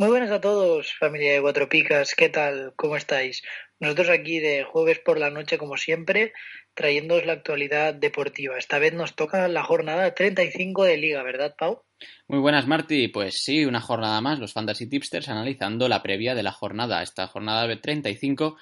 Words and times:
Muy 0.00 0.10
buenas 0.10 0.30
a 0.30 0.40
todos, 0.40 0.94
familia 0.94 1.32
de 1.32 1.40
Cuatro 1.40 1.68
Picas, 1.68 2.14
¿qué 2.14 2.28
tal? 2.28 2.72
¿Cómo 2.76 2.94
estáis? 2.94 3.42
Nosotros 3.80 4.10
aquí 4.10 4.38
de 4.38 4.62
jueves 4.62 5.00
por 5.00 5.18
la 5.18 5.28
noche, 5.28 5.58
como 5.58 5.76
siempre, 5.76 6.32
trayéndoos 6.74 7.26
la 7.26 7.32
actualidad 7.32 7.94
deportiva. 7.94 8.56
Esta 8.56 8.78
vez 8.78 8.94
nos 8.94 9.16
toca 9.16 9.48
la 9.48 9.64
jornada 9.64 10.14
35 10.14 10.84
de 10.84 10.98
Liga, 10.98 11.24
¿verdad, 11.24 11.56
Pau? 11.58 11.82
Muy 12.28 12.38
buenas, 12.38 12.68
Marty. 12.68 13.08
Pues 13.08 13.42
sí, 13.42 13.64
una 13.64 13.80
jornada 13.80 14.20
más, 14.20 14.38
los 14.38 14.52
Fantasy 14.52 14.88
Tipsters 14.88 15.28
analizando 15.30 15.88
la 15.88 16.00
previa 16.00 16.36
de 16.36 16.44
la 16.44 16.52
jornada, 16.52 17.02
esta 17.02 17.26
jornada 17.26 17.66
de 17.66 17.78
35, 17.78 18.56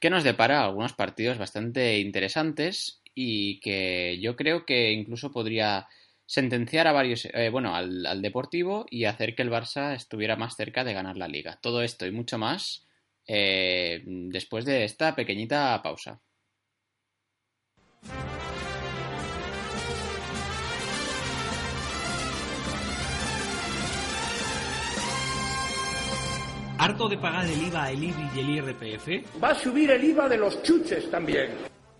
que 0.00 0.08
nos 0.08 0.24
depara 0.24 0.64
algunos 0.64 0.94
partidos 0.94 1.36
bastante 1.36 1.98
interesantes 1.98 3.02
y 3.14 3.60
que 3.60 4.18
yo 4.22 4.36
creo 4.36 4.64
que 4.64 4.92
incluso 4.92 5.30
podría 5.32 5.86
sentenciar 6.28 6.86
a 6.86 6.92
varios, 6.92 7.24
eh, 7.24 7.48
bueno, 7.48 7.74
al, 7.74 8.04
al 8.04 8.20
Deportivo 8.20 8.84
y 8.90 9.06
hacer 9.06 9.34
que 9.34 9.40
el 9.40 9.50
Barça 9.50 9.94
estuviera 9.94 10.36
más 10.36 10.56
cerca 10.56 10.84
de 10.84 10.92
ganar 10.92 11.16
la 11.16 11.26
liga. 11.26 11.58
Todo 11.62 11.82
esto 11.82 12.06
y 12.06 12.12
mucho 12.12 12.36
más 12.36 12.86
eh, 13.26 14.02
después 14.04 14.66
de 14.66 14.84
esta 14.84 15.16
pequeñita 15.16 15.80
pausa. 15.82 16.20
¿Harto 26.78 27.08
de 27.08 27.16
pagar 27.16 27.46
el 27.46 27.62
IVA, 27.68 27.90
el 27.90 28.04
IBI 28.04 28.30
y 28.34 28.40
el 28.40 28.50
IRPF? 28.50 29.42
Va 29.42 29.48
a 29.48 29.54
subir 29.54 29.90
el 29.90 30.04
IVA 30.04 30.28
de 30.28 30.36
los 30.36 30.62
chuches 30.62 31.10
también. 31.10 31.67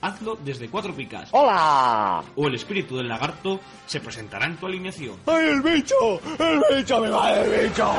hazlo 0.00 0.36
desde 0.36 0.68
Cuatro 0.68 0.94
Picas. 0.94 1.28
¡Hola! 1.32 2.24
O 2.36 2.46
el 2.46 2.54
espíritu 2.54 2.96
del 2.96 3.08
lagarto 3.08 3.60
se 3.86 4.00
presentará 4.00 4.46
en 4.46 4.56
tu 4.56 4.66
alineación. 4.66 5.16
¡Ay, 5.26 5.48
el 5.48 5.62
bicho! 5.62 5.94
¡El 6.38 6.62
bicho! 6.76 7.00
¡Me 7.00 7.10
va 7.10 7.40
el 7.40 7.68
bicho! 7.68 7.92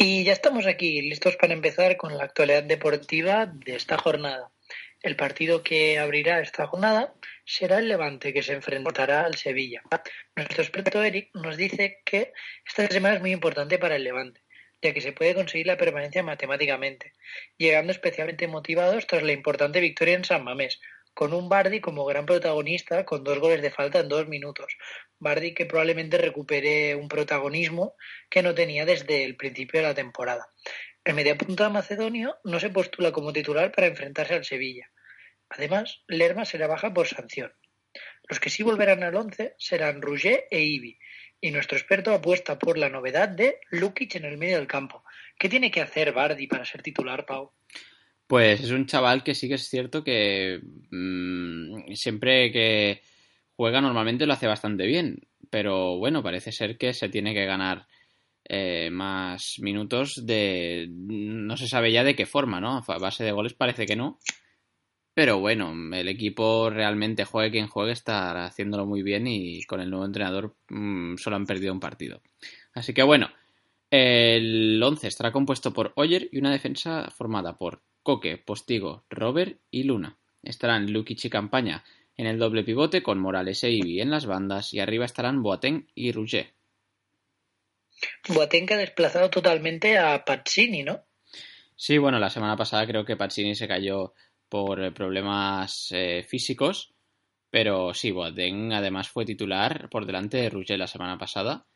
Y 0.00 0.22
ya 0.22 0.32
estamos 0.32 0.66
aquí, 0.68 1.02
listos 1.02 1.34
para 1.34 1.54
empezar 1.54 1.96
con 1.96 2.16
la 2.16 2.22
actualidad 2.22 2.62
deportiva 2.62 3.46
de 3.46 3.74
esta 3.74 3.98
jornada. 3.98 4.52
El 5.02 5.16
partido 5.16 5.64
que 5.64 5.98
abrirá 5.98 6.40
esta 6.40 6.68
jornada 6.68 7.14
será 7.48 7.78
el 7.78 7.88
Levante, 7.88 8.34
que 8.34 8.42
se 8.42 8.52
enfrentará 8.52 9.24
al 9.24 9.34
Sevilla. 9.36 9.82
Nuestro 10.36 10.62
experto 10.62 11.02
Eric 11.02 11.30
nos 11.32 11.56
dice 11.56 12.02
que 12.04 12.34
esta 12.66 12.86
semana 12.88 13.14
es 13.14 13.22
muy 13.22 13.32
importante 13.32 13.78
para 13.78 13.96
el 13.96 14.04
Levante, 14.04 14.42
ya 14.82 14.92
que 14.92 15.00
se 15.00 15.12
puede 15.12 15.34
conseguir 15.34 15.66
la 15.66 15.78
permanencia 15.78 16.22
matemáticamente, 16.22 17.14
llegando 17.56 17.90
especialmente 17.90 18.46
motivados 18.48 19.06
tras 19.06 19.22
la 19.22 19.32
importante 19.32 19.80
victoria 19.80 20.14
en 20.14 20.26
San 20.26 20.44
Mamés, 20.44 20.78
con 21.14 21.32
un 21.32 21.48
Bardi 21.48 21.80
como 21.80 22.04
gran 22.04 22.26
protagonista 22.26 23.06
con 23.06 23.24
dos 23.24 23.38
goles 23.38 23.62
de 23.62 23.70
falta 23.70 24.00
en 24.00 24.10
dos 24.10 24.28
minutos. 24.28 24.76
Bardi 25.18 25.54
que 25.54 25.64
probablemente 25.64 26.18
recupere 26.18 26.96
un 26.96 27.08
protagonismo 27.08 27.94
que 28.28 28.42
no 28.42 28.54
tenía 28.54 28.84
desde 28.84 29.24
el 29.24 29.36
principio 29.36 29.80
de 29.80 29.86
la 29.86 29.94
temporada. 29.94 30.52
El 31.02 31.14
mediapunta 31.14 31.70
macedonio 31.70 32.36
no 32.44 32.60
se 32.60 32.68
postula 32.68 33.10
como 33.10 33.32
titular 33.32 33.72
para 33.72 33.86
enfrentarse 33.86 34.34
al 34.34 34.44
Sevilla. 34.44 34.90
Además, 35.50 36.02
Lerma 36.06 36.44
será 36.44 36.66
baja 36.66 36.92
por 36.92 37.06
sanción. 37.06 37.52
Los 38.28 38.40
que 38.40 38.50
sí 38.50 38.62
volverán 38.62 39.02
al 39.02 39.16
once 39.16 39.54
serán 39.58 40.02
Rouget 40.02 40.46
e 40.50 40.60
Ibi. 40.60 40.98
Y 41.40 41.50
nuestro 41.50 41.78
experto 41.78 42.12
apuesta 42.12 42.58
por 42.58 42.76
la 42.76 42.88
novedad 42.88 43.28
de 43.28 43.60
Lukic 43.70 44.16
en 44.16 44.24
el 44.24 44.38
medio 44.38 44.56
del 44.56 44.66
campo. 44.66 45.04
¿Qué 45.38 45.48
tiene 45.48 45.70
que 45.70 45.80
hacer 45.80 46.12
Bardi 46.12 46.46
para 46.46 46.64
ser 46.64 46.82
titular, 46.82 47.24
Pau? 47.24 47.52
Pues 48.26 48.60
es 48.60 48.70
un 48.72 48.86
chaval 48.86 49.22
que 49.24 49.34
sí 49.34 49.48
que 49.48 49.54
es 49.54 49.68
cierto 49.68 50.04
que 50.04 50.60
mmm, 50.90 51.94
siempre 51.94 52.52
que 52.52 53.00
juega 53.56 53.80
normalmente 53.80 54.26
lo 54.26 54.34
hace 54.34 54.46
bastante 54.46 54.84
bien, 54.84 55.26
pero 55.48 55.96
bueno, 55.96 56.22
parece 56.22 56.52
ser 56.52 56.76
que 56.76 56.92
se 56.92 57.08
tiene 57.08 57.32
que 57.32 57.46
ganar 57.46 57.86
eh, 58.44 58.90
más 58.90 59.56
minutos 59.60 60.26
de... 60.26 60.88
no 60.90 61.56
se 61.56 61.68
sabe 61.68 61.90
ya 61.90 62.04
de 62.04 62.14
qué 62.14 62.26
forma, 62.26 62.60
¿no? 62.60 62.82
A 62.86 62.98
base 62.98 63.24
de 63.24 63.32
goles 63.32 63.54
parece 63.54 63.86
que 63.86 63.96
no, 63.96 64.18
pero 65.18 65.40
bueno, 65.40 65.74
el 65.96 66.06
equipo 66.06 66.70
realmente 66.70 67.24
juegue 67.24 67.50
quien 67.50 67.66
juegue 67.66 67.90
está 67.90 68.44
haciéndolo 68.44 68.86
muy 68.86 69.02
bien 69.02 69.26
y 69.26 69.64
con 69.64 69.80
el 69.80 69.90
nuevo 69.90 70.04
entrenador 70.04 70.54
mmm, 70.68 71.16
solo 71.16 71.34
han 71.34 71.44
perdido 71.44 71.72
un 71.72 71.80
partido. 71.80 72.22
Así 72.72 72.94
que 72.94 73.02
bueno, 73.02 73.28
el 73.90 74.80
11 74.80 75.08
estará 75.08 75.32
compuesto 75.32 75.72
por 75.72 75.92
Oyer 75.96 76.28
y 76.30 76.38
una 76.38 76.52
defensa 76.52 77.10
formada 77.10 77.58
por 77.58 77.82
Coque, 78.04 78.38
Postigo, 78.38 79.06
Robert 79.10 79.58
y 79.72 79.82
Luna. 79.82 80.16
Estarán 80.44 80.92
Lukic 80.92 81.24
y 81.24 81.30
Campaña 81.30 81.82
en 82.16 82.28
el 82.28 82.38
doble 82.38 82.62
pivote 82.62 83.02
con 83.02 83.18
Morales 83.18 83.64
e 83.64 83.72
Ibi 83.72 84.00
en 84.00 84.10
las 84.10 84.24
bandas 84.24 84.72
y 84.72 84.78
arriba 84.78 85.04
estarán 85.04 85.42
Boateng 85.42 85.88
y 85.96 86.12
Rouget. 86.12 86.54
Boateng 88.28 88.66
que 88.66 88.74
ha 88.74 88.78
desplazado 88.78 89.30
totalmente 89.30 89.98
a 89.98 90.24
Pazzini, 90.24 90.84
¿no? 90.84 91.02
Sí, 91.80 91.96
bueno, 91.96 92.18
la 92.18 92.28
semana 92.28 92.56
pasada 92.56 92.84
creo 92.88 93.04
que 93.04 93.16
Pazzini 93.16 93.54
se 93.54 93.68
cayó 93.68 94.12
por 94.48 94.92
problemas 94.94 95.88
eh, 95.92 96.22
físicos, 96.22 96.94
pero 97.50 97.94
sí, 97.94 98.10
Boateng 98.10 98.72
además 98.72 99.08
fue 99.08 99.24
titular 99.24 99.88
por 99.90 100.06
delante 100.06 100.36
de 100.36 100.50
Rouget 100.50 100.78
la 100.78 100.86
semana 100.86 101.18
pasada. 101.18 101.66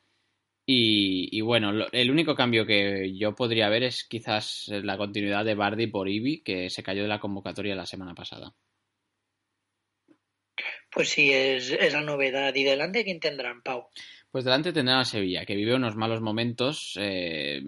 Y, 0.64 1.28
y, 1.36 1.40
bueno, 1.40 1.72
lo, 1.72 1.90
el 1.90 2.10
único 2.10 2.34
cambio 2.34 2.64
que 2.66 3.16
yo 3.16 3.34
podría 3.34 3.68
ver 3.68 3.82
es 3.82 4.04
quizás 4.04 4.68
la 4.68 4.96
continuidad 4.96 5.44
de 5.44 5.54
Bardi 5.54 5.88
por 5.88 6.08
Ibi, 6.08 6.42
que 6.42 6.70
se 6.70 6.82
cayó 6.82 7.02
de 7.02 7.08
la 7.08 7.18
convocatoria 7.18 7.74
la 7.74 7.86
semana 7.86 8.14
pasada. 8.14 8.54
Pues 10.90 11.08
sí, 11.08 11.32
es, 11.32 11.70
es 11.70 11.92
la 11.94 12.02
novedad. 12.02 12.54
¿Y 12.54 12.64
delante 12.64 13.02
quién 13.02 13.18
tendrán, 13.18 13.62
Pau? 13.62 13.88
Pues 14.30 14.44
delante 14.44 14.72
tendrán 14.72 15.00
a 15.00 15.04
Sevilla, 15.04 15.44
que 15.44 15.56
vive 15.56 15.74
unos 15.74 15.96
malos 15.96 16.20
momentos 16.20 16.98
eh, 17.00 17.62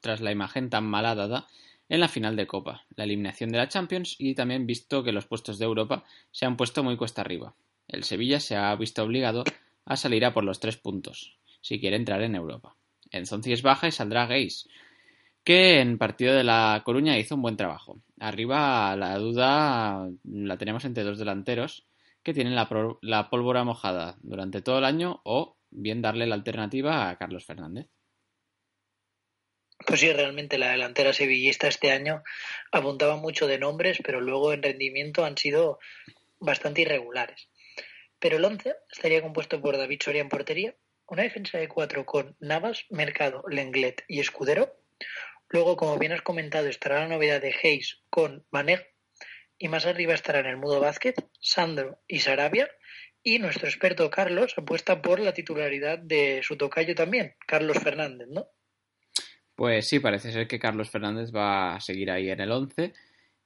tras 0.00 0.20
la 0.20 0.32
imagen 0.32 0.70
tan 0.70 0.84
mala 0.84 1.14
dada 1.14 1.48
en 1.88 2.00
la 2.00 2.08
final 2.08 2.36
de 2.36 2.46
Copa, 2.46 2.84
la 2.96 3.04
eliminación 3.04 3.50
de 3.50 3.58
la 3.58 3.68
Champions 3.68 4.16
y 4.18 4.34
también 4.34 4.66
visto 4.66 5.02
que 5.02 5.12
los 5.12 5.26
puestos 5.26 5.58
de 5.58 5.64
Europa 5.64 6.04
se 6.30 6.46
han 6.46 6.56
puesto 6.56 6.84
muy 6.84 6.96
cuesta 6.96 7.22
arriba. 7.22 7.54
El 7.86 8.04
Sevilla 8.04 8.40
se 8.40 8.56
ha 8.56 8.74
visto 8.76 9.02
obligado 9.02 9.44
a 9.84 9.96
salir 9.96 10.24
a 10.24 10.34
por 10.34 10.44
los 10.44 10.60
tres 10.60 10.76
puntos 10.76 11.38
si 11.60 11.80
quiere 11.80 11.96
entrar 11.96 12.22
en 12.22 12.34
Europa. 12.34 12.76
Enzonzi 13.10 13.52
es 13.52 13.62
baja 13.62 13.88
y 13.88 13.92
saldrá 13.92 14.26
Geis, 14.26 14.68
que 15.44 15.80
en 15.80 15.98
partido 15.98 16.34
de 16.34 16.44
La 16.44 16.82
Coruña 16.84 17.18
hizo 17.18 17.34
un 17.34 17.42
buen 17.42 17.56
trabajo. 17.56 18.00
Arriba 18.20 18.94
la 18.96 19.18
duda 19.18 20.08
la 20.24 20.58
tenemos 20.58 20.84
entre 20.84 21.04
dos 21.04 21.18
delanteros 21.18 21.86
que 22.22 22.34
tienen 22.34 22.54
la 22.54 23.30
pólvora 23.30 23.64
mojada 23.64 24.16
durante 24.22 24.60
todo 24.60 24.78
el 24.78 24.84
año 24.84 25.20
o 25.24 25.56
bien 25.70 26.02
darle 26.02 26.26
la 26.26 26.34
alternativa 26.34 27.08
a 27.08 27.16
Carlos 27.16 27.44
Fernández. 27.44 27.88
Pues 29.86 30.00
sí, 30.00 30.12
realmente 30.12 30.58
la 30.58 30.70
delantera 30.70 31.12
sevillista 31.12 31.68
este 31.68 31.90
año 31.92 32.22
apuntaba 32.72 33.16
mucho 33.16 33.46
de 33.46 33.58
nombres, 33.58 33.98
pero 34.04 34.20
luego 34.20 34.52
en 34.52 34.62
rendimiento 34.62 35.24
han 35.24 35.36
sido 35.36 35.78
bastante 36.40 36.82
irregulares. 36.82 37.48
Pero 38.18 38.36
el 38.36 38.44
11 38.44 38.74
estaría 38.90 39.22
compuesto 39.22 39.60
por 39.60 39.76
David 39.76 40.00
Soria 40.02 40.20
en 40.20 40.28
portería, 40.28 40.74
una 41.06 41.22
defensa 41.22 41.58
de 41.58 41.68
cuatro 41.68 42.04
con 42.04 42.36
Navas, 42.40 42.84
Mercado, 42.90 43.44
Lenglet 43.48 44.04
y 44.08 44.20
Escudero. 44.20 44.76
Luego, 45.48 45.76
como 45.76 45.98
bien 45.98 46.12
has 46.12 46.22
comentado, 46.22 46.68
estará 46.68 47.00
la 47.00 47.08
novedad 47.08 47.40
de 47.40 47.54
Hayes 47.62 48.02
con 48.10 48.44
Baneg. 48.50 48.94
Y 49.56 49.68
más 49.68 49.86
arriba 49.86 50.14
estarán 50.14 50.46
el 50.46 50.58
Mudo 50.58 50.80
Vázquez, 50.80 51.14
Sandro 51.40 52.00
y 52.06 52.20
Sarabia. 52.20 52.70
Y 53.22 53.38
nuestro 53.38 53.68
experto 53.68 54.10
Carlos 54.10 54.54
apuesta 54.56 55.00
por 55.00 55.20
la 55.20 55.32
titularidad 55.32 55.98
de 55.98 56.40
su 56.42 56.56
tocayo 56.56 56.94
también, 56.94 57.36
Carlos 57.46 57.78
Fernández, 57.78 58.28
¿no? 58.28 58.48
Pues 59.58 59.88
sí, 59.88 59.98
parece 59.98 60.30
ser 60.30 60.46
que 60.46 60.60
Carlos 60.60 60.88
Fernández 60.88 61.32
va 61.34 61.74
a 61.74 61.80
seguir 61.80 62.12
ahí 62.12 62.30
en 62.30 62.40
el 62.40 62.52
11. 62.52 62.92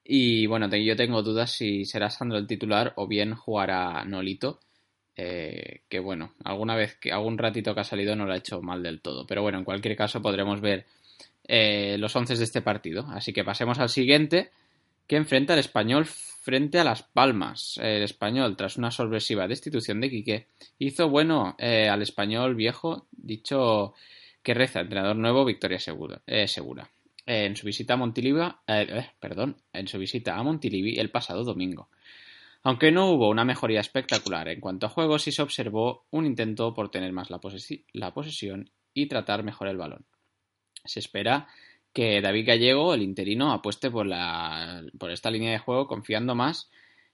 Y 0.05 0.47
bueno, 0.47 0.69
yo 0.69 0.95
tengo 0.95 1.23
dudas 1.23 1.53
si 1.53 1.87
será 1.87 2.11
Sandro 2.11 2.37
el 2.37 2.47
titular 2.47 2.93
o 2.97 3.07
bien 3.07 3.35
jugará 3.35 4.05
Nolito. 4.05 4.61
eh, 5.17 5.81
que 5.89 6.01
bueno, 6.01 6.35
alguna 6.45 6.77
vez 6.77 6.97
que 6.97 7.13
algún 7.13 7.39
ratito 7.39 7.75
que 7.75 7.81
ha 7.81 7.85
salido 7.85 8.15
no 8.15 8.27
lo 8.27 8.35
ha 8.35 8.37
hecho 8.37 8.61
mal 8.61 8.83
del 8.83 9.01
todo. 9.01 9.27
Pero 9.27 9.41
bueno, 9.41 9.57
en 9.59 9.65
cualquier 9.65 9.97
caso 9.97 10.21
podremos 10.21 10.61
ver 10.61 10.85
eh, 11.49 11.97
los 11.99 12.15
11 12.15 12.37
de 12.37 12.45
este 12.45 12.61
partido. 12.61 13.07
Así 13.09 13.33
que 13.33 13.43
pasemos 13.43 13.79
al 13.79 13.89
siguiente, 13.89 14.51
que 15.07 15.17
enfrenta 15.17 15.55
al 15.55 15.61
español 15.61 16.05
frente 16.05 16.79
a 16.79 16.85
Las 16.85 17.05
Palmas. 17.05 17.79
El 17.83 18.03
español, 18.03 18.55
tras 18.59 18.77
una 18.77 18.91
sorpresiva 18.91 19.49
destitución 19.49 20.03
de 20.03 20.11
Quique, 20.11 20.47
hizo 20.79 21.09
bueno 21.09 21.57
eh, 21.59 21.89
al 21.89 22.03
español 22.03 22.55
viejo, 22.55 23.07
dicho 23.13 23.95
que 24.43 24.55
reza 24.55 24.81
entrenador 24.81 25.17
nuevo 25.17 25.45
Victoria 25.45 25.79
Segura. 25.79 26.23
eh, 26.27 26.49
segura. 26.49 26.91
En 27.25 27.55
su 27.55 27.67
visita 27.67 27.95
a 27.95 27.97
Montilivi, 27.97 28.41
eh, 28.41 28.53
eh, 28.67 29.11
perdón, 29.21 29.57
en 29.73 29.87
su 29.87 29.99
visita 29.99 30.37
a 30.37 30.43
Montilivi 30.43 30.99
el 30.99 31.11
pasado 31.11 31.45
domingo. 31.45 31.89
Aunque 32.65 32.93
no 32.93 33.11
hubo 33.11 33.29
una 33.29 33.45
mejoría 33.45 33.81
espectacular 33.81 34.49
en 34.49 34.61
cuanto 34.61 34.87
a 34.87 34.89
juego, 34.89 35.19
sí 35.19 35.33
se 35.33 35.43
observó 35.43 36.05
un 36.11 36.27
intento 36.27 36.75
por 36.75 36.91
tener 36.91 37.13
más 37.13 37.31
la, 37.31 37.41
la 37.93 38.15
posesión 38.15 38.71
y 38.95 39.07
tratar 39.07 39.43
mejor 39.43 39.69
el 39.69 39.77
balón. 39.77 40.05
Se 40.85 41.01
espera 41.01 41.49
que 41.93 42.21
David 42.21 42.47
Gallego, 42.47 42.95
el 42.95 43.03
interino, 43.03 43.53
apueste 43.53 43.91
por, 43.91 44.07
la, 44.07 44.83
por 44.99 45.11
esta 45.11 45.31
línea 45.31 45.53
de 45.53 45.59
juego 45.59 45.87
confiando 45.87 46.35
más 46.35 46.71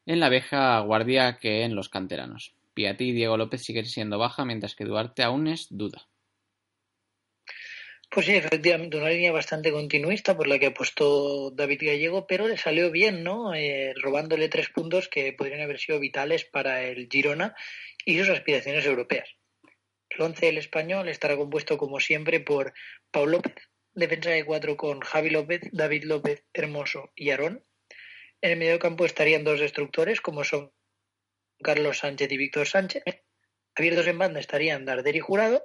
en 0.07 0.21
la 0.21 0.29
vieja 0.29 0.81
guardia 0.81 1.39
que 1.39 1.65
en 1.65 1.75
los 1.75 1.89
canteranos. 1.89 2.55
Piatti 2.75 3.09
y 3.09 3.13
Diego 3.13 3.37
López 3.37 3.63
siguen 3.63 3.87
siendo 3.87 4.19
baja, 4.19 4.45
mientras 4.45 4.75
que 4.75 4.85
Duarte 4.85 5.23
aún 5.23 5.49
es 5.49 5.67
duda. 5.71 6.07
Pues 8.11 8.25
sí, 8.25 8.35
efectivamente, 8.35 8.97
una 8.97 9.11
línea 9.11 9.33
bastante 9.33 9.71
continuista 9.71 10.35
por 10.35 10.47
la 10.47 10.59
que 10.59 10.67
apostó 10.67 11.51
David 11.51 11.83
Gallego, 11.83 12.27
pero 12.27 12.49
le 12.49 12.57
salió 12.57 12.91
bien, 12.91 13.23
¿no? 13.23 13.55
Eh, 13.55 13.93
robándole 13.97 14.49
tres 14.49 14.71
puntos 14.71 15.09
que 15.09 15.35
podrían 15.35 15.61
haber 15.61 15.79
sido 15.79 16.01
vitales 16.01 16.47
para 16.47 16.85
el 16.85 17.09
Girona 17.11 17.55
y 18.07 18.19
sus 18.19 18.31
aspiraciones 18.31 18.87
europeas. 18.87 19.29
El 20.09 20.23
once 20.23 20.47
del 20.47 20.57
español 20.57 21.09
estará 21.11 21.37
compuesto, 21.37 21.77
como 21.77 22.01
siempre, 22.01 22.41
por 22.41 22.73
Pau 23.11 23.27
López, 23.27 23.55
defensa 23.93 24.31
de 24.31 24.45
cuatro 24.45 24.79
con 24.79 25.01
Javi 25.01 25.29
López, 25.29 25.61
David 25.73 26.05
López, 26.05 26.45
Hermoso 26.55 27.13
y 27.15 27.29
Aarón. 27.29 27.63
En 28.41 28.53
el 28.53 28.59
medio 28.59 28.79
campo 28.79 29.05
estarían 29.05 29.45
dos 29.45 29.61
destructores, 29.61 30.23
como 30.23 30.45
son 30.45 30.73
Carlos 31.63 31.99
Sánchez 31.99 32.33
y 32.33 32.37
Víctor 32.39 32.67
Sánchez. 32.67 33.03
Abiertos 33.75 34.07
en 34.07 34.19
banda 34.19 34.41
estarían 34.41 34.87
Darder 34.87 35.15
y 35.15 35.21
Jurado. 35.21 35.63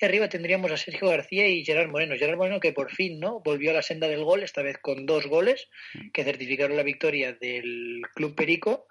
Y 0.00 0.04
arriba 0.04 0.28
tendríamos 0.28 0.72
a 0.72 0.76
Sergio 0.76 1.08
García 1.08 1.46
y 1.48 1.64
Gerard 1.64 1.88
Moreno. 1.88 2.16
Gerard 2.16 2.36
Moreno 2.36 2.60
que 2.60 2.72
por 2.72 2.90
fin 2.90 3.20
no 3.20 3.40
volvió 3.40 3.70
a 3.70 3.74
la 3.74 3.82
senda 3.82 4.08
del 4.08 4.24
gol, 4.24 4.42
esta 4.42 4.62
vez 4.62 4.78
con 4.78 5.06
dos 5.06 5.26
goles 5.26 5.68
que 6.12 6.24
certificaron 6.24 6.76
la 6.76 6.82
victoria 6.82 7.32
del 7.32 8.02
Club 8.14 8.34
Perico. 8.34 8.86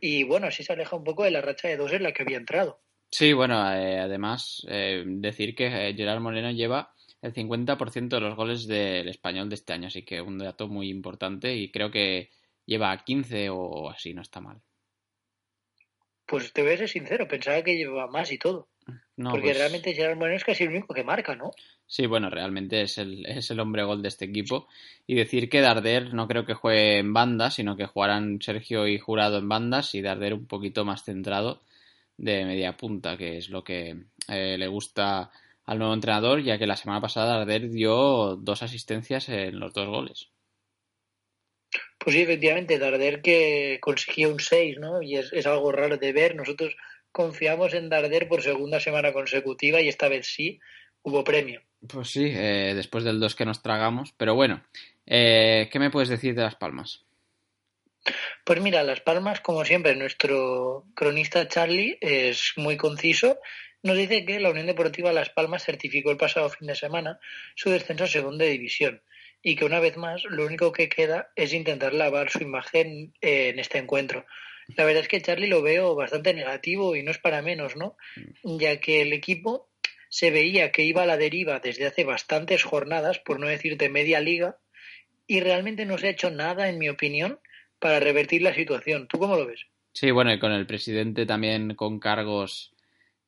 Y 0.00 0.24
bueno, 0.24 0.46
así 0.46 0.62
se 0.62 0.72
aleja 0.72 0.96
un 0.96 1.04
poco 1.04 1.24
de 1.24 1.30
la 1.30 1.40
racha 1.40 1.68
de 1.68 1.76
dos 1.76 1.92
en 1.92 2.02
la 2.02 2.12
que 2.12 2.22
había 2.22 2.38
entrado. 2.38 2.80
Sí, 3.10 3.32
bueno, 3.32 3.54
eh, 3.72 4.00
además 4.00 4.66
eh, 4.68 5.04
decir 5.06 5.54
que 5.54 5.66
eh, 5.66 5.94
Gerard 5.94 6.20
Moreno 6.20 6.50
lleva 6.50 6.92
el 7.22 7.32
50% 7.32 8.08
de 8.08 8.20
los 8.20 8.34
goles 8.34 8.66
del 8.66 9.08
español 9.08 9.48
de 9.48 9.54
este 9.54 9.72
año, 9.72 9.88
así 9.88 10.04
que 10.04 10.20
un 10.20 10.38
dato 10.38 10.68
muy 10.68 10.90
importante 10.90 11.54
y 11.54 11.70
creo 11.70 11.90
que 11.90 12.30
lleva 12.64 12.96
15 12.96 13.48
o 13.50 13.90
así, 13.90 14.12
no 14.12 14.22
está 14.22 14.40
mal. 14.40 14.60
Pues 16.26 16.52
te 16.52 16.62
voy 16.62 16.72
a 16.72 16.78
ser 16.78 16.88
sincero, 16.88 17.28
pensaba 17.28 17.62
que 17.62 17.76
llevaba 17.76 18.10
más 18.10 18.32
y 18.32 18.38
todo. 18.38 18.68
No, 19.16 19.30
porque 19.30 19.48
pues- 19.48 19.58
realmente 19.58 19.94
Gerard 19.94 20.16
Moreno 20.16 20.36
es 20.36 20.44
casi 20.44 20.64
el 20.64 20.70
único 20.70 20.92
que 20.94 21.04
marca, 21.04 21.34
¿no? 21.34 21.50
Sí, 21.86 22.06
bueno, 22.06 22.30
realmente 22.30 22.82
es 22.82 22.98
el, 22.98 23.24
es 23.26 23.50
el 23.50 23.60
hombre 23.60 23.84
gol 23.84 24.02
de 24.02 24.08
este 24.08 24.24
equipo. 24.24 24.66
Y 25.06 25.14
decir 25.14 25.48
que 25.48 25.60
Darder 25.60 26.12
no 26.14 26.26
creo 26.26 26.44
que 26.44 26.54
juegue 26.54 26.98
en 26.98 27.12
banda, 27.12 27.50
sino 27.50 27.76
que 27.76 27.86
jugarán 27.86 28.40
Sergio 28.42 28.88
y 28.88 28.98
Jurado 28.98 29.38
en 29.38 29.48
bandas 29.48 29.94
y 29.94 30.02
Darder 30.02 30.34
un 30.34 30.46
poquito 30.46 30.84
más 30.84 31.04
centrado 31.04 31.62
de 32.16 32.44
media 32.44 32.76
punta, 32.76 33.16
que 33.16 33.38
es 33.38 33.50
lo 33.50 33.62
que 33.62 33.96
eh, 34.28 34.56
le 34.58 34.66
gusta 34.66 35.30
al 35.64 35.78
nuevo 35.78 35.94
entrenador, 35.94 36.42
ya 36.42 36.58
que 36.58 36.66
la 36.66 36.76
semana 36.76 37.00
pasada 37.00 37.38
Darder 37.38 37.70
dio 37.70 38.36
dos 38.36 38.62
asistencias 38.62 39.28
en 39.28 39.58
los 39.60 39.72
dos 39.72 39.88
goles. 39.88 40.28
Pues 42.06 42.14
sí, 42.14 42.22
efectivamente, 42.22 42.78
Darder 42.78 43.20
que 43.20 43.78
consiguió 43.80 44.30
un 44.30 44.38
6, 44.38 44.78
¿no? 44.78 45.02
Y 45.02 45.16
es, 45.16 45.32
es 45.32 45.44
algo 45.44 45.72
raro 45.72 45.96
de 45.96 46.12
ver. 46.12 46.36
Nosotros 46.36 46.76
confiamos 47.10 47.74
en 47.74 47.88
Darder 47.88 48.28
por 48.28 48.42
segunda 48.42 48.78
semana 48.78 49.12
consecutiva 49.12 49.80
y 49.80 49.88
esta 49.88 50.08
vez 50.08 50.28
sí 50.28 50.60
hubo 51.02 51.24
premio. 51.24 51.62
Pues 51.88 52.10
sí, 52.10 52.26
eh, 52.32 52.74
después 52.76 53.02
del 53.02 53.18
2 53.18 53.34
que 53.34 53.44
nos 53.44 53.60
tragamos. 53.60 54.14
Pero 54.16 54.36
bueno, 54.36 54.62
eh, 55.04 55.68
¿qué 55.72 55.80
me 55.80 55.90
puedes 55.90 56.08
decir 56.08 56.36
de 56.36 56.42
Las 56.42 56.54
Palmas? 56.54 57.04
Pues 58.44 58.60
mira, 58.60 58.84
Las 58.84 59.00
Palmas, 59.00 59.40
como 59.40 59.64
siempre, 59.64 59.96
nuestro 59.96 60.84
cronista 60.94 61.48
Charlie 61.48 61.98
es 62.00 62.52
muy 62.56 62.76
conciso. 62.76 63.40
Nos 63.82 63.96
dice 63.96 64.24
que 64.24 64.38
la 64.38 64.50
Unión 64.50 64.66
Deportiva 64.66 65.12
Las 65.12 65.30
Palmas 65.30 65.64
certificó 65.64 66.12
el 66.12 66.18
pasado 66.18 66.50
fin 66.50 66.68
de 66.68 66.76
semana 66.76 67.18
su 67.56 67.68
descenso 67.68 68.04
a 68.04 68.06
segunda 68.06 68.44
división 68.44 69.02
y 69.46 69.54
que 69.54 69.64
una 69.64 69.78
vez 69.78 69.96
más 69.96 70.24
lo 70.24 70.44
único 70.44 70.72
que 70.72 70.88
queda 70.88 71.30
es 71.36 71.52
intentar 71.52 71.94
lavar 71.94 72.30
su 72.30 72.42
imagen 72.42 73.14
eh, 73.20 73.50
en 73.50 73.60
este 73.60 73.78
encuentro. 73.78 74.26
La 74.76 74.84
verdad 74.84 75.02
es 75.02 75.08
que 75.08 75.22
Charlie 75.22 75.46
lo 75.46 75.62
veo 75.62 75.94
bastante 75.94 76.34
negativo 76.34 76.96
y 76.96 77.04
no 77.04 77.12
es 77.12 77.18
para 77.18 77.42
menos, 77.42 77.76
¿no? 77.76 77.96
Ya 78.42 78.80
que 78.80 79.02
el 79.02 79.12
equipo 79.12 79.68
se 80.08 80.32
veía 80.32 80.72
que 80.72 80.82
iba 80.82 81.04
a 81.04 81.06
la 81.06 81.16
deriva 81.16 81.60
desde 81.60 81.86
hace 81.86 82.02
bastantes 82.02 82.64
jornadas, 82.64 83.20
por 83.20 83.38
no 83.38 83.46
decirte 83.46 83.88
media 83.88 84.18
liga, 84.18 84.58
y 85.28 85.38
realmente 85.38 85.86
no 85.86 85.96
se 85.96 86.08
ha 86.08 86.10
hecho 86.10 86.32
nada, 86.32 86.68
en 86.68 86.78
mi 86.80 86.88
opinión, 86.88 87.38
para 87.78 88.00
revertir 88.00 88.42
la 88.42 88.52
situación. 88.52 89.06
¿Tú 89.06 89.20
cómo 89.20 89.36
lo 89.36 89.46
ves? 89.46 89.60
Sí, 89.92 90.10
bueno, 90.10 90.32
y 90.32 90.40
con 90.40 90.50
el 90.50 90.66
presidente 90.66 91.24
también 91.24 91.76
con 91.76 92.00
cargos 92.00 92.72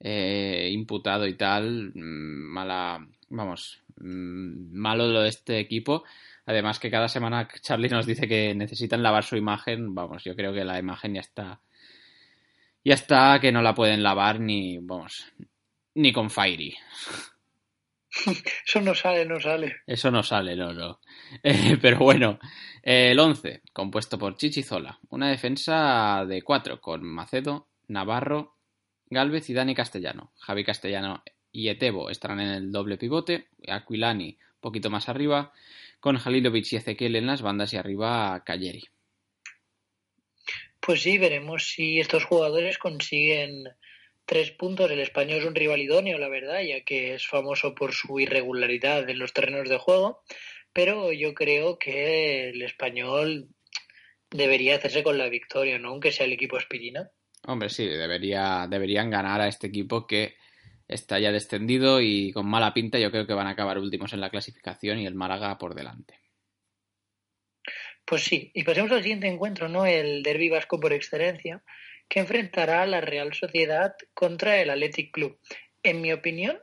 eh, 0.00 0.68
imputado 0.72 1.28
y 1.28 1.34
tal, 1.34 1.92
mm, 1.94 2.52
mala, 2.52 3.06
vamos, 3.28 3.80
mm, 3.86 3.87
malo 4.00 5.08
lo 5.08 5.22
de 5.22 5.28
este 5.28 5.58
equipo. 5.58 6.04
Además 6.46 6.78
que 6.78 6.90
cada 6.90 7.08
semana 7.08 7.48
Charlie 7.60 7.90
nos 7.90 8.06
dice 8.06 8.26
que 8.26 8.54
necesitan 8.54 9.02
lavar 9.02 9.24
su 9.24 9.36
imagen, 9.36 9.94
vamos, 9.94 10.24
yo 10.24 10.34
creo 10.34 10.52
que 10.52 10.64
la 10.64 10.78
imagen 10.78 11.14
ya 11.14 11.20
está, 11.20 11.60
ya 12.82 12.94
está, 12.94 13.38
que 13.38 13.52
no 13.52 13.60
la 13.60 13.74
pueden 13.74 14.02
lavar 14.02 14.40
ni, 14.40 14.78
vamos, 14.78 15.30
ni 15.94 16.12
con 16.12 16.30
Fairy. 16.30 16.74
Eso 18.66 18.80
no 18.80 18.94
sale, 18.94 19.26
no 19.26 19.38
sale. 19.38 19.76
Eso 19.86 20.10
no 20.10 20.22
sale, 20.22 20.56
no, 20.56 20.72
no. 20.72 21.00
Eh, 21.42 21.76
pero 21.80 21.98
bueno, 21.98 22.38
eh, 22.82 23.10
el 23.10 23.20
11, 23.20 23.62
compuesto 23.72 24.18
por 24.18 24.36
Chichizola. 24.36 24.98
Una 25.10 25.28
defensa 25.28 26.24
de 26.26 26.42
4 26.42 26.80
con 26.80 27.04
Macedo, 27.04 27.68
Navarro, 27.88 28.56
Galvez 29.06 29.48
y 29.50 29.54
Dani 29.54 29.74
Castellano. 29.74 30.32
Javi 30.38 30.64
Castellano 30.64 31.22
y 31.58 31.70
Etebo 31.70 32.08
estarán 32.08 32.38
en 32.38 32.50
el 32.50 32.70
doble 32.70 32.98
pivote. 32.98 33.48
Aquilani 33.66 34.38
un 34.38 34.60
poquito 34.60 34.90
más 34.90 35.08
arriba. 35.08 35.52
Con 35.98 36.16
Halilovic 36.16 36.72
y 36.72 36.76
Ezequiel 36.76 37.16
en 37.16 37.26
las 37.26 37.42
bandas 37.42 37.72
y 37.72 37.76
arriba 37.76 38.44
Calleri. 38.46 38.84
Pues 40.78 41.02
sí, 41.02 41.18
veremos 41.18 41.64
si 41.64 41.98
estos 41.98 42.24
jugadores 42.24 42.78
consiguen 42.78 43.64
tres 44.24 44.52
puntos. 44.52 44.88
El 44.88 45.00
español 45.00 45.38
es 45.38 45.44
un 45.46 45.56
rival 45.56 45.80
idóneo, 45.80 46.16
la 46.18 46.28
verdad, 46.28 46.60
ya 46.62 46.82
que 46.84 47.14
es 47.14 47.26
famoso 47.26 47.74
por 47.74 47.92
su 47.92 48.20
irregularidad 48.20 49.10
en 49.10 49.18
los 49.18 49.32
terrenos 49.32 49.68
de 49.68 49.78
juego. 49.78 50.22
Pero 50.72 51.12
yo 51.12 51.34
creo 51.34 51.76
que 51.76 52.50
el 52.50 52.62
español 52.62 53.48
debería 54.30 54.76
hacerse 54.76 55.02
con 55.02 55.18
la 55.18 55.28
victoria, 55.28 55.80
¿no? 55.80 55.88
Aunque 55.88 56.12
sea 56.12 56.26
el 56.26 56.32
equipo 56.34 56.56
aspirina. 56.56 57.10
Hombre, 57.48 57.68
sí, 57.68 57.84
debería, 57.84 58.68
deberían 58.70 59.10
ganar 59.10 59.40
a 59.40 59.48
este 59.48 59.66
equipo 59.66 60.06
que 60.06 60.36
está 60.88 61.20
ya 61.20 61.30
descendido 61.30 62.00
y 62.00 62.32
con 62.32 62.46
mala 62.46 62.74
pinta 62.74 62.98
yo 62.98 63.10
creo 63.10 63.26
que 63.26 63.34
van 63.34 63.46
a 63.46 63.50
acabar 63.50 63.78
últimos 63.78 64.12
en 64.14 64.20
la 64.20 64.30
clasificación 64.30 64.98
y 64.98 65.06
el 65.06 65.14
Málaga 65.14 65.56
por 65.58 65.74
delante. 65.74 66.18
Pues 68.04 68.24
sí, 68.24 68.50
y 68.54 68.64
pasemos 68.64 68.90
al 68.90 69.02
siguiente 69.02 69.28
encuentro, 69.28 69.68
¿no? 69.68 69.84
El 69.84 70.22
derbi 70.22 70.48
vasco 70.48 70.80
por 70.80 70.94
excelencia, 70.94 71.62
que 72.08 72.20
enfrentará 72.20 72.82
a 72.82 72.86
la 72.86 73.02
Real 73.02 73.34
Sociedad 73.34 73.94
contra 74.14 74.62
el 74.62 74.70
Athletic 74.70 75.12
Club. 75.12 75.38
En 75.82 76.00
mi 76.00 76.12
opinión, 76.12 76.58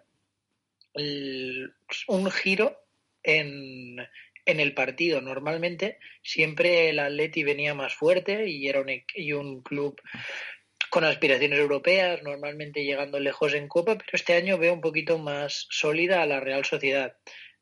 un 2.08 2.32
giro 2.32 2.80
en, 3.22 3.98
en 4.46 4.60
el 4.60 4.74
partido. 4.74 5.22
Normalmente 5.22 6.00
siempre 6.24 6.90
el 6.90 7.00
Atleti 7.00 7.44
venía 7.44 7.74
más 7.74 7.94
fuerte 7.94 8.48
y 8.48 8.68
era 8.68 8.82
un, 8.82 8.90
e- 8.90 9.06
y 9.14 9.34
un 9.34 9.62
club 9.62 10.02
con 10.96 11.04
aspiraciones 11.04 11.60
europeas, 11.60 12.24
normalmente 12.24 12.86
llegando 12.86 13.20
lejos 13.20 13.54
en 13.54 13.68
Copa, 13.68 13.98
pero 13.98 14.12
este 14.14 14.34
año 14.34 14.58
veo 14.58 14.72
un 14.72 14.80
poquito 14.80 15.18
más 15.20 15.68
sólida 15.70 16.22
a 16.22 16.26
la 16.26 16.40
Real 16.40 16.64
Sociedad. 16.64 17.18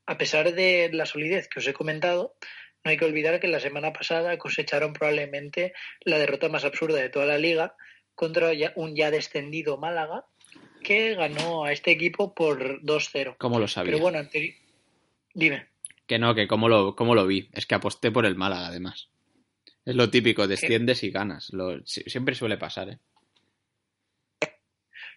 A 0.06 0.20
pesar 0.20 0.54
de 0.54 0.92
la 0.94 1.08
solidez 1.08 1.48
que 1.48 1.58
os 1.58 1.66
he 1.66 1.74
comentado, 1.74 2.36
no 2.84 2.92
hay 2.92 2.98
que 2.98 3.06
olvidar 3.06 3.40
que 3.40 3.48
la 3.48 3.60
semana 3.60 3.92
pasada 3.92 4.38
cosecharon 4.38 4.94
probablemente 4.94 5.74
la 6.02 6.20
derrota 6.20 6.48
más 6.48 6.64
absurda 6.64 7.00
de 7.02 7.10
toda 7.10 7.26
la 7.26 7.40
liga 7.40 7.76
contra 8.14 8.52
un 8.76 8.96
ya 8.96 9.10
descendido 9.10 9.78
Málaga 9.80 10.26
que 10.84 11.16
ganó 11.16 11.66
a 11.66 11.72
este 11.72 11.90
equipo 11.90 12.36
por 12.36 12.84
2-0. 12.84 13.38
¿Cómo 13.40 13.58
lo 13.58 13.68
sabía? 13.68 13.94
Pero 13.94 14.00
bueno, 14.04 14.20
anteri- 14.20 14.58
dime. 15.34 15.70
Que 16.06 16.20
no, 16.20 16.36
que 16.36 16.48
cómo 16.48 16.70
lo, 16.70 16.96
cómo 16.96 17.16
lo 17.16 17.26
vi. 17.26 17.50
Es 17.54 17.66
que 17.66 17.74
aposté 17.74 18.12
por 18.12 18.28
el 18.28 18.36
Málaga, 18.36 18.68
además. 18.68 19.10
Es 19.86 19.96
lo 19.96 20.12
típico, 20.12 20.46
desciendes 20.48 21.02
y 21.02 21.10
ganas. 21.10 21.50
Lo, 21.52 21.84
siempre 21.86 22.36
suele 22.36 22.58
pasar, 22.58 22.90
¿eh? 22.90 23.00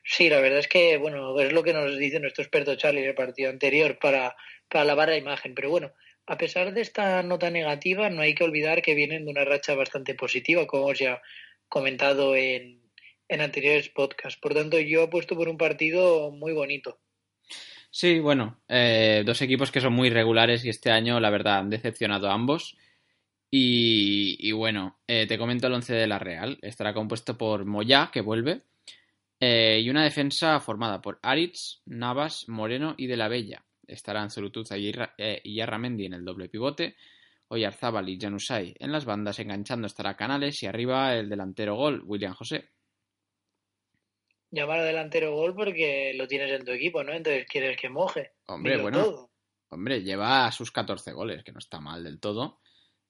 Sí, 0.08 0.30
la 0.30 0.40
verdad 0.40 0.60
es 0.60 0.68
que, 0.68 0.98
bueno, 0.98 1.38
es 1.40 1.52
lo 1.52 1.64
que 1.64 1.72
nos 1.72 1.98
dice 1.98 2.20
nuestro 2.20 2.42
experto 2.42 2.76
Charlie 2.76 3.02
en 3.02 3.08
el 3.08 3.14
partido 3.16 3.50
anterior 3.50 3.98
para, 3.98 4.36
para 4.68 4.84
lavar 4.84 5.08
la 5.08 5.16
imagen. 5.16 5.52
Pero 5.52 5.68
bueno, 5.68 5.92
a 6.26 6.38
pesar 6.38 6.72
de 6.72 6.80
esta 6.80 7.24
nota 7.24 7.50
negativa, 7.50 8.08
no 8.08 8.22
hay 8.22 8.34
que 8.34 8.44
olvidar 8.44 8.82
que 8.82 8.94
vienen 8.94 9.24
de 9.24 9.32
una 9.32 9.44
racha 9.44 9.74
bastante 9.74 10.14
positiva, 10.14 10.64
como 10.68 10.86
os 10.86 10.98
ya 11.00 11.20
comentado 11.68 12.36
en, 12.36 12.82
en 13.28 13.40
anteriores 13.40 13.88
podcasts. 13.88 14.40
Por 14.40 14.54
tanto, 14.54 14.78
yo 14.78 15.02
apuesto 15.02 15.34
por 15.34 15.48
un 15.48 15.58
partido 15.58 16.30
muy 16.30 16.52
bonito. 16.52 17.00
Sí, 17.90 18.20
bueno, 18.20 18.60
eh, 18.68 19.24
dos 19.26 19.42
equipos 19.42 19.72
que 19.72 19.80
son 19.80 19.92
muy 19.92 20.10
regulares 20.10 20.64
y 20.64 20.68
este 20.68 20.92
año, 20.92 21.18
la 21.18 21.30
verdad, 21.30 21.58
han 21.58 21.70
decepcionado 21.70 22.30
a 22.30 22.34
ambos. 22.34 22.76
Y, 23.50 24.36
y 24.38 24.52
bueno, 24.52 25.00
eh, 25.08 25.26
te 25.26 25.36
comento 25.36 25.66
el 25.66 25.72
once 25.72 25.94
de 25.94 26.06
la 26.06 26.20
Real. 26.20 26.58
Estará 26.62 26.94
compuesto 26.94 27.36
por 27.36 27.64
Moyá, 27.64 28.10
que 28.12 28.20
vuelve, 28.20 28.60
eh, 29.40 29.80
y 29.82 29.90
una 29.90 30.04
defensa 30.04 30.58
formada 30.60 31.00
por 31.00 31.18
Aritz, 31.22 31.82
Navas, 31.86 32.48
Moreno 32.48 32.94
y 32.96 33.06
De 33.06 33.16
la 33.16 33.28
Bella. 33.28 33.64
Estarán 33.86 34.30
Zurutuza 34.30 34.76
y 34.76 34.92
eh, 35.18 35.40
y 35.44 35.54
Yarramendi 35.56 36.06
en 36.06 36.14
el 36.14 36.24
doble 36.24 36.48
pivote, 36.48 36.96
Oyarzábal 37.48 38.08
y 38.08 38.18
Janusay 38.20 38.74
en 38.80 38.90
las 38.90 39.04
bandas, 39.04 39.38
enganchando 39.38 39.86
estará 39.86 40.16
Canales 40.16 40.60
y 40.62 40.66
arriba 40.66 41.14
el 41.14 41.28
delantero 41.28 41.76
gol, 41.76 42.02
William 42.04 42.34
José. 42.34 42.70
Llamar 44.50 44.80
a 44.80 44.84
delantero 44.84 45.34
gol 45.34 45.54
porque 45.54 46.12
lo 46.16 46.26
tienes 46.26 46.50
en 46.50 46.64
tu 46.64 46.72
equipo, 46.72 47.02
¿no? 47.04 47.12
Entonces 47.12 47.46
quieres 47.48 47.76
que 47.76 47.88
moje. 47.88 48.32
Hombre, 48.46 48.72
Dilo 48.72 48.82
bueno, 48.84 49.04
todo. 49.04 49.30
Hombre, 49.70 50.02
lleva 50.02 50.50
sus 50.52 50.70
14 50.70 51.12
goles, 51.12 51.42
que 51.44 51.52
no 51.52 51.58
está 51.58 51.80
mal 51.80 52.04
del 52.04 52.20
todo. 52.20 52.60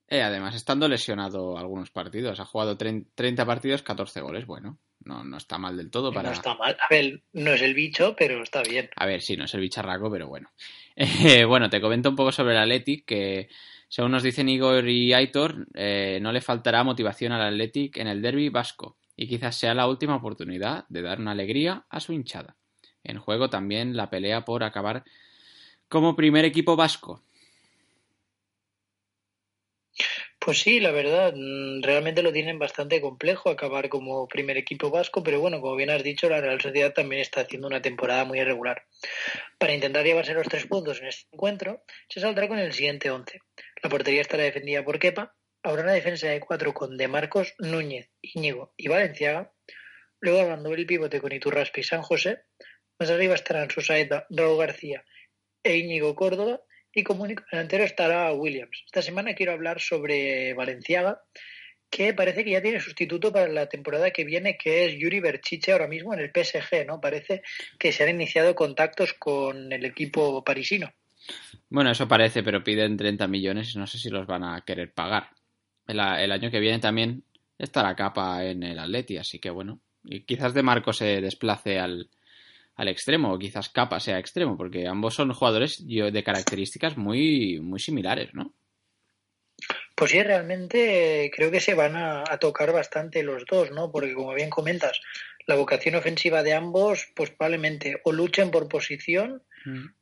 Eh, 0.09 0.23
además, 0.23 0.54
estando 0.54 0.88
lesionado 0.88 1.59
algunos 1.59 1.90
partidos, 1.90 2.40
ha 2.40 2.45
jugado 2.47 2.76
trein- 2.78 3.11
30 3.14 3.45
partidos, 3.45 3.83
14 3.83 4.21
goles. 4.23 4.47
Bueno, 4.47 4.78
no, 5.07 5.25
no 5.25 5.37
está 5.37 5.57
mal 5.57 5.77
del 5.77 5.91
todo 5.91 6.13
para. 6.13 6.29
No 6.29 6.35
está 6.35 6.55
mal. 6.55 6.77
A 6.79 6.87
ver, 6.91 7.23
no 7.33 7.53
es 7.53 7.63
el 7.63 7.75
bicho, 7.75 8.15
pero 8.19 8.43
está 8.43 8.63
bien. 8.63 8.91
A 8.97 9.07
ver, 9.07 9.23
sí, 9.23 9.37
no 9.37 9.45
es 9.45 9.55
el 9.55 9.61
bicharraco, 9.61 10.11
pero 10.11 10.29
bueno. 10.29 10.51
Eh, 10.99 11.45
bueno, 11.45 11.69
te 11.69 11.79
comento 11.79 12.09
un 12.09 12.17
poco 12.17 12.33
sobre 12.33 12.55
el 12.55 12.59
Athletic, 12.59 13.05
que 13.05 13.51
según 13.87 14.13
nos 14.13 14.23
dicen 14.23 14.49
Igor 14.49 14.89
y 14.89 15.13
Aitor, 15.13 15.67
eh, 15.75 16.19
no 16.23 16.33
le 16.33 16.41
faltará 16.41 16.83
motivación 16.85 17.33
al 17.33 17.43
Athletic 17.43 17.99
en 17.99 18.09
el 18.09 18.23
derby 18.23 18.49
vasco, 18.49 18.97
y 19.15 19.29
quizás 19.29 19.57
sea 19.57 19.75
la 19.75 19.89
última 19.89 20.17
oportunidad 20.17 20.87
de 20.89 21.03
dar 21.03 21.21
una 21.21 21.33
alegría 21.33 21.85
a 21.91 22.01
su 22.01 22.15
hinchada. 22.15 22.57
En 23.05 23.19
juego 23.19 23.51
también 23.51 23.95
la 23.95 24.09
pelea 24.09 24.47
por 24.47 24.65
acabar 24.65 25.05
como 25.89 26.17
primer 26.17 26.47
equipo 26.47 26.77
vasco. 26.77 27.23
Pues 30.47 30.61
sí, 30.61 30.79
la 30.79 30.93
verdad, 30.93 31.33
mm, 31.35 31.83
realmente 31.83 32.23
lo 32.23 32.33
tienen 32.33 32.57
bastante 32.57 33.00
complejo 33.00 33.50
acabar 33.50 33.88
como 33.88 34.29
primer 34.29 34.57
equipo 34.57 34.91
vasco, 34.91 35.25
pero 35.25 35.41
bueno, 35.41 35.61
como 35.61 35.75
bien 35.75 35.91
has 35.91 36.05
dicho, 36.05 36.29
la 36.29 36.41
Real 36.41 36.61
Sociedad 36.61 36.93
también 36.93 37.21
está 37.21 37.41
haciendo 37.41 37.67
una 37.67 37.83
temporada 37.83 38.25
muy 38.25 38.38
irregular. 38.38 38.85
Para 39.59 39.75
intentar 39.75 40.05
llevarse 40.05 40.35
los 40.35 40.47
tres 40.47 40.69
puntos 40.69 41.00
en 41.00 41.09
este 41.09 41.26
encuentro, 41.33 41.83
se 42.09 42.21
saldrá 42.21 42.47
con 42.47 42.61
el 42.61 42.73
siguiente 42.73 43.11
once. 43.11 43.41
La 43.83 43.91
portería 43.91 44.21
estará 44.21 44.45
defendida 44.45 44.85
por 44.85 45.00
Kepa, 45.00 45.35
habrá 45.65 45.83
una 45.83 45.95
defensa 45.95 46.29
de 46.29 46.38
cuatro 46.38 46.73
con 46.73 46.97
De 46.97 47.09
Marcos, 47.09 47.55
Núñez, 47.59 48.09
Íñigo 48.23 48.73
y 48.76 48.87
Valenciaga, 48.87 49.53
luego 50.21 50.43
hablando 50.43 50.73
el 50.73 50.87
pivote 50.87 51.21
con 51.21 51.33
Iturraspe 51.33 51.81
y 51.81 51.83
San 51.83 52.03
José, 52.03 52.43
más 53.00 53.11
arriba 53.11 53.35
estarán 53.35 53.69
Susaeta, 53.69 54.29
Raúl 54.31 54.59
García 54.59 55.05
e 55.65 55.76
Íñigo 55.79 56.15
Córdoba, 56.15 56.61
y 56.97 57.05
como 57.05 57.25
único 57.25 57.45
delantero 57.53 57.85
estará 57.85 58.33
Williams. 58.33 58.83
Esta 58.87 59.03
semana 59.03 59.35
quiero 59.35 59.53
hablar 59.53 59.81
sobre 59.81 60.55
Valenciaga, 60.55 61.21
que 61.91 62.15
parece 62.15 62.43
que 62.43 62.53
ya 62.53 62.62
tiene 62.62 62.81
sustituto 62.81 63.31
para 63.31 63.49
la 63.49 63.69
temporada 63.69 64.11
que 64.11 64.25
viene, 64.25 64.57
que 64.57 64.87
es 64.87 64.99
Yuri 64.99 65.21
Berchiche 65.21 65.73
ahora 65.73 65.88
mismo 65.88 66.15
en 66.15 66.21
el 66.21 66.31
PSG, 66.31 66.87
¿no? 66.87 66.99
Parece 66.99 67.43
que 67.79 67.93
se 67.93 68.03
han 68.03 68.15
iniciado 68.15 68.55
contactos 68.55 69.12
con 69.12 69.71
el 69.71 69.85
equipo 69.85 70.43
parisino. 70.43 70.91
Bueno, 71.69 71.91
eso 71.91 72.09
parece, 72.09 72.43
pero 72.43 72.65
piden 72.65 72.97
30 72.97 73.29
millones 73.29 73.75
y 73.75 73.79
no 73.79 73.87
sé 73.87 73.99
si 73.99 74.09
los 74.09 74.26
van 74.26 74.45
a 74.45 74.62
querer 74.62 74.95
pagar. 74.95 75.29
El, 75.87 76.00
el 76.00 76.33
año 76.33 76.50
que 76.50 76.61
viene 76.61 76.79
también 76.79 77.25
estará 77.59 77.95
capa 77.95 78.43
en 78.43 78.62
el 78.62 78.79
Atleti, 78.79 79.19
así 79.19 79.38
que 79.38 79.50
bueno. 79.50 79.81
Y 80.03 80.21
quizás 80.21 80.55
De 80.55 80.62
Marco 80.62 80.95
se 80.95 81.21
desplace 81.21 81.79
al, 81.79 82.09
al 82.76 82.88
extremo, 82.88 83.33
o 83.33 83.38
quizás 83.38 83.71
Capa 83.71 84.00
sea 84.00 84.18
extremo, 84.18 84.56
porque 84.56 84.87
ambos 84.87 85.14
son 85.14 85.33
jugadores 85.33 85.85
de 85.87 86.23
características 86.23 86.97
muy, 86.97 87.61
muy 87.61 87.80
similares, 87.80 88.35
¿no? 88.35 88.54
Pues 89.97 90.11
sí, 90.12 90.23
realmente 90.23 91.31
creo 91.35 91.50
que 91.50 91.59
se 91.61 91.75
van 91.75 91.97
a, 91.97 92.23
a 92.29 92.38
tocar 92.38 92.71
bastante 92.73 93.23
los 93.23 93.45
dos, 93.47 93.71
¿no? 93.73 93.91
Porque 93.91 94.15
como 94.15 94.35
bien 94.35 94.50
comentas, 94.50 95.00
la 95.47 95.55
vocación 95.57 95.95
ofensiva 95.95 96.43
de 96.43 96.53
ambos, 96.53 97.09
pues 97.17 97.31
probablemente 97.31 98.00
o 98.05 98.12
luchen 98.12 98.50
por 98.50 98.69
posición 98.69 99.43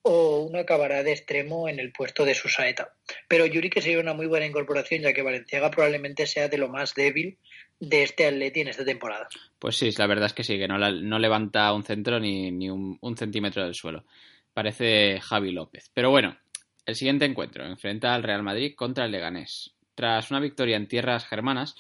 o 0.03 0.41
uno 0.41 0.59
acabará 0.59 1.03
de 1.03 1.13
extremo 1.13 1.69
en 1.69 1.79
el 1.79 1.93
puesto 1.93 2.25
de 2.27 2.35
su 2.35 2.49
saeta. 2.49 2.93
Pero 3.29 3.47
Yuri 3.47 3.71
que 3.71 3.81
sería 3.81 4.01
una 4.01 4.13
muy 4.15 4.27
buena 4.27 4.45
incorporación, 4.47 5.01
ya 5.03 5.13
que 5.15 5.23
Valenciaga 5.23 5.71
probablemente 5.71 6.27
sea 6.27 6.49
de 6.49 6.59
lo 6.59 6.69
más 6.69 6.95
débil 6.95 7.39
de 7.81 8.03
este 8.03 8.27
Atleti 8.27 8.61
en 8.61 8.69
esta 8.69 8.85
temporada. 8.85 9.29
Pues 9.59 9.77
sí, 9.77 9.91
la 9.97 10.07
verdad 10.07 10.27
es 10.27 10.33
que 10.35 10.45
sí, 10.45 10.59
que 10.59 10.69
no, 10.69 10.77
la- 10.77 10.91
no 10.93 11.19
levanta 11.19 11.73
un 11.73 11.85
centro 11.85 12.19
ni, 12.21 12.51
ni 12.51 12.69
un, 12.69 12.99
un 13.01 13.17
centímetro 13.17 13.65
del 13.65 13.75
suelo. 13.75 14.05
Parece 14.53 15.21
Javi 15.21 15.53
López. 15.53 15.91
Pero 15.95 16.11
bueno, 16.11 16.37
el 16.85 16.95
siguiente 16.97 17.25
encuentro 17.25 17.65
enfrenta 17.65 18.15
al 18.15 18.23
Real 18.23 18.43
Madrid 18.43 18.75
contra 18.77 19.05
el 19.07 19.13
Leganés. 19.13 19.75
Tras 19.95 20.31
una 20.31 20.41
victoria 20.41 20.77
en 20.77 20.89
tierras 20.89 21.27
germanas, 21.27 21.77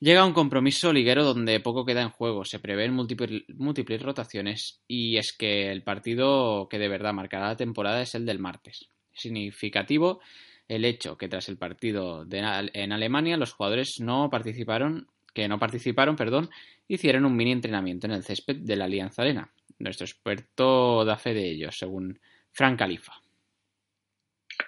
llega 0.00 0.24
un 0.24 0.32
compromiso 0.32 0.92
liguero 0.92 1.24
donde 1.24 1.60
poco 1.60 1.84
queda 1.84 2.02
en 2.02 2.10
juego. 2.10 2.44
Se 2.44 2.58
prevén 2.58 2.92
múltiples, 2.92 4.02
rotaciones 4.02 4.80
y 4.88 5.16
es 5.16 5.32
que 5.32 5.70
el 5.70 5.82
partido 5.82 6.68
que 6.68 6.78
de 6.78 6.88
verdad 6.88 7.12
marcará 7.12 7.48
la 7.48 7.56
temporada 7.56 8.02
es 8.02 8.14
el 8.14 8.26
del 8.26 8.38
martes. 8.38 8.88
Significativo 9.12 10.20
el 10.68 10.84
hecho 10.84 11.18
que 11.18 11.28
tras 11.28 11.48
el 11.48 11.58
partido 11.58 12.26
en 12.30 12.92
Alemania 12.92 13.36
los 13.36 13.52
jugadores 13.52 14.00
no 14.00 14.30
participaron 14.30 15.08
que 15.34 15.48
no 15.48 15.58
participaron, 15.58 16.16
perdón, 16.16 16.50
hicieron 16.88 17.24
un 17.24 17.36
mini 17.36 17.52
entrenamiento 17.52 18.06
en 18.06 18.12
el 18.12 18.24
césped 18.24 18.56
de 18.56 18.76
la 18.76 18.84
Alianza 18.84 19.22
Arena. 19.22 19.50
Nuestro 19.78 20.04
experto 20.04 21.04
da 21.04 21.16
fe 21.16 21.34
de 21.34 21.50
ello, 21.50 21.72
según 21.72 22.20
Frank 22.50 22.78
Califa. 22.78 23.14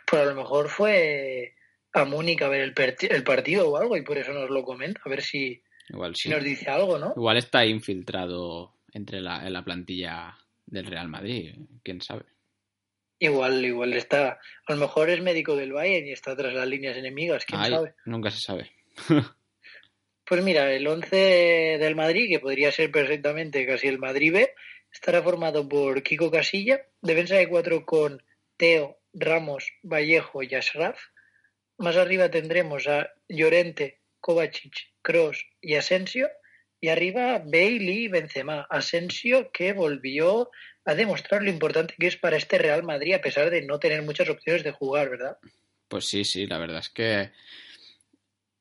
Pues 0.06 0.22
a 0.22 0.24
lo 0.26 0.34
mejor 0.34 0.68
fue 0.68 1.54
a 1.94 2.04
Múnich 2.04 2.42
a 2.42 2.48
ver 2.48 2.60
el, 2.60 2.74
el 3.10 3.24
partido 3.24 3.70
o 3.70 3.76
algo 3.76 3.96
y 3.96 4.02
por 4.02 4.18
eso 4.18 4.32
nos 4.32 4.50
lo 4.50 4.62
comenta, 4.64 5.00
a 5.04 5.08
ver 5.08 5.22
si, 5.22 5.62
Igual 5.88 6.14
si 6.16 6.22
sí. 6.24 6.28
nos 6.30 6.42
dice 6.42 6.68
algo, 6.68 6.98
¿no? 6.98 7.12
Igual 7.16 7.36
está 7.36 7.64
infiltrado 7.64 8.74
entre 8.92 9.20
la, 9.20 9.46
en 9.46 9.52
la 9.52 9.64
plantilla 9.64 10.36
del 10.66 10.86
Real 10.86 11.08
Madrid, 11.08 11.54
quién 11.82 12.00
sabe. 12.00 12.24
Igual, 13.18 13.64
igual 13.64 13.92
está, 13.94 14.40
a 14.66 14.72
lo 14.74 14.76
mejor 14.80 15.08
es 15.08 15.22
médico 15.22 15.56
del 15.56 15.72
Bayern 15.72 16.06
y 16.08 16.12
está 16.12 16.36
tras 16.36 16.52
las 16.52 16.66
líneas 16.66 16.96
enemigas, 16.96 17.44
quién 17.46 17.60
Ay, 17.60 17.70
sabe. 17.70 17.94
nunca 18.04 18.30
se 18.30 18.40
sabe. 18.40 18.70
Pues 20.26 20.42
mira, 20.42 20.72
el 20.72 20.86
11 20.86 21.76
del 21.78 21.96
Madrid, 21.96 22.28
que 22.30 22.40
podría 22.40 22.72
ser 22.72 22.90
perfectamente 22.90 23.66
casi 23.66 23.88
el 23.88 23.98
Madrid 23.98 24.32
B, 24.32 24.50
estará 24.90 25.22
formado 25.22 25.68
por 25.68 26.02
Kiko 26.02 26.30
Casilla, 26.30 26.80
defensa 27.02 27.34
de 27.36 27.46
cuatro 27.46 27.84
con 27.84 28.22
Teo, 28.56 28.96
Ramos, 29.12 29.70
Vallejo 29.82 30.42
y 30.42 30.54
Ashraf. 30.54 30.98
Más 31.78 31.96
arriba 31.96 32.30
tendremos 32.30 32.86
a 32.86 33.10
Llorente, 33.28 34.00
Kovacic, 34.20 34.74
Cross 35.02 35.44
y 35.60 35.74
Asensio. 35.74 36.28
Y 36.80 36.88
arriba 36.88 37.38
Bailey 37.38 38.04
y 38.04 38.08
Benzema. 38.08 38.66
Asensio 38.68 39.50
que 39.52 39.72
volvió 39.72 40.50
ha 40.84 40.94
demostrado 40.94 41.44
lo 41.44 41.50
importante 41.50 41.94
que 41.98 42.06
es 42.06 42.16
para 42.16 42.36
este 42.36 42.58
Real 42.58 42.82
Madrid 42.82 43.14
a 43.14 43.20
pesar 43.20 43.50
de 43.50 43.62
no 43.62 43.78
tener 43.78 44.02
muchas 44.02 44.28
opciones 44.28 44.62
de 44.64 44.72
jugar, 44.72 45.10
¿verdad? 45.10 45.38
Pues 45.88 46.06
sí, 46.06 46.24
sí, 46.24 46.46
la 46.46 46.58
verdad 46.58 46.78
es 46.78 46.90
que 46.90 47.30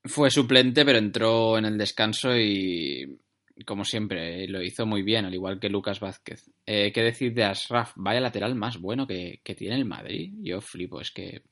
fue 0.05 0.29
suplente, 0.29 0.85
pero 0.85 0.97
entró 0.97 1.57
en 1.57 1.65
el 1.65 1.77
descanso 1.77 2.35
y, 2.35 3.19
como 3.65 3.85
siempre, 3.85 4.47
lo 4.47 4.61
hizo 4.61 4.85
muy 4.85 5.01
bien, 5.01 5.25
al 5.25 5.33
igual 5.33 5.59
que 5.59 5.69
Lucas 5.69 5.99
Vázquez. 5.99 6.49
Eh, 6.65 6.91
¿Qué 6.91 7.01
decir 7.01 7.33
de 7.33 7.45
Asraf? 7.45 7.93
Vaya 7.95 8.19
lateral 8.19 8.55
más 8.55 8.79
bueno 8.79 9.07
que, 9.07 9.41
tiene 9.57 9.75
el 9.75 9.85
Madrid. 9.85 10.33
Yo 10.41 10.61
flipo, 10.61 10.99
es 10.99 11.11
que 11.11 11.43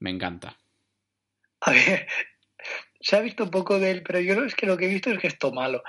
me 0.00 0.10
encanta. 0.10 0.58
A 1.62 1.70
ver, 1.70 2.06
se 3.00 3.16
ha 3.16 3.20
visto 3.20 3.44
un 3.44 3.50
poco 3.50 3.78
de 3.78 3.90
él, 3.90 4.02
pero 4.02 4.20
yo 4.20 4.34
es 4.44 4.54
que 4.54 4.66
lo 4.66 4.76
que 4.76 4.86
he 4.86 4.88
visto 4.88 5.10
es 5.10 5.18
que 5.18 5.28
es 5.28 5.36
malo. 5.52 5.82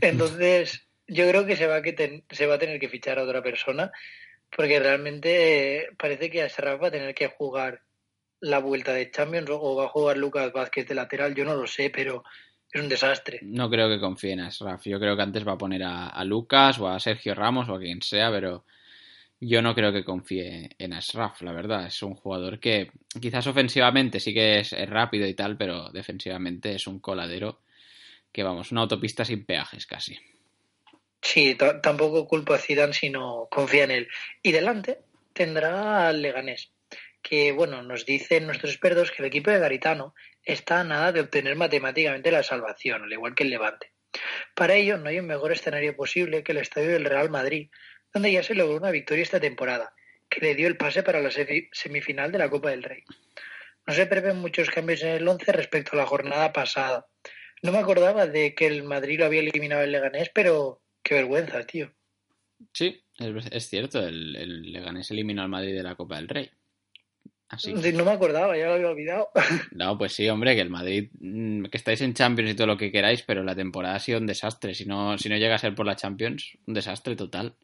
Entonces, 0.00 0.88
yo 1.06 1.28
creo 1.28 1.46
que 1.46 1.56
se 1.56 1.66
va, 1.66 1.76
a 1.76 1.82
que 1.82 2.24
se 2.30 2.46
va 2.46 2.54
a 2.54 2.58
tener 2.58 2.80
que 2.80 2.88
fichar 2.88 3.18
a 3.18 3.24
otra 3.24 3.42
persona, 3.42 3.90
porque 4.54 4.80
realmente 4.80 5.76
eh, 5.76 5.88
parece 5.98 6.30
que 6.30 6.42
Asraf 6.42 6.82
va 6.82 6.88
a 6.88 6.92
tener 6.92 7.14
que 7.14 7.28
jugar 7.28 7.82
la 8.40 8.60
vuelta 8.60 8.92
de 8.92 9.10
Champions 9.10 9.50
o 9.50 9.76
va 9.76 9.86
a 9.86 9.88
jugar 9.88 10.16
Lucas 10.16 10.52
Vázquez 10.52 10.86
de 10.86 10.94
lateral, 10.94 11.34
yo 11.34 11.44
no 11.44 11.54
lo 11.54 11.66
sé, 11.66 11.90
pero 11.90 12.24
es 12.70 12.80
un 12.80 12.88
desastre. 12.88 13.40
No 13.42 13.68
creo 13.68 13.88
que 13.88 13.98
confíe 13.98 14.32
en 14.32 14.40
Asraf. 14.40 14.84
Yo 14.84 15.00
creo 15.00 15.16
que 15.16 15.22
antes 15.22 15.46
va 15.46 15.52
a 15.52 15.58
poner 15.58 15.82
a 15.84 16.24
Lucas 16.24 16.78
o 16.78 16.88
a 16.88 17.00
Sergio 17.00 17.34
Ramos 17.34 17.68
o 17.68 17.74
a 17.74 17.80
quien 17.80 18.00
sea, 18.00 18.30
pero 18.30 18.64
yo 19.40 19.62
no 19.62 19.74
creo 19.74 19.92
que 19.92 20.04
confíe 20.04 20.70
en 20.78 20.92
Asraf, 20.92 21.42
la 21.42 21.52
verdad. 21.52 21.86
Es 21.86 22.02
un 22.02 22.14
jugador 22.14 22.58
que 22.58 22.90
quizás 23.20 23.46
ofensivamente 23.46 24.18
sí 24.20 24.34
que 24.34 24.60
es, 24.60 24.72
rápido 24.88 25.26
y 25.26 25.34
tal, 25.34 25.56
pero 25.56 25.90
defensivamente 25.90 26.74
es 26.74 26.86
un 26.86 26.98
coladero 26.98 27.60
que, 28.32 28.42
vamos, 28.42 28.72
una 28.72 28.82
autopista 28.82 29.24
sin 29.24 29.44
peajes 29.44 29.86
casi. 29.86 30.18
Sí, 31.20 31.56
tampoco 31.82 32.26
culpo 32.26 32.54
a 32.54 32.58
Zidane 32.58 32.92
si 32.92 33.10
no 33.10 33.48
confía 33.50 33.84
en 33.84 33.90
él. 33.90 34.08
Y 34.42 34.52
delante 34.52 35.00
tendrá 35.32 36.08
al 36.08 36.22
Leganés, 36.22 36.70
que 37.22 37.52
bueno, 37.52 37.82
nos 37.82 38.06
dicen 38.06 38.46
nuestros 38.46 38.72
expertos 38.72 39.10
que 39.10 39.22
el 39.22 39.28
equipo 39.28 39.50
de 39.50 39.58
Garitano 39.58 40.14
está 40.44 40.80
a 40.80 40.84
nada 40.84 41.12
de 41.12 41.20
obtener 41.20 41.56
matemáticamente 41.56 42.30
la 42.30 42.42
salvación, 42.42 43.02
al 43.02 43.12
igual 43.12 43.34
que 43.34 43.44
el 43.44 43.50
Levante. 43.50 43.92
Para 44.54 44.74
ello 44.74 44.96
no 44.96 45.08
hay 45.08 45.18
un 45.18 45.26
mejor 45.26 45.52
escenario 45.52 45.94
posible 45.94 46.42
que 46.42 46.52
el 46.52 46.58
estadio 46.58 46.90
del 46.90 47.04
Real 47.04 47.30
Madrid, 47.30 47.68
donde 48.12 48.32
ya 48.32 48.42
se 48.42 48.54
logró 48.54 48.76
una 48.76 48.90
victoria 48.90 49.22
esta 49.22 49.40
temporada, 49.40 49.92
que 50.28 50.40
le 50.40 50.54
dio 50.54 50.68
el 50.68 50.76
pase 50.76 51.02
para 51.02 51.20
la 51.20 51.30
semi- 51.30 51.68
semifinal 51.72 52.32
de 52.32 52.38
la 52.38 52.50
Copa 52.50 52.70
del 52.70 52.82
Rey. 52.82 53.02
No 53.86 53.94
se 53.94 54.06
prevén 54.06 54.36
muchos 54.38 54.70
cambios 54.70 55.02
en 55.02 55.08
el 55.10 55.26
once 55.28 55.50
respecto 55.52 55.92
a 55.94 55.96
la 55.96 56.06
jornada 56.06 56.52
pasada. 56.52 57.06
No 57.62 57.72
me 57.72 57.78
acordaba 57.78 58.26
de 58.26 58.54
que 58.54 58.66
el 58.66 58.84
Madrid 58.84 59.18
lo 59.18 59.24
había 59.26 59.40
eliminado 59.40 59.82
el 59.82 59.92
Leganés, 59.92 60.30
pero 60.34 60.82
qué 61.02 61.14
vergüenza, 61.14 61.64
tío. 61.66 61.92
Sí, 62.72 63.02
es, 63.18 63.46
es 63.50 63.68
cierto, 63.68 64.06
el, 64.06 64.36
el 64.36 64.72
Leganés 64.72 65.10
eliminó 65.10 65.42
al 65.42 65.48
Madrid 65.48 65.74
de 65.74 65.82
la 65.82 65.94
Copa 65.94 66.16
del 66.16 66.28
Rey. 66.28 66.50
Así. 67.48 67.74
Sí, 67.78 67.92
No 67.94 68.04
me 68.04 68.10
acordaba, 68.10 68.58
ya 68.58 68.66
lo 68.66 68.74
había 68.74 68.88
olvidado. 68.90 69.28
No, 69.72 69.96
pues 69.96 70.12
sí, 70.12 70.28
hombre, 70.28 70.54
que 70.54 70.60
el 70.60 70.68
Madrid, 70.70 71.08
mm, 71.18 71.64
que 71.66 71.78
estáis 71.78 72.02
en 72.02 72.12
Champions 72.12 72.50
y 72.50 72.54
todo 72.54 72.66
lo 72.66 72.76
que 72.76 72.92
queráis, 72.92 73.22
pero 73.22 73.42
la 73.42 73.54
temporada 73.56 73.94
ha 73.94 74.00
sido 74.00 74.18
un 74.18 74.26
desastre. 74.26 74.74
Si 74.74 74.84
no, 74.84 75.16
si 75.16 75.28
no 75.30 75.36
llega 75.38 75.54
a 75.54 75.58
ser 75.58 75.74
por 75.74 75.86
la 75.86 75.96
Champions, 75.96 76.58
un 76.66 76.74
desastre 76.74 77.16
total. 77.16 77.54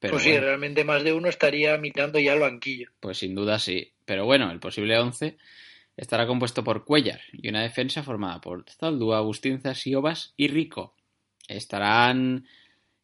Pero 0.00 0.12
pues 0.12 0.24
sí, 0.24 0.36
realmente 0.36 0.84
más 0.84 1.04
de 1.04 1.12
uno 1.12 1.28
estaría 1.28 1.76
mirando 1.78 2.18
ya 2.18 2.32
al 2.32 2.40
banquillo. 2.40 2.90
pues 3.00 3.18
sin 3.18 3.34
duda 3.34 3.58
sí. 3.58 3.92
Pero 4.04 4.24
bueno, 4.24 4.50
el 4.50 4.58
posible 4.58 4.98
11 4.98 5.36
estará 5.96 6.26
compuesto 6.26 6.64
por 6.64 6.84
Cuellar 6.84 7.20
y 7.32 7.48
una 7.48 7.62
defensa 7.62 8.02
formada 8.02 8.40
por 8.40 8.64
Zaldúa, 8.68 9.18
Agustín 9.18 9.60
Siobas 9.74 10.34
y 10.36 10.48
Rico. 10.48 10.96
Estarán 11.46 12.46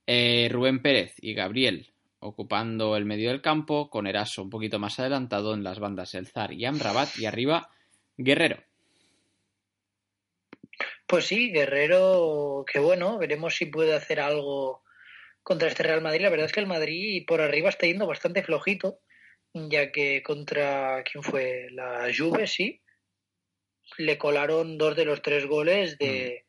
eh, 0.07 0.49
Rubén 0.51 0.83
Pérez 0.83 1.15
y 1.21 1.35
Gabriel 1.35 1.93
ocupando 2.21 2.97
el 2.97 3.05
medio 3.05 3.31
del 3.31 3.41
campo, 3.41 3.91
con 3.91 4.07
Eraso 4.07 4.43
un 4.43 4.51
poquito 4.51 4.79
más 4.79 4.99
adelantado 4.99 5.55
en 5.55 5.63
las 5.63 5.79
bandas 5.79 6.15
El 6.15 6.27
Zar 6.27 6.53
y 6.53 6.65
Amrabat 6.65 7.17
y 7.19 7.27
arriba 7.27 7.71
Guerrero. 8.17 8.63
Pues 11.07 11.27
sí, 11.27 11.51
Guerrero, 11.51 12.65
que 12.71 12.81
bueno, 12.81 13.19
veremos 13.19 13.55
si 13.55 13.67
puede 13.67 13.95
hacer 13.95 14.21
algo 14.21 14.83
contra 15.49 15.69
este 15.69 15.83
Real 15.83 16.03
Madrid. 16.03 16.21
La 16.21 16.29
verdad 16.29 16.45
es 16.45 16.53
que 16.53 16.61
el 16.61 16.67
Madrid 16.67 17.25
por 17.27 17.41
arriba 17.41 17.71
está 17.71 17.87
yendo 17.87 18.07
bastante 18.07 18.43
flojito, 18.43 19.01
ya 19.55 19.91
que 19.91 20.23
contra, 20.23 21.03
¿quién 21.11 21.25
fue? 21.25 21.69
La 21.71 22.07
Juve, 22.15 22.47
sí. 22.47 22.83
Le 23.97 24.19
colaron 24.19 24.77
dos 24.77 24.95
de 24.95 25.07
los 25.07 25.23
tres 25.23 25.47
goles 25.47 25.97
de, 25.97 26.45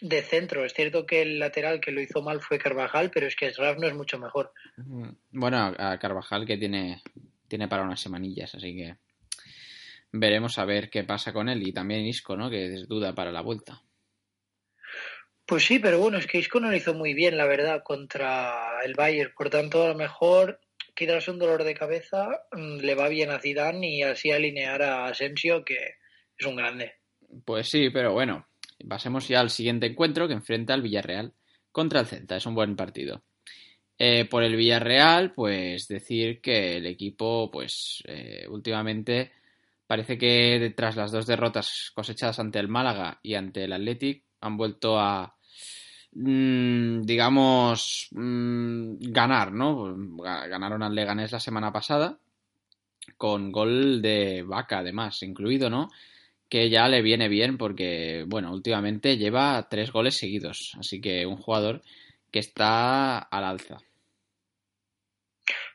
de 0.00 0.22
centro. 0.22 0.64
Es 0.64 0.72
cierto 0.72 1.04
que 1.04 1.20
el 1.20 1.38
lateral 1.40 1.78
que 1.78 1.92
lo 1.92 2.00
hizo 2.00 2.22
mal 2.22 2.40
fue 2.40 2.58
Carvajal, 2.58 3.10
pero 3.10 3.26
es 3.26 3.36
que 3.36 3.52
Sraf 3.52 3.76
no 3.78 3.86
es 3.86 3.92
mucho 3.92 4.18
mejor. 4.18 4.54
Bueno, 5.30 5.74
a 5.76 5.98
Carvajal 5.98 6.46
que 6.46 6.56
tiene, 6.56 7.02
tiene 7.48 7.68
para 7.68 7.82
unas 7.82 8.00
semanillas, 8.00 8.54
así 8.54 8.74
que 8.74 8.96
veremos 10.10 10.58
a 10.58 10.64
ver 10.64 10.88
qué 10.88 11.04
pasa 11.04 11.34
con 11.34 11.50
él. 11.50 11.68
Y 11.68 11.74
también 11.74 12.06
Isco, 12.06 12.34
¿no? 12.34 12.48
Que 12.48 12.72
es 12.72 12.88
duda 12.88 13.14
para 13.14 13.30
la 13.30 13.42
vuelta. 13.42 13.82
Pues 15.52 15.66
sí, 15.66 15.78
pero 15.78 15.98
bueno, 15.98 16.16
es 16.16 16.26
que 16.26 16.38
Isco 16.38 16.60
no 16.60 16.70
lo 16.70 16.76
hizo 16.78 16.94
muy 16.94 17.12
bien, 17.12 17.36
la 17.36 17.44
verdad, 17.44 17.82
contra 17.84 18.82
el 18.86 18.94
Bayern. 18.94 19.34
Por 19.36 19.50
tanto, 19.50 19.84
a 19.84 19.88
lo 19.88 19.94
mejor 19.94 20.58
quitarse 20.94 21.30
un 21.30 21.38
dolor 21.38 21.62
de 21.62 21.74
cabeza 21.74 22.46
mm, 22.52 22.78
le 22.78 22.94
va 22.94 23.10
bien 23.10 23.28
a 23.28 23.38
Zidane 23.38 23.86
y 23.86 24.02
así 24.02 24.30
alinear 24.30 24.80
a 24.80 25.08
Asensio, 25.08 25.62
que 25.62 25.96
es 26.38 26.46
un 26.46 26.56
grande. 26.56 26.94
Pues 27.44 27.68
sí, 27.68 27.90
pero 27.90 28.14
bueno, 28.14 28.46
pasemos 28.88 29.28
ya 29.28 29.40
al 29.40 29.50
siguiente 29.50 29.84
encuentro 29.84 30.26
que 30.26 30.32
enfrenta 30.32 30.72
al 30.72 30.80
Villarreal 30.80 31.34
contra 31.70 32.00
el 32.00 32.06
Celta. 32.06 32.36
Es 32.36 32.46
un 32.46 32.54
buen 32.54 32.74
partido. 32.74 33.22
Eh, 33.98 34.24
por 34.24 34.44
el 34.44 34.56
Villarreal, 34.56 35.34
pues 35.34 35.86
decir 35.86 36.40
que 36.40 36.78
el 36.78 36.86
equipo, 36.86 37.50
pues 37.50 38.02
eh, 38.06 38.46
últimamente 38.48 39.32
parece 39.86 40.16
que 40.16 40.72
tras 40.74 40.96
las 40.96 41.12
dos 41.12 41.26
derrotas 41.26 41.92
cosechadas 41.94 42.38
ante 42.38 42.58
el 42.58 42.68
Málaga 42.68 43.20
y 43.22 43.34
ante 43.34 43.64
el 43.64 43.74
Athletic 43.74 44.24
han 44.40 44.56
vuelto 44.56 44.98
a, 44.98 45.36
digamos, 46.12 48.08
mm, 48.12 48.96
ganar, 49.00 49.52
¿no? 49.52 49.94
Ga- 49.96 50.46
Ganaron 50.48 50.82
al 50.82 50.94
Leganés 50.94 51.32
la 51.32 51.40
semana 51.40 51.72
pasada 51.72 52.18
con 53.16 53.50
gol 53.50 54.02
de 54.02 54.42
Vaca, 54.46 54.78
además, 54.78 55.22
incluido, 55.22 55.70
¿no? 55.70 55.90
Que 56.48 56.68
ya 56.70 56.86
le 56.88 57.02
viene 57.02 57.28
bien 57.28 57.56
porque, 57.56 58.24
bueno, 58.26 58.52
últimamente 58.52 59.16
lleva 59.16 59.68
tres 59.70 59.90
goles 59.90 60.16
seguidos, 60.16 60.72
así 60.78 61.00
que 61.00 61.24
un 61.26 61.36
jugador 61.36 61.82
que 62.30 62.38
está 62.40 63.18
al 63.18 63.44
alza. 63.44 63.78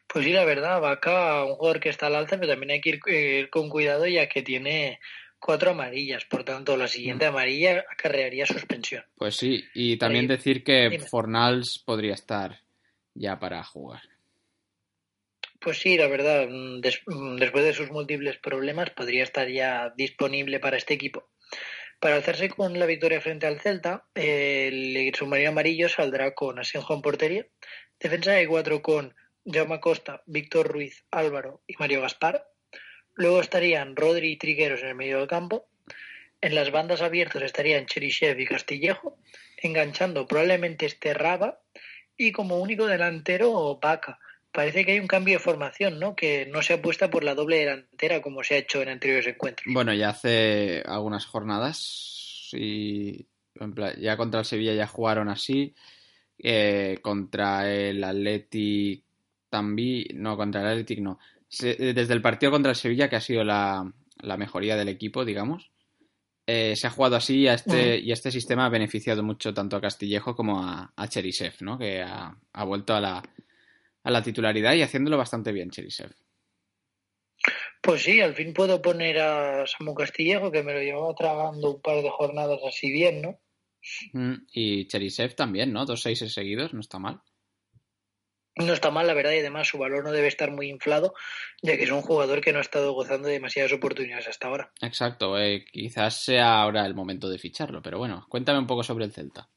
Pues 0.08 0.24
sí, 0.26 0.32
la 0.32 0.46
verdad, 0.46 0.80
Vaca, 0.80 1.44
un 1.44 1.56
jugador 1.56 1.80
que 1.80 1.90
está 1.90 2.08
al 2.08 2.16
alza, 2.16 2.38
pero 2.38 2.52
también 2.54 2.72
hay 2.72 2.82
que 2.82 2.90
ir, 2.90 3.00
eh, 3.08 3.40
ir 3.42 3.50
con 3.50 3.70
cuidado 3.70 4.08
ya 4.08 4.28
que 4.30 4.42
tiene 4.42 5.00
cuatro 5.40 5.72
amarillas. 5.72 6.26
Por 6.26 6.44
tanto, 6.44 6.76
la 6.78 6.88
siguiente 6.88 7.26
amarilla 7.26 7.86
acarrearía 7.92 8.46
suspensión. 8.46 9.04
Pues 9.16 9.36
sí, 9.36 9.64
y 9.74 9.98
también 9.98 10.24
Ahí- 10.24 10.38
decir 10.38 10.64
que 10.64 10.90
dime. 10.90 11.00
Fornals 11.08 11.82
podría 11.86 12.14
estar 12.14 12.62
ya 13.14 13.40
para 13.40 13.64
jugar. 13.64 14.02
Pues 15.60 15.80
sí, 15.80 15.98
la 15.98 16.08
verdad, 16.08 16.48
mm, 16.50 16.82
des- 16.82 17.02
mm, 17.08 17.38
después 17.38 17.64
de 17.66 17.74
sus 17.74 17.90
múltiples 17.92 18.38
problemas, 18.38 18.92
podría 18.92 19.24
estar 19.24 19.48
ya 19.50 19.92
disponible 19.96 20.60
para 20.60 20.78
este 20.78 20.94
equipo. 20.94 21.30
Para 22.00 22.16
alzarse 22.16 22.50
con 22.50 22.78
la 22.78 22.86
victoria 22.86 23.20
frente 23.22 23.48
al 23.48 23.60
Celta, 23.60 24.06
el 24.14 25.12
submarino 25.16 25.50
amarillo 25.50 25.90
saldrá 25.90 26.36
con 26.36 26.60
Asenjo 26.60 26.94
en 26.94 27.02
portería, 27.02 27.48
defensa 28.00 28.34
de 28.34 28.48
cuatro 28.48 28.84
con 28.84 29.16
Jaume 29.46 29.80
Costa, 29.80 30.22
Víctor 30.28 30.68
Ruiz, 30.68 31.06
Álvaro 31.10 31.64
y 31.66 31.74
Mario 31.80 32.02
Gaspar. 32.02 32.46
Luego 33.18 33.42
estarían 33.42 33.96
Rodri 33.96 34.32
y 34.32 34.38
Trigueros 34.38 34.82
en 34.82 34.90
el 34.90 34.96
medio 34.96 35.20
del 35.20 35.28
campo. 35.28 35.68
En 36.40 36.54
las 36.54 36.72
bandas 36.72 37.02
abiertas 37.02 37.42
estarían 37.42 37.88
Cherichev 37.88 38.40
y 38.40 38.46
Castillejo, 38.46 39.18
enganchando 39.58 40.28
probablemente 40.28 40.86
este 40.86 41.14
Raba 41.16 41.60
y 42.16 42.32
como 42.32 42.60
único 42.60 42.86
delantero 42.86 43.80
Vaca. 43.82 44.20
Parece 44.52 44.86
que 44.86 44.94
hay 44.94 45.00
un 45.00 45.08
cambio 45.08 45.36
de 45.36 45.40
formación, 45.40 46.00
¿no? 46.00 46.16
Que 46.16 46.46
no 46.46 46.62
se 46.62 46.74
apuesta 46.74 47.10
por 47.10 47.24
la 47.24 47.36
doble 47.36 47.58
delantera 47.58 48.22
como 48.22 48.44
se 48.44 48.56
ha 48.56 48.58
hecho 48.60 48.82
en 48.82 48.90
anteriores 48.90 49.28
encuentros. 49.28 49.74
Bueno, 49.74 49.94
ya 49.94 50.10
hace 50.10 50.84
algunas 50.86 51.26
jornadas 51.26 52.50
y 52.54 53.26
ya 54.00 54.16
contra 54.16 54.42
el 54.42 54.46
Sevilla 54.46 54.74
ya 54.74 54.88
jugaron 54.88 55.30
así, 55.30 55.74
eh, 56.38 57.00
contra 57.02 57.72
el 57.72 58.04
Athletic 58.04 59.04
también, 59.50 60.22
no, 60.22 60.38
contra 60.38 60.62
el 60.62 60.68
Athletic 60.68 61.00
no. 61.00 61.20
Se- 61.50 61.94
desde 61.94 62.14
el 62.14 62.22
partido 62.22 62.52
contra 62.52 62.72
el 62.72 62.76
Sevilla, 62.76 63.10
que 63.10 63.16
ha 63.16 63.22
sido 63.22 63.44
la, 63.44 63.92
la 64.22 64.38
mejoría 64.38 64.76
del 64.76 64.90
equipo, 64.90 65.24
digamos, 65.26 65.72
eh, 66.46 66.76
se 66.76 66.88
ha 66.88 66.92
jugado 66.92 67.16
así 67.18 67.40
y 67.42 67.48
a 67.48 67.54
este, 67.56 68.00
y 68.00 68.12
este 68.12 68.32
sistema 68.32 68.66
ha 68.66 68.70
beneficiado 68.70 69.22
mucho 69.24 69.54
tanto 69.54 69.76
a 69.76 69.82
Castillejo 69.82 70.36
como 70.36 70.64
a, 70.64 70.94
a 70.96 71.08
Cherisev, 71.08 71.56
¿no? 71.62 71.78
Que 71.78 72.02
ha, 72.02 72.38
ha 72.54 72.64
vuelto 72.64 72.96
a 72.96 73.02
la, 73.02 73.24
a 74.04 74.12
la 74.12 74.22
titularidad 74.24 74.74
y 74.74 74.82
haciéndolo 74.82 75.18
bastante 75.18 75.52
bien, 75.52 75.70
Cherisev. 75.70 76.12
Pues 77.82 78.04
sí, 78.04 78.20
al 78.22 78.34
fin 78.34 78.54
puedo 78.54 78.82
poner 78.82 79.20
a 79.20 79.66
Samu 79.66 79.94
Castillejo, 79.94 80.52
que 80.52 80.64
me 80.64 80.74
lo 80.74 80.82
llevaba 80.82 81.14
tragando 81.16 81.76
un 81.76 81.82
par 81.82 82.02
de 82.02 82.10
jornadas 82.10 82.60
así 82.68 82.92
bien, 82.92 83.22
¿no? 83.22 83.40
Mm, 84.14 84.46
Y 84.52 84.88
Cherisev 84.88 85.36
también, 85.36 85.72
¿no? 85.72 85.86
Dos 85.86 86.02
seis 86.02 86.20
seguidos, 86.20 86.74
no 86.74 86.82
está 86.82 87.00
mal. 87.00 87.22
No 88.60 88.74
está 88.74 88.92
mal, 88.92 89.06
la 89.08 89.14
verdad, 89.14 89.32
y 89.34 89.40
además 89.40 89.68
su 89.68 89.78
valor 89.78 90.04
no 90.04 90.12
debe 90.12 90.28
estar 90.28 90.52
muy 90.52 90.70
inflado, 90.70 91.14
ya 91.62 91.78
que 91.78 91.84
es 91.84 91.92
un 91.92 92.02
jugador 92.02 92.42
que 92.42 92.52
no 92.54 92.60
ha 92.60 92.62
estado 92.62 92.92
gozando 92.94 93.28
de 93.28 93.36
demasiadas 93.36 93.72
oportunidades 93.74 94.28
hasta 94.28 94.48
ahora. 94.48 94.72
Exacto, 94.82 95.40
eh, 95.40 95.66
quizás 95.72 96.24
sea 96.24 96.62
ahora 96.62 96.86
el 96.86 96.96
momento 96.96 97.30
de 97.30 97.38
ficharlo, 97.38 97.82
pero 97.82 97.98
bueno, 97.98 98.26
cuéntame 98.30 98.60
un 98.60 98.68
poco 98.68 98.84
sobre 98.84 99.06
el 99.06 99.12
Celta. 99.12 99.50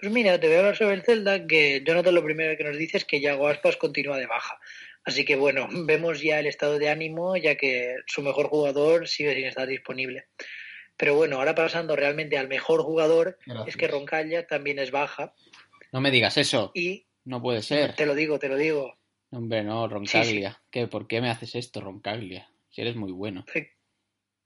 Pues 0.00 0.12
mira, 0.12 0.38
te 0.40 0.46
voy 0.46 0.56
a 0.56 0.58
hablar 0.60 0.76
sobre 0.76 0.94
el 0.94 1.02
Celta, 1.02 1.46
que 1.46 1.82
Jonathan 1.86 2.14
lo 2.14 2.24
primero 2.24 2.56
que 2.56 2.64
nos 2.64 2.76
dice 2.76 2.96
es 2.98 3.04
que 3.04 3.20
Yago 3.20 3.48
Aspas 3.48 3.76
continúa 3.76 4.18
de 4.18 4.26
baja. 4.26 4.58
Así 5.04 5.24
que 5.24 5.36
bueno, 5.36 5.68
vemos 5.86 6.20
ya 6.20 6.40
el 6.40 6.46
estado 6.46 6.78
de 6.78 6.88
ánimo, 6.88 7.36
ya 7.36 7.56
que 7.56 7.96
su 8.06 8.22
mejor 8.22 8.48
jugador 8.48 9.08
sigue 9.08 9.34
sin 9.34 9.46
estar 9.46 9.66
disponible. 9.66 10.26
Pero 10.96 11.14
bueno, 11.14 11.36
ahora 11.38 11.54
pasando 11.54 11.96
realmente 11.96 12.38
al 12.38 12.48
mejor 12.48 12.82
jugador, 12.82 13.38
Gracias. 13.46 13.68
es 13.68 13.76
que 13.76 13.88
Roncaglia 13.88 14.46
también 14.46 14.78
es 14.78 14.90
baja. 14.90 15.34
No 15.90 16.00
me 16.00 16.10
digas 16.10 16.36
eso, 16.36 16.70
Y 16.74 17.06
no 17.24 17.40
puede 17.42 17.62
ser. 17.62 17.94
te 17.94 18.06
lo 18.06 18.14
digo, 18.14 18.38
te 18.38 18.48
lo 18.48 18.56
digo. 18.56 18.96
Hombre, 19.30 19.62
no, 19.62 19.88
Roncaglia. 19.88 20.60
¿Qué? 20.70 20.86
¿Por 20.88 21.06
qué 21.06 21.20
me 21.20 21.30
haces 21.30 21.54
esto, 21.54 21.80
Roncaglia? 21.80 22.48
Si 22.70 22.80
eres 22.82 22.96
muy 22.96 23.12
bueno. 23.12 23.44
Efe- 23.46 23.72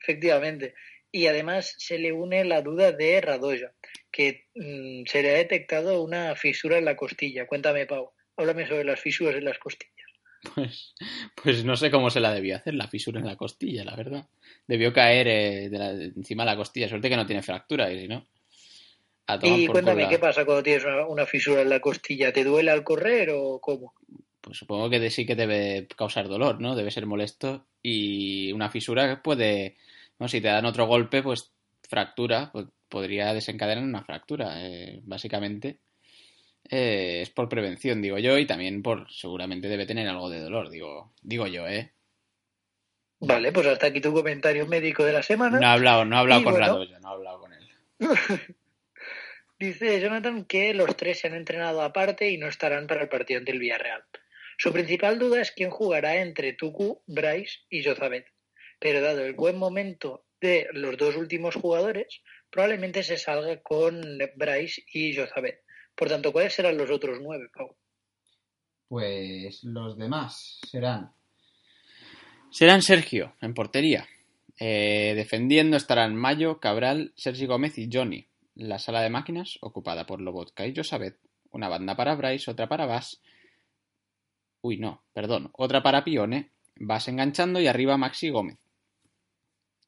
Efectivamente. 0.01 0.75
Y 1.11 1.27
además 1.27 1.75
se 1.79 1.99
le 1.99 2.13
une 2.13 2.45
la 2.45 2.63
duda 2.63 2.93
de 2.93 3.21
Radoya, 3.21 3.73
que 4.11 4.47
mm, 4.55 5.07
se 5.07 5.23
le 5.23 5.31
ha 5.31 5.39
detectado 5.39 6.03
una 6.03 6.35
fisura 6.37 6.79
en 6.79 6.85
la 6.85 6.97
costilla. 6.97 7.47
Cuéntame, 7.47 7.87
Pau. 7.87 8.11
Háblame 8.37 8.67
sobre 8.67 8.85
las 8.85 9.01
fisuras 9.01 9.37
en 9.37 9.45
las 9.45 9.59
costillas. 9.59 9.93
Pues, 10.55 10.95
pues 11.43 11.65
no 11.65 11.75
sé 11.77 11.91
cómo 11.91 12.11
se 12.11 12.21
la 12.21 12.33
debió 12.33 12.57
hacer, 12.57 12.75
la 12.75 12.87
fisura 12.89 13.19
en 13.19 13.27
la 13.27 13.37
costilla, 13.37 13.85
la 13.85 13.97
verdad. 13.97 14.29
Debió 14.69 14.93
caer 14.93 15.27
eh, 15.29 15.69
de 15.71 15.79
la- 15.79 15.91
encima 15.91 16.45
de 16.45 16.51
la 16.51 16.57
costilla. 16.57 16.89
Suerte 16.89 17.09
que 17.09 17.17
no 17.17 17.27
tiene 17.27 17.43
fractura, 17.43 17.91
y 17.93 18.01
si 18.03 18.09
no. 18.09 18.27
Y 19.43 19.67
cuéntame. 19.67 20.09
¿qué 20.09 20.19
pasa 20.19 20.45
cuando 20.45 20.63
tienes 20.63 20.85
una, 20.85 21.07
una 21.07 21.27
fisura 21.27 21.63
en 21.63 21.69
la 21.71 21.81
costilla? 21.81 22.33
¿Te 22.33 22.45
duele 22.45 22.71
al 22.71 22.85
correr 22.85 23.31
o 23.33 23.59
cómo? 23.61 23.95
Pues 24.41 24.59
supongo 24.59 24.89
que 24.89 25.11
sí 25.11 25.27
que 25.27 25.35
debe 25.35 25.89
causar 25.97 26.29
dolor, 26.29 26.61
¿no? 26.61 26.77
Debe 26.77 26.91
ser 26.93 27.07
molesto. 27.07 27.67
Y 27.83 28.53
una 28.53 28.71
fisura 28.71 29.21
puede. 29.23 29.77
¿no? 30.19 30.29
Si 30.29 30.41
te 30.41 30.49
dan 30.49 30.65
otro 30.67 30.87
golpe, 30.87 31.23
pues 31.23 31.53
fractura. 31.89 32.51
Pues 32.53 32.67
podría 32.89 33.35
desencadenar 33.35 33.83
una 33.83 34.05
fractura. 34.05 34.65
eh, 34.65 35.01
básicamente. 35.05 35.81
eh, 36.71 37.21
es 37.23 37.31
por 37.31 37.49
prevención, 37.49 38.01
digo 38.03 38.19
yo, 38.19 38.39
y 38.39 38.47
también 38.47 38.83
por. 38.83 39.11
Seguramente 39.11 39.69
debe 39.69 39.87
tener 39.87 40.09
algo 40.09 40.31
de 40.31 40.41
dolor, 40.41 40.71
digo, 40.71 41.13
digo 41.23 41.47
yo, 41.49 41.67
¿eh? 41.67 41.93
Vale, 43.19 43.51
pues 43.51 43.67
hasta 43.67 43.87
aquí 43.87 44.01
tu 44.01 44.13
comentario 44.13 44.67
médico 44.67 45.03
de 45.05 45.13
la 45.13 45.23
semana. 45.23 45.59
No 45.59 45.67
ha 45.67 45.73
hablado, 45.73 46.05
no 46.05 46.17
ha 46.17 46.21
hablado 46.21 46.41
Y 46.43 46.45
con 46.45 46.53
bueno. 46.53 46.67
Radoya, 46.67 46.99
no 47.01 47.09
ha 47.09 47.13
hablado 47.13 47.41
con 47.41 47.53
él. 47.53 47.69
Dice 49.59 50.01
Jonathan 50.01 50.45
que 50.45 50.75
los 50.75 50.97
tres 50.97 51.21
se 51.21 51.29
han 51.29 51.35
entrenado 51.35 51.81
aparte 51.81 52.31
y 52.31 52.37
no 52.37 52.47
estarán 52.47 52.87
para 52.87 53.03
el 53.03 53.09
partido 53.09 53.39
ante 53.39 53.53
el 53.53 53.59
Villarreal. 53.59 54.05
Su 54.59 54.73
principal 54.73 55.19
duda 55.19 55.41
es 55.41 55.51
quién 55.51 55.71
jugará 55.71 56.17
entre 56.17 56.53
Tuku, 56.53 57.03
Bryce 57.07 57.61
y 57.71 57.83
Jozabet. 57.83 58.27
Pero 58.79 59.01
dado 59.01 59.25
el 59.25 59.35
buen 59.35 59.59
momento 59.59 60.27
de 60.41 60.69
los 60.73 60.99
dos 60.99 61.17
últimos 61.17 61.55
jugadores, 61.55 62.21
probablemente 62.51 63.03
se 63.03 63.17
salga 63.17 63.63
con 63.63 64.03
Bryce 64.37 64.85
y 64.93 65.17
Jozabet. 65.17 65.63
Por 65.95 66.09
tanto, 66.09 66.33
¿cuáles 66.33 66.53
serán 66.53 66.77
los 66.77 66.91
otros 66.91 67.19
nueve, 67.23 67.49
Pau? 67.55 67.75
Pues 68.89 69.65
los 69.65 69.97
demás 69.97 70.61
serán. 70.71 71.13
Serán 72.51 72.83
Sergio 72.83 73.35
en 73.41 73.55
portería. 73.55 74.07
Eh, 74.59 75.15
defendiendo 75.17 75.77
estarán 75.77 76.15
Mayo, 76.15 76.61
Cabral, 76.61 77.13
Sergi 77.17 77.47
Gómez 77.47 77.79
y 77.79 77.89
Johnny. 77.93 78.27
La 78.57 78.79
sala 78.79 79.03
de 79.03 79.11
máquinas 79.11 79.59
ocupada 79.61 80.07
por 80.07 80.23
Lobotka 80.23 80.67
y 80.67 80.75
Josabet. 80.75 81.19
Una 81.51 81.69
banda 81.69 81.95
para 81.95 82.15
Bryce, 82.15 82.51
otra 82.51 82.69
para 82.69 82.87
Vas. 82.87 83.21
Uy, 84.63 84.79
no, 84.79 85.05
perdón. 85.13 85.51
Otra 85.53 85.83
para 85.83 86.05
Pione. 86.05 86.53
Vas 86.77 87.07
enganchando 87.09 87.61
y 87.61 87.67
arriba 87.67 87.99
Maxi 87.99 88.31
Gómez. 88.31 88.59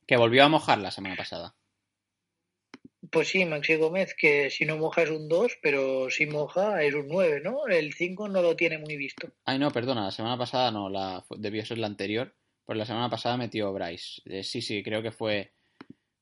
Que 0.07 0.19
volvió 0.19 0.45
a 0.45 0.51
mojar 0.51 0.79
la 0.79 0.91
semana 0.91 1.17
pasada. 1.17 1.55
Pues 3.11 3.29
sí, 3.29 3.47
Maxi 3.47 3.77
Gómez, 3.77 4.15
que 4.15 4.51
si 4.51 4.67
no 4.67 4.77
moja 4.77 5.03
es 5.03 5.11
un 5.11 5.29
2, 5.29 5.59
pero 5.63 6.11
si 6.11 6.27
moja 6.27 6.83
es 6.83 6.95
un 6.95 7.09
9, 7.09 7.41
¿no? 7.43 7.67
El 7.67 7.95
5 7.95 8.29
no 8.29 8.43
lo 8.43 8.55
tiene 8.55 8.77
muy 8.77 8.97
visto. 8.99 9.33
Ay, 9.47 9.59
no, 9.59 9.71
perdona, 9.71 10.05
la 10.05 10.11
semana 10.11 10.37
pasada 10.37 10.71
no, 10.71 10.91
la, 10.91 11.25
debió 11.39 11.65
ser 11.65 11.79
la 11.79 11.87
anterior. 11.87 12.35
Pues 12.67 12.77
la 12.77 12.85
semana 12.85 13.09
pasada 13.09 13.39
metió 13.39 13.73
Bryce. 13.73 14.21
Eh, 14.27 14.45
sí, 14.45 14.61
sí, 14.61 14.83
creo 14.83 15.03
que 15.03 15.11
fue, 15.11 15.55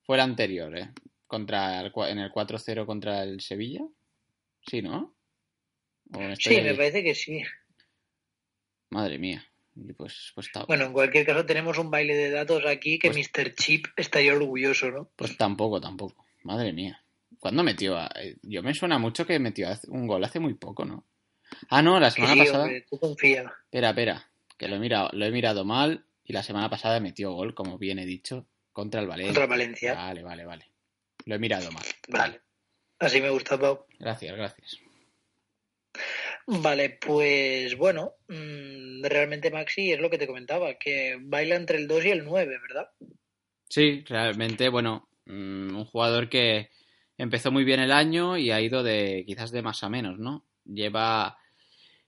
fue 0.05 0.17
la 0.17 0.23
anterior, 0.23 0.79
¿eh? 0.79 0.91
Contra 1.27 1.81
el, 1.81 1.93
en 2.09 2.19
el 2.19 2.31
4-0 2.33 2.87
contra 2.87 3.23
el 3.23 3.41
Sevilla. 3.41 3.83
Sí, 4.67 4.83
¿no? 4.83 5.15
¿O 6.13 6.19
me 6.21 6.37
Sí, 6.37 6.57
ahí? 6.57 6.63
me 6.65 6.75
parece 6.75 7.03
que 7.03 7.15
sí. 7.15 7.43
Madre 8.91 9.19
mía. 9.19 9.45
Pues, 9.97 10.33
pues, 10.35 10.49
Bueno, 10.67 10.87
en 10.87 10.93
cualquier 10.95 11.27
caso 11.27 11.45
tenemos 11.45 11.77
un 11.77 11.91
baile 11.91 12.15
de 12.17 12.31
datos 12.31 12.65
aquí 12.65 12.99
que 12.99 13.11
Pues- 13.11 13.29
Mr. 13.31 13.55
Chip 13.55 13.87
estaría 13.97 14.35
orgulloso, 14.35 14.91
¿no? 14.91 15.11
pues 15.17 15.37
tampoco, 15.37 15.81
tampoco. 15.81 16.25
Madre 16.45 16.73
mía. 16.73 17.03
¿Cuándo 17.39 17.63
metió? 17.63 17.99
a- 17.99 18.11
eh, 18.17 18.37
Yo 18.43 18.63
me 18.63 18.73
suena 18.73 18.99
mucho 18.99 19.27
que 19.27 19.39
metió 19.39 19.69
un 19.89 20.07
gol 20.07 20.25
hace 20.25 20.41
muy 20.41 20.55
poco, 20.55 20.85
¿no? 20.87 21.05
Ah, 21.69 21.83
no, 21.83 22.01
la 22.01 22.11
semana 22.11 22.33
sí, 22.33 22.39
pasada. 22.39 22.65
hombre, 22.65 22.87
tú 22.89 22.99
confía. 22.99 23.53
Espera, 23.65 23.91
espera, 23.91 24.31
que 24.57 24.69
lo 24.69 24.77
he 24.77 24.79
mirado, 24.79 25.11
lo 25.13 25.27
he 25.27 25.31
mirado 25.31 25.65
mal 25.65 26.07
y 26.25 26.33
la 26.33 26.43
semana 26.43 26.71
pasada 26.71 26.99
metió 27.01 27.33
gol, 27.33 27.55
como 27.55 27.77
bien 27.77 27.99
he 27.99 28.07
dicho, 28.07 28.47
contra 28.73 29.01
el 29.03 29.07
Valencia. 29.07 29.29
Contra 29.35 29.45
el 29.45 29.51
Valencia. 29.51 29.95
Vale, 29.95 30.23
vale, 30.23 30.45
vale. 30.47 30.71
Lo 31.27 31.35
he 31.35 31.39
mirado 31.39 31.71
mal. 31.71 31.85
Vale. 32.09 32.41
Así 32.99 33.21
me 33.21 33.31
gusta, 33.31 33.59
Pau. 33.59 33.85
Gracias, 33.99 34.37
gracias. 34.37 34.81
Vale, 36.47 36.99
pues 37.01 37.77
bueno, 37.77 38.15
mm, 38.29 39.03
realmente 39.05 39.51
Maxi 39.51 39.93
es 39.93 40.01
lo 40.01 40.09
que 40.09 40.19
te 40.19 40.27
comentaba, 40.27 40.75
que 40.75 41.19
baila 41.21 41.57
entre 41.57 41.79
el 41.79 41.89
2 41.89 42.05
y 42.05 42.11
el 42.11 42.25
9, 42.25 42.59
¿verdad? 42.63 42.91
Sí, 43.69 44.05
realmente, 44.07 44.69
bueno, 44.69 45.09
mm, 45.27 45.77
un 45.77 45.85
jugador 45.85 46.29
que 46.29 46.71
empezó 47.19 47.51
muy 47.51 47.65
bien 47.65 47.81
el 47.81 47.91
año 47.91 48.37
y 48.37 48.53
ha 48.53 48.61
ido 48.61 48.85
de 48.85 49.25
quizás 49.27 49.51
de 49.51 49.63
más 49.63 49.83
a 49.83 49.89
menos, 49.89 50.19
¿no? 50.19 50.47
Lleva 50.65 51.37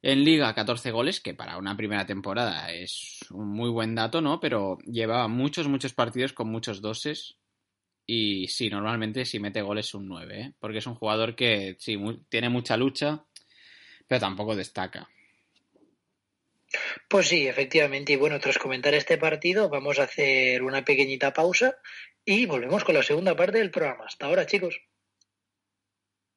en 0.02 0.24
liga 0.24 0.54
14 0.54 0.92
goles, 0.92 1.20
que 1.20 1.35
para 1.35 1.59
una 1.59 1.76
primera 1.76 2.07
temporada 2.07 2.72
es 2.72 3.18
un 3.31 3.48
muy 3.48 3.70
buen 3.70 3.96
dato, 3.96 4.20
¿no? 4.20 4.38
Pero 4.38 4.78
lleva 4.85 5.26
muchos, 5.26 5.66
muchos 5.66 5.94
partidos 5.94 6.33
con 6.33 6.48
muchos 6.48 6.81
doses. 6.81 7.38
Y 8.11 8.49
sí, 8.49 8.71
normalmente 8.71 9.27
si 9.27 9.38
mete 9.38 9.61
goles 9.61 9.88
es 9.88 9.94
un 9.94 10.09
9, 10.09 10.40
¿eh? 10.40 10.53
Porque 10.59 10.79
es 10.79 10.87
un 10.87 10.94
jugador 10.94 11.37
que 11.37 11.77
sí, 11.79 11.99
tiene 12.31 12.49
mucha 12.49 12.75
lucha, 12.75 13.23
pero 14.07 14.18
tampoco 14.18 14.57
destaca. 14.57 15.07
Pues 17.07 17.29
sí, 17.29 17.47
efectivamente. 17.47 18.14
Y 18.14 18.16
bueno, 18.16 18.40
tras 18.40 18.57
comentar 18.57 18.94
este 18.94 19.18
partido, 19.18 19.68
vamos 19.68 19.99
a 19.99 20.05
hacer 20.05 20.62
una 20.62 20.87
pequeñita 20.87 21.35
pausa 21.35 21.77
y 22.25 22.47
volvemos 22.47 22.83
con 22.83 22.94
la 22.94 23.03
segunda 23.03 23.37
parte 23.37 23.59
del 23.59 23.71
programa. 23.71 24.07
Hasta 24.07 24.25
ahora, 24.25 24.47
chicos. 24.47 24.81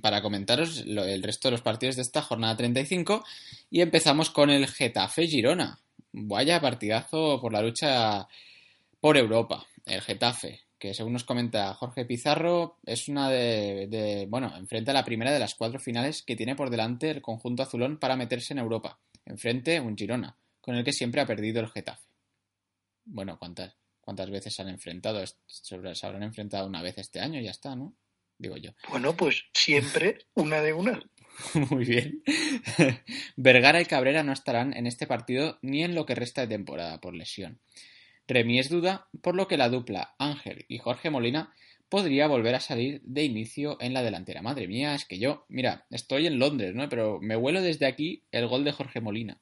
para 0.00 0.20
comentaros 0.22 0.78
el 0.86 1.22
resto 1.22 1.48
de 1.48 1.52
los 1.52 1.62
partidos 1.62 1.96
de 1.96 2.02
esta 2.02 2.22
jornada 2.22 2.56
35 2.56 3.24
y 3.70 3.80
empezamos 3.80 4.30
con 4.30 4.50
el 4.50 4.66
Getafe 4.66 5.26
Girona. 5.26 5.78
Vaya 6.12 6.60
partidazo 6.60 7.40
por 7.40 7.52
la 7.52 7.62
lucha 7.62 8.26
por 9.00 9.16
Europa, 9.16 9.64
el 9.86 10.00
Getafe, 10.02 10.60
que 10.78 10.92
según 10.92 11.12
nos 11.14 11.24
comenta 11.24 11.72
Jorge 11.74 12.04
Pizarro 12.04 12.78
es 12.84 13.08
una 13.08 13.30
de, 13.30 13.86
de- 13.88 14.26
bueno, 14.28 14.54
enfrenta 14.56 14.92
la 14.92 15.04
primera 15.04 15.32
de 15.32 15.38
las 15.38 15.54
cuatro 15.54 15.78
finales 15.80 16.22
que 16.22 16.36
tiene 16.36 16.56
por 16.56 16.68
delante 16.70 17.10
el 17.10 17.22
conjunto 17.22 17.62
azulón 17.62 17.98
para 17.98 18.16
meterse 18.16 18.52
en 18.52 18.58
Europa. 18.58 18.98
Enfrente 19.24 19.80
un 19.80 19.96
Girona, 19.96 20.36
con 20.60 20.74
el 20.74 20.84
que 20.84 20.92
siempre 20.92 21.20
ha 21.20 21.26
perdido 21.26 21.60
el 21.60 21.68
Getafe. 21.70 22.02
Bueno, 23.04 23.38
¿cuántas, 23.38 23.74
cuántas 24.00 24.30
veces 24.30 24.54
se 24.54 24.62
han 24.62 24.68
enfrentado? 24.68 25.22
Se 25.46 25.74
habrán 26.06 26.22
enfrentado 26.24 26.66
una 26.66 26.82
vez 26.82 26.98
este 26.98 27.20
año 27.20 27.40
y 27.40 27.44
ya 27.44 27.50
está, 27.50 27.74
¿no? 27.76 27.94
Digo 28.40 28.56
yo. 28.56 28.70
Bueno, 28.88 29.14
pues 29.14 29.44
siempre 29.52 30.16
una 30.32 30.62
de 30.62 30.72
una. 30.72 31.02
Muy 31.70 31.84
bien. 31.84 32.22
Vergara 33.36 33.82
y 33.82 33.84
Cabrera 33.84 34.22
no 34.22 34.32
estarán 34.32 34.74
en 34.74 34.86
este 34.86 35.06
partido 35.06 35.58
ni 35.60 35.84
en 35.84 35.94
lo 35.94 36.06
que 36.06 36.14
resta 36.14 36.40
de 36.40 36.46
temporada 36.46 37.02
por 37.02 37.14
lesión. 37.14 37.60
Remy 38.26 38.58
es 38.58 38.70
duda, 38.70 39.08
por 39.22 39.34
lo 39.34 39.46
que 39.46 39.58
la 39.58 39.68
dupla 39.68 40.14
Ángel 40.18 40.64
y 40.68 40.78
Jorge 40.78 41.10
Molina 41.10 41.54
podría 41.90 42.28
volver 42.28 42.54
a 42.54 42.60
salir 42.60 43.02
de 43.02 43.24
inicio 43.24 43.76
en 43.78 43.92
la 43.92 44.02
delantera. 44.02 44.40
Madre 44.40 44.66
mía, 44.68 44.94
es 44.94 45.04
que 45.04 45.18
yo, 45.18 45.44
mira, 45.50 45.86
estoy 45.90 46.26
en 46.26 46.38
Londres, 46.38 46.74
¿no? 46.74 46.88
Pero 46.88 47.18
me 47.20 47.36
huelo 47.36 47.60
desde 47.60 47.84
aquí 47.84 48.24
el 48.30 48.46
gol 48.46 48.64
de 48.64 48.72
Jorge 48.72 49.02
Molina. 49.02 49.38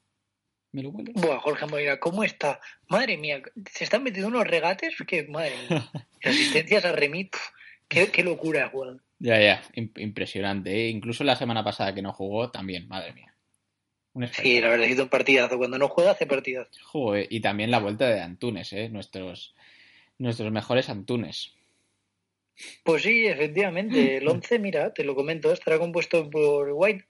¿Me 0.73 0.83
lo 0.83 0.89
hueles? 0.89 1.13
Buah, 1.13 1.39
Jorge 1.39 1.67
Molina, 1.67 1.99
¿cómo 1.99 2.25
está? 2.25 2.59
Madre 2.89 3.17
mía, 3.17 3.41
se 3.71 3.85
están 3.85 4.03
metiendo 4.03 4.27
unos 4.27 4.45
regates 4.45 4.95
que, 5.07 5.23
madre 5.27 5.55
mía. 5.69 5.89
Asistencias 6.23 6.83
a 6.83 6.91
Remit, 6.91 7.31
pf, 7.31 7.58
qué, 7.89 8.07
qué 8.11 8.23
locura, 8.23 8.69
Juan. 8.69 9.01
Ya, 9.19 9.39
ya, 9.39 9.61
im- 9.73 9.91
impresionante. 9.97 10.71
¿eh? 10.71 10.89
Incluso 10.89 11.23
la 11.25 11.35
semana 11.35 11.63
pasada 11.63 11.93
que 11.93 12.01
no 12.01 12.13
jugó, 12.13 12.49
también, 12.51 12.87
madre 12.87 13.13
mía. 13.13 13.33
Un 14.13 14.27
Sí, 14.27 14.61
la 14.61 14.69
verdad 14.69 14.87
es 14.87 14.95
que 14.95 15.01
un 15.01 15.09
partidazo. 15.09 15.57
Cuando 15.57 15.77
no 15.77 15.87
juega, 15.89 16.11
hace 16.11 16.25
partidazo. 16.25 16.71
Joder, 16.85 17.27
y 17.29 17.41
también 17.41 17.69
la 17.71 17.79
vuelta 17.79 18.07
de 18.09 18.21
Antunes, 18.21 18.71
¿eh? 18.73 18.89
Nuestros, 18.89 19.53
nuestros 20.17 20.51
mejores 20.51 20.89
Antunes. 20.89 21.53
Pues 22.83 23.03
sí, 23.03 23.27
efectivamente. 23.27 24.17
El 24.17 24.27
11, 24.27 24.59
mira, 24.59 24.93
te 24.93 25.03
lo 25.03 25.15
comento, 25.15 25.51
estará 25.51 25.77
compuesto 25.77 26.29
por 26.29 26.71
White. 26.73 27.05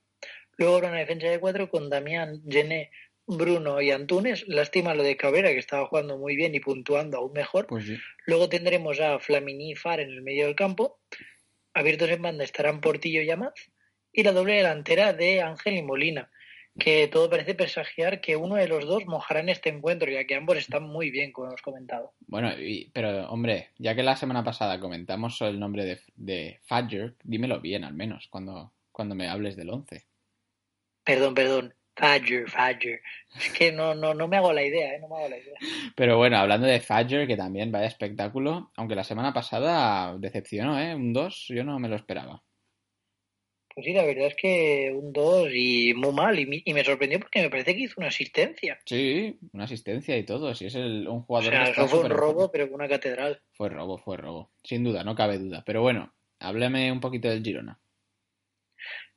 Luego 0.58 0.80
una 0.80 0.92
defensa 0.94 1.28
de 1.28 1.40
cuatro 1.40 1.70
con 1.70 1.90
Damián, 1.90 2.42
Gené, 2.50 2.92
Bruno 3.30 3.82
y 3.82 3.92
Antunes. 3.92 4.48
Lástima 4.48 4.96
lo 4.96 5.04
de 5.04 5.16
Cabrera, 5.18 5.50
que 5.50 5.60
estaba 5.60 5.86
jugando 5.88 6.18
muy 6.18 6.36
bien 6.36 6.56
y 6.56 6.60
puntuando 6.60 7.18
aún 7.18 7.32
mejor. 7.34 7.68
Pues 7.68 7.86
sí. 7.86 7.98
Luego 8.26 8.50
tendremos 8.50 9.00
a 9.00 9.20
Flamini 9.20 9.72
y 9.72 9.76
Far 9.76 10.00
en 10.00 10.10
el 10.10 10.22
medio 10.22 10.46
del 10.48 10.56
campo. 10.56 11.00
Abiertos 11.74 12.10
en 12.10 12.22
banda 12.22 12.44
estarán 12.44 12.82
Portillo 12.82 13.22
y 13.22 13.30
Amaz. 13.30 13.54
Y 14.12 14.24
la 14.24 14.32
doble 14.32 14.54
delantera 14.56 15.14
de 15.14 15.42
Ángel 15.42 15.76
y 15.78 15.84
Molina, 15.84 16.32
que 16.80 17.08
todo 17.08 17.30
parece 17.30 17.54
presagiar 17.54 18.22
que 18.22 18.36
uno 18.36 18.56
de 18.56 18.68
los 18.68 18.86
dos 18.88 19.06
mojará 19.06 19.42
en 19.42 19.50
este 19.50 19.70
encuentro, 19.70 20.10
ya 20.10 20.26
que 20.26 20.34
ambos 20.36 20.58
están 20.58 20.82
muy 20.84 21.12
bien, 21.12 21.32
como 21.32 21.50
hemos 21.50 21.62
comentado. 21.62 22.14
Bueno, 22.22 22.52
y- 22.60 22.90
pero 22.92 23.30
hombre, 23.30 23.70
ya 23.78 23.94
que 23.94 24.02
la 24.02 24.16
semana 24.16 24.44
pasada 24.44 24.80
comentamos 24.80 25.40
el 25.42 25.60
nombre 25.60 25.86
de, 25.86 26.00
de 26.16 26.60
Fadger, 26.64 27.16
dímelo 27.24 27.60
bien 27.62 27.84
al 27.84 27.94
menos 27.94 28.28
cuando, 28.30 28.74
cuando 28.92 29.14
me 29.14 29.28
hables 29.30 29.56
del 29.56 29.70
11. 29.70 30.08
Perdón, 31.04 31.36
perdón. 31.36 31.74
Fadger, 32.00 32.50
Fadger. 32.50 33.02
Es 33.36 33.52
que 33.52 33.72
no, 33.74 33.94
no, 33.94 34.14
no 34.14 34.28
me 34.28 34.38
hago 34.38 34.54
la 34.54 34.64
idea, 34.64 34.96
¿eh? 34.96 35.00
No 35.02 35.10
me 35.10 35.18
hago 35.18 35.30
la 35.30 35.38
idea. 35.38 35.54
Pero 35.96 36.18
bueno, 36.18 36.38
hablando 36.38 36.66
de 36.66 36.80
Fadger, 36.80 37.28
que 37.28 37.36
también 37.36 37.72
vaya 37.72 37.88
espectáculo, 37.88 38.72
aunque 38.78 38.96
la 38.96 39.04
semana 39.04 39.34
pasada 39.34 40.18
decepcionó, 40.18 40.80
¿eh? 40.80 40.96
Un 40.96 41.12
2, 41.12 41.48
yo 41.50 41.64
no 41.66 41.78
me 41.78 41.90
lo 41.90 41.98
esperaba. 41.98 42.42
Pues 43.76 43.86
sí, 43.86 43.94
la 43.94 44.06
verdad 44.06 44.28
es 44.28 44.36
que 44.36 44.92
un 44.96 45.12
2 45.12 45.50
y 45.54 45.94
muy 45.94 46.14
mal. 46.14 46.40
Y, 46.40 46.74
me 46.74 46.84
sorprendió 46.86 47.20
porque 47.20 47.42
me 47.42 47.50
parece 47.50 47.76
que 47.76 47.84
hizo 47.84 47.96
una 47.98 48.08
asistencia. 48.08 48.80
Sí, 48.86 49.38
una 49.52 49.66
asistencia 49.66 50.18
y 50.18 50.24
todo, 50.24 50.56
si 50.56 50.66
es 50.68 50.76
el, 50.76 51.08
un 51.08 51.20
O 51.20 51.22
jugador 51.24 51.52
sea, 51.52 51.64
que 51.64 51.70
está 51.72 51.84
eso 51.84 51.98
fue 51.98 52.06
un 52.06 52.12
robo, 52.12 52.50
pero 52.50 52.68
con 52.68 52.76
una 52.76 52.90
catedral. 52.90 53.42
Fue 53.52 53.70
robo, 53.70 53.98
fue 53.98 54.16
robo. 54.16 54.52
Sin 54.64 54.86
duda, 54.86 55.04
no 55.04 55.16
cabe 55.16 55.38
duda. 55.38 55.64
Pero 55.66 55.82
bueno, 55.82 56.14
háblame 56.40 56.92
un 56.92 57.02
poquito 57.02 57.28
del 57.28 57.44
Girona. 57.44 57.80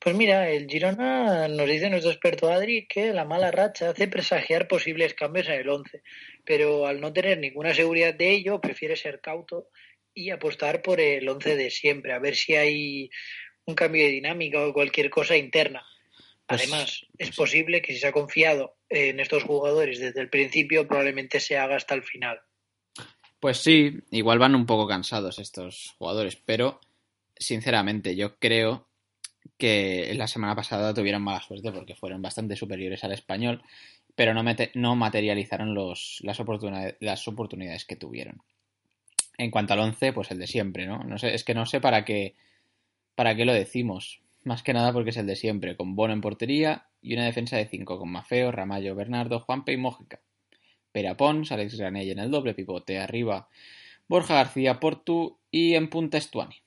Pues 0.03 0.17
mira, 0.17 0.51
el 0.51 0.67
Girona 0.67 1.47
nos 1.47 1.69
dice 1.69 1.88
nuestro 1.88 2.11
experto 2.11 2.51
Adri 2.51 2.88
que 2.88 3.12
la 3.12 3.25
mala 3.25 3.53
racha 3.53 3.91
hace 3.91 4.09
presagiar 4.09 4.67
posibles 4.67 5.15
cambios 5.15 5.47
en 5.47 5.61
el 5.61 5.69
11, 5.69 6.03
pero 6.45 6.88
al 6.88 7.01
no 7.01 7.12
tener 7.12 7.38
ninguna 7.38 7.73
seguridad 7.73 8.12
de 8.12 8.33
ello, 8.33 8.61
prefiere 8.61 8.97
ser 8.97 9.21
cauto 9.21 9.69
y 10.12 10.31
apostar 10.31 10.83
por 10.83 11.01
el 11.01 11.29
11 11.29 11.55
de 11.55 11.71
siempre, 11.71 12.12
a 12.12 12.19
ver 12.19 12.35
si 12.35 12.57
hay 12.57 13.11
un 13.65 13.77
cambio 13.77 14.03
de 14.05 14.11
dinámica 14.11 14.67
o 14.67 14.73
cualquier 14.73 15.09
cosa 15.09 15.37
interna. 15.37 15.87
Pues- 16.47 16.62
Además, 16.62 17.07
es 17.17 17.31
posible 17.37 17.81
que 17.81 17.93
si 17.93 18.01
se 18.01 18.09
ha 18.09 18.12
confiado 18.12 18.75
en 18.88 19.21
estos 19.21 19.45
jugadores 19.45 20.01
desde 20.01 20.21
el 20.21 20.29
principio, 20.29 20.88
probablemente 20.88 21.38
se 21.38 21.57
haga 21.57 21.77
hasta 21.77 21.95
el 21.95 22.03
final. 22.03 22.41
Pues 23.38 23.59
sí, 23.59 24.01
igual 24.11 24.41
van 24.41 24.57
un 24.57 24.67
poco 24.67 24.88
cansados 24.88 25.38
estos 25.38 25.95
jugadores, 25.97 26.35
pero 26.35 26.81
sinceramente 27.37 28.17
yo 28.17 28.37
creo 28.41 28.88
que 29.62 30.12
la 30.16 30.27
semana 30.27 30.57
pasada 30.57 30.92
tuvieron 30.92 31.22
mala 31.22 31.40
suerte 31.40 31.70
porque 31.70 31.94
fueron 31.94 32.20
bastante 32.20 32.57
superiores 32.57 33.05
al 33.05 33.12
español, 33.12 33.62
pero 34.16 34.35
no, 34.35 34.42
no 34.75 34.96
materializaron 34.96 35.72
los, 35.72 36.18
las, 36.25 36.40
oportunidades, 36.40 36.96
las 36.98 37.29
oportunidades 37.29 37.85
que 37.85 37.94
tuvieron. 37.94 38.42
En 39.38 39.53
cuanto 39.53 39.75
al 39.75 39.79
11, 39.79 40.14
pues 40.14 40.33
el 40.33 40.40
de 40.40 40.48
siempre, 40.48 40.85
¿no? 40.87 41.05
No 41.05 41.16
sé, 41.16 41.33
es 41.37 41.44
que 41.44 41.55
no 41.55 41.64
sé 41.64 41.81
para 41.81 42.05
qué, 42.05 42.35
para 43.14 43.37
qué 43.37 43.44
lo 43.44 43.53
decimos. 43.53 44.20
Más 44.42 44.64
que 44.64 44.72
nada 44.72 44.92
porque 44.92 45.11
es 45.11 45.16
el 45.16 45.29
de 45.29 45.37
siempre, 45.37 45.77
con 45.77 45.94
Bono 45.94 46.12
en 46.12 46.22
portería 46.22 46.88
y 47.01 47.14
una 47.14 47.27
defensa 47.27 47.57
de 47.57 47.66
5 47.66 48.01
con 48.01 48.11
Mafeo, 48.11 48.51
Ramallo, 48.51 48.96
Bernardo, 48.96 49.38
Juanpe 49.38 49.72
y 49.72 49.77
Mójica. 49.77 50.18
Pera 50.90 51.16
Pons, 51.16 51.53
Alex 51.53 51.79
Granell 51.79 52.11
en 52.11 52.18
el 52.18 52.33
doble 52.33 52.55
pivote, 52.55 52.98
arriba 52.98 53.48
Borja 54.09 54.35
García 54.35 54.81
Portu 54.81 55.38
y 55.53 55.75
en 55.75 55.88
punta 55.88 56.18
Estuani. 56.18 56.62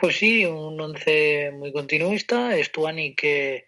Pues 0.00 0.16
sí, 0.16 0.44
un 0.44 0.80
once 0.80 1.50
muy 1.52 1.72
continuista. 1.72 2.52
Stuani 2.62 3.14
que 3.14 3.64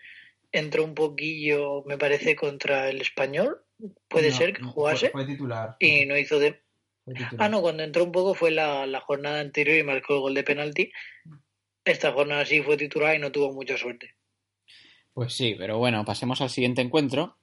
entró 0.53 0.85
un 0.85 0.95
poquillo, 0.95 1.83
me 1.87 1.99
parece, 1.99 2.37
contra 2.37 2.89
el 2.89 3.01
español. 3.01 3.63
Puede 4.09 4.31
No, 4.31 4.37
ser 4.37 4.53
que 4.53 4.63
no, 4.63 4.71
jugase. 4.73 5.11
Fue, 5.11 5.25
fue 5.25 5.33
titular. 5.33 5.77
Y 5.81 6.07
no 6.07 6.17
hizo 6.17 6.39
de. 6.39 6.61
Ah, 7.39 7.49
no, 7.49 7.61
cuando 7.63 7.83
entró 7.83 8.05
un 8.05 8.13
poco 8.13 8.35
fue 8.35 8.51
la, 8.53 8.87
la 8.87 9.01
jornada 9.01 9.41
anterior 9.41 9.77
y 9.79 9.83
marcó 9.83 10.15
el 10.15 10.21
gol 10.21 10.35
de 10.35 10.45
penalti. 10.45 10.93
Esta 11.85 12.13
jornada 12.13 12.45
sí 12.45 12.61
fue 12.63 12.77
titular 12.77 13.17
y 13.17 13.19
no 13.19 13.33
tuvo 13.33 13.53
mucha 13.53 13.77
suerte. 13.77 14.15
Pues 15.13 15.33
sí, 15.33 15.57
pero 15.59 15.79
bueno, 15.79 16.05
pasemos 16.05 16.41
al 16.41 16.51
siguiente 16.51 16.83
encuentro 16.83 17.37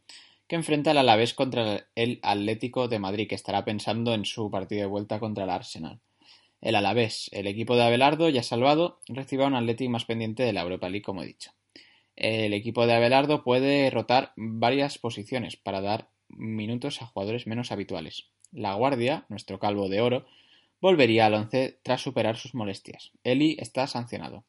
que 0.47 0.56
enfrenta 0.56 0.91
al 0.91 1.00
Alavés 1.00 1.34
contra 1.34 1.89
el 1.95 2.19
Atlético 2.23 2.88
de 2.88 3.00
Madrid, 3.00 3.28
que 3.28 3.36
estará 3.36 3.65
pensando 3.65 4.13
en 4.13 4.23
su 4.23 4.50
partido 4.50 4.82
de 4.82 4.88
vuelta 4.88 5.19
contra 5.19 5.43
el 5.43 5.50
Arsenal. 5.50 6.00
El 6.62 6.76
Alavés, 6.76 7.30
el 7.34 7.48
equipo 7.48 7.76
de 7.76 7.84
Abelardo, 7.84 8.30
ya 8.30 8.43
salvado, 8.43 9.00
recibe 9.08 9.43
a 9.43 9.48
un 9.48 9.56
Atlético 9.56 9.91
más 9.91 10.06
pendiente 10.06 10.43
de 10.43 10.54
la 10.54 10.62
Europa 10.62 10.89
League, 10.89 11.04
como 11.04 11.24
he 11.24 11.28
dicho. 11.28 11.52
El 12.15 12.54
equipo 12.54 12.88
de 12.88 12.93
Abelardo 12.93 13.43
puede 13.43 13.89
rotar 13.91 14.34
varias 14.36 14.98
posiciones 14.98 15.56
para 15.56 15.82
dar 15.82 16.10
minutos 16.30 17.02
a 17.02 17.06
jugadores 17.06 17.46
menos 17.46 17.72
habituales. 17.72 18.32
La 18.52 18.74
Guardia, 18.74 19.26
nuestro 19.30 19.60
calvo 19.60 19.88
de 19.88 20.02
oro, 20.02 20.26
volvería 20.82 21.28
al 21.28 21.36
once 21.36 21.80
tras 21.84 22.02
superar 22.02 22.38
sus 22.38 22.56
molestias. 22.56 23.12
Eli 23.24 23.58
está 23.60 23.86
sancionado. 23.86 24.46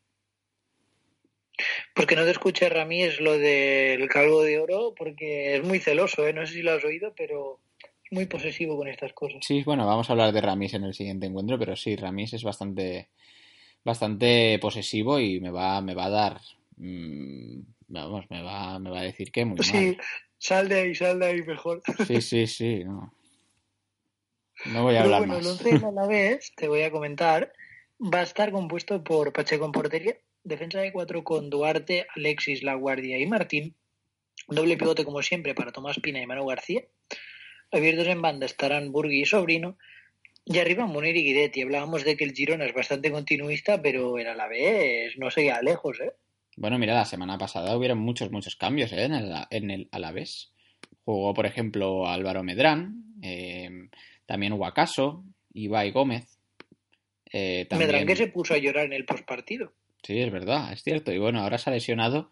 Porque 1.94 2.16
no 2.16 2.25
te 2.25 2.31
escuche 2.31 2.68
Ramírez 2.68 3.21
lo 3.21 3.33
del 3.37 4.09
calvo 4.09 4.42
de 4.42 4.61
oro, 4.61 4.94
porque 4.97 5.57
es 5.57 5.64
muy 5.64 5.81
celoso, 5.81 6.27
¿eh? 6.27 6.33
No 6.33 6.47
sé 6.47 6.55
si 6.55 6.62
lo 6.62 6.73
has 6.73 6.85
oído, 6.85 7.12
pero 7.16 7.59
muy 8.11 8.27
posesivo 8.27 8.77
con 8.77 8.88
estas 8.88 9.12
cosas. 9.12 9.40
Sí, 9.44 9.62
bueno, 9.64 9.87
vamos 9.87 10.09
a 10.09 10.12
hablar 10.12 10.33
de 10.33 10.40
Ramis 10.40 10.75
en 10.75 10.85
el 10.85 10.94
siguiente 10.94 11.27
encuentro, 11.27 11.59
pero 11.59 11.77
sí, 11.77 11.97
Ramis 11.97 12.33
es 12.35 12.42
bastante, 12.42 13.09
bastante 13.85 14.59
posesivo 14.61 15.18
y 15.18 15.40
me 15.40 15.51
va, 15.51 15.81
me 15.81 15.94
va 15.94 16.07
a 16.07 16.11
dar, 16.11 16.40
mm, 16.77 17.61
vamos, 17.88 18.27
me 18.31 18.42
va, 18.42 18.79
me 18.79 18.90
va 18.90 19.01
a 19.01 19.05
decir 19.05 19.31
que 19.33 19.44
muy 19.44 19.62
Sí, 19.62 19.73
mal. 19.73 19.99
sal 20.38 20.68
de 20.68 20.81
ahí, 20.81 20.94
sal 20.94 21.18
de 21.18 21.27
ahí 21.27 21.42
mejor. 21.42 21.83
Sí, 22.07 22.21
sí, 22.21 22.47
sí, 22.47 22.85
no. 22.85 23.12
No 24.73 24.83
voy 24.83 24.97
a 24.97 25.03
Pero 25.03 25.14
hablar 25.14 25.21
bueno, 25.21 25.35
más. 25.35 25.42
el 25.44 25.68
once 25.71 25.87
a 25.87 25.90
la 25.92 26.07
vez, 26.07 26.53
te 26.57 26.66
voy 26.68 26.83
a 26.83 26.90
comentar, 26.90 27.53
va 28.01 28.21
a 28.21 28.23
estar 28.25 28.51
compuesto 28.51 29.03
por 29.05 29.33
Pacheco 29.33 29.64
en 29.64 29.73
portería, 29.73 30.16
defensa 30.42 30.81
de 30.81 30.92
cuatro 30.92 31.23
con 31.23 31.49
Duarte, 31.49 32.07
Alexis, 32.16 32.62
La 32.62 32.75
Guardia 32.75 33.18
y 33.18 33.27
Martín, 33.27 33.77
doble 34.49 34.77
pivote 34.77 35.05
como 35.05 35.23
siempre 35.23 35.55
para 35.55 35.71
Tomás 35.73 36.01
Pina 36.01 36.21
y 36.21 36.27
Manu 36.27 36.44
García, 36.47 36.83
abiertos 37.70 38.07
en 38.07 38.22
banda 38.22 38.46
estarán 38.46 38.92
Burgui 38.92 39.22
y 39.22 39.26
Sobrino, 39.26 39.76
y 40.44 40.59
arriba 40.59 40.87
Munir 40.87 41.16
y 41.16 41.24
Guidetti. 41.24 41.62
Hablábamos 41.62 42.04
de 42.04 42.16
que 42.16 42.24
el 42.24 42.33
Girona 42.33 42.64
es 42.64 42.74
bastante 42.74 43.11
continuista, 43.11 43.83
pero 43.83 44.18
el 44.18 44.26
Alavés 44.26 45.18
no 45.18 45.31
se 45.31 45.42
queda 45.42 45.61
lejos, 45.62 46.00
¿eh? 46.00 46.12
Bueno, 46.57 46.78
mira, 46.78 46.94
la 46.94 47.04
semana 47.04 47.38
pasada 47.38 47.76
hubieron 47.76 47.98
muchos, 47.98 48.33
muchos 48.33 48.57
cambios 48.57 48.92
¿eh? 48.92 49.04
en, 49.04 49.14
el, 49.14 49.33
en 49.50 49.70
el 49.70 49.88
Alavés. 49.92 50.52
Jugó, 51.04 51.33
por 51.35 51.46
ejemplo, 51.46 52.09
Álvaro 52.09 52.42
Medrán, 52.42 53.04
eh, 53.22 53.70
también 54.26 54.54
Huacaso, 54.54 55.22
Ibai 55.52 55.92
Gómez. 55.92 56.38
Eh, 57.31 57.66
también... 57.68 57.90
Medrán 57.90 58.07
que 58.07 58.16
se 58.16 58.26
puso 58.26 58.54
a 58.54 58.59
llorar 58.59 58.87
en 58.87 58.94
el 58.94 59.04
postpartido. 59.04 59.72
Sí, 60.02 60.18
es 60.18 60.33
verdad, 60.33 60.72
es 60.72 60.83
cierto. 60.83 61.12
Y 61.12 61.18
bueno, 61.18 61.40
ahora 61.40 61.59
se 61.59 61.70
ha 61.70 61.72
lesionado 61.72 62.31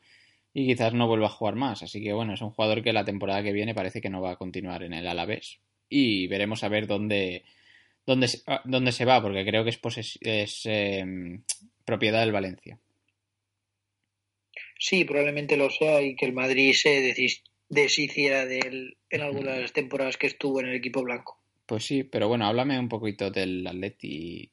y 0.59 0.67
quizás 0.67 0.95
no 0.95 1.07
vuelva 1.07 1.27
a 1.27 1.29
jugar 1.29 1.55
más. 1.55 1.83
Así 1.83 2.03
que 2.03 2.15
bueno, 2.15 2.33
es 2.33 2.41
un 2.41 2.49
jugador 2.49 2.83
que 2.83 2.95
la 2.95 3.05
temporada 3.05 3.43
que 3.43 3.53
viene 3.53 3.75
parece 3.75 4.01
que 4.01 4.09
no 4.09 4.23
va 4.23 4.31
a 4.31 4.37
continuar 4.37 4.83
en 4.85 4.95
el 4.95 5.07
Alavés. 5.07 5.59
Y 5.91 6.29
veremos 6.29 6.65
a 6.65 6.71
ver 6.71 6.87
dónde, 6.87 7.45
dónde, 8.07 8.29
se, 8.29 8.43
dónde 8.65 8.93
se 8.93 9.05
va, 9.05 9.21
porque 9.21 9.45
creo 9.45 9.65
que 9.65 9.71
es, 9.71 9.77
poses 9.77 10.19
es 10.23 10.63
eh, 10.65 11.05
propiedad 11.85 12.21
del 12.21 12.33
Valencia. 12.33 12.79
Sí, 14.79 15.05
probablemente 15.05 15.59
lo 15.59 15.69
sea 15.69 16.01
y 16.01 16.17
que 16.17 16.25
el 16.25 16.33
Madrid 16.33 16.73
se 16.73 17.15
deshiciera 17.69 18.47
de 18.47 18.59
él 18.61 18.97
en 19.11 19.21
algunas 19.21 19.75
temporadas 19.75 20.17
que 20.17 20.29
estuvo 20.29 20.61
en 20.61 20.69
el 20.69 20.77
equipo 20.77 21.03
blanco. 21.03 21.39
Pues 21.67 21.85
sí, 21.85 22.03
pero 22.03 22.29
bueno, 22.29 22.47
háblame 22.47 22.79
un 22.79 22.89
poquito 22.89 23.31
del 23.31 23.67
Atleti... 23.67 24.51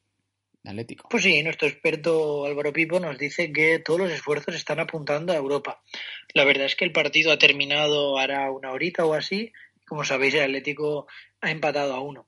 Atlético. 0.66 1.10
Pues 1.10 1.24
sí, 1.24 1.44
nuestro 1.44 1.68
experto 1.68 2.46
Álvaro 2.46 2.72
Pipo 2.72 3.00
nos 3.00 3.18
dice 3.18 3.52
que 3.52 3.80
todos 3.80 4.00
los 4.00 4.12
esfuerzos 4.12 4.56
están 4.56 4.80
apuntando 4.80 5.34
a 5.34 5.38
Europa. 5.38 5.82
La 6.34 6.46
verdad 6.46 6.66
es 6.66 6.76
que 6.76 6.86
el 6.86 6.92
partido 6.92 7.32
ha 7.32 7.38
terminado 7.38 8.18
hará 8.18 8.50
una 8.52 8.72
horita 8.72 9.06
o 9.06 9.14
así. 9.14 9.52
Como 9.86 10.04
sabéis, 10.04 10.36
el 10.36 10.44
Atlético 10.44 11.08
ha 11.42 11.52
empatado 11.52 11.94
a 11.94 12.02
uno. 12.02 12.28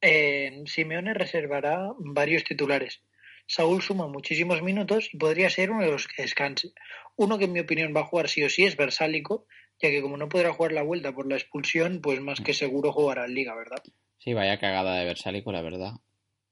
Eh, 0.00 0.64
Simeone 0.66 1.14
reservará 1.14 1.92
varios 1.98 2.44
titulares. 2.44 3.00
Saúl 3.46 3.82
suma 3.82 4.08
muchísimos 4.08 4.62
minutos 4.62 5.08
y 5.12 5.18
podría 5.18 5.50
ser 5.50 5.70
uno 5.70 5.84
de 5.84 5.92
los 5.92 6.08
que 6.08 6.22
descanse. 6.22 6.72
Uno 7.16 7.38
que 7.38 7.44
en 7.44 7.52
mi 7.52 7.60
opinión 7.60 7.94
va 7.94 8.00
a 8.00 8.06
jugar 8.06 8.28
sí 8.28 8.42
o 8.42 8.50
sí 8.50 8.64
es 8.64 8.76
Versálico, 8.76 9.46
ya 9.80 9.90
que 9.90 10.02
como 10.02 10.16
no 10.16 10.28
podrá 10.28 10.52
jugar 10.52 10.72
la 10.72 10.82
vuelta 10.82 11.12
por 11.12 11.26
la 11.28 11.36
expulsión, 11.36 12.00
pues 12.00 12.20
más 12.20 12.40
que 12.40 12.54
seguro 12.54 12.92
jugará 12.92 13.26
en 13.26 13.34
Liga, 13.34 13.54
¿verdad? 13.54 13.82
Sí, 14.18 14.32
vaya 14.32 14.58
cagada 14.58 14.98
de 14.98 15.04
Versálico, 15.04 15.52
la 15.52 15.62
verdad. 15.62 15.92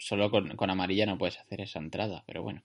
Solo 0.05 0.31
con, 0.31 0.57
con 0.57 0.71
amarilla 0.71 1.07
no 1.07 1.19
puedes 1.19 1.39
hacer 1.39 1.61
esa 1.61 1.79
entrada, 1.79 2.25
pero 2.27 2.43
bueno. 2.43 2.63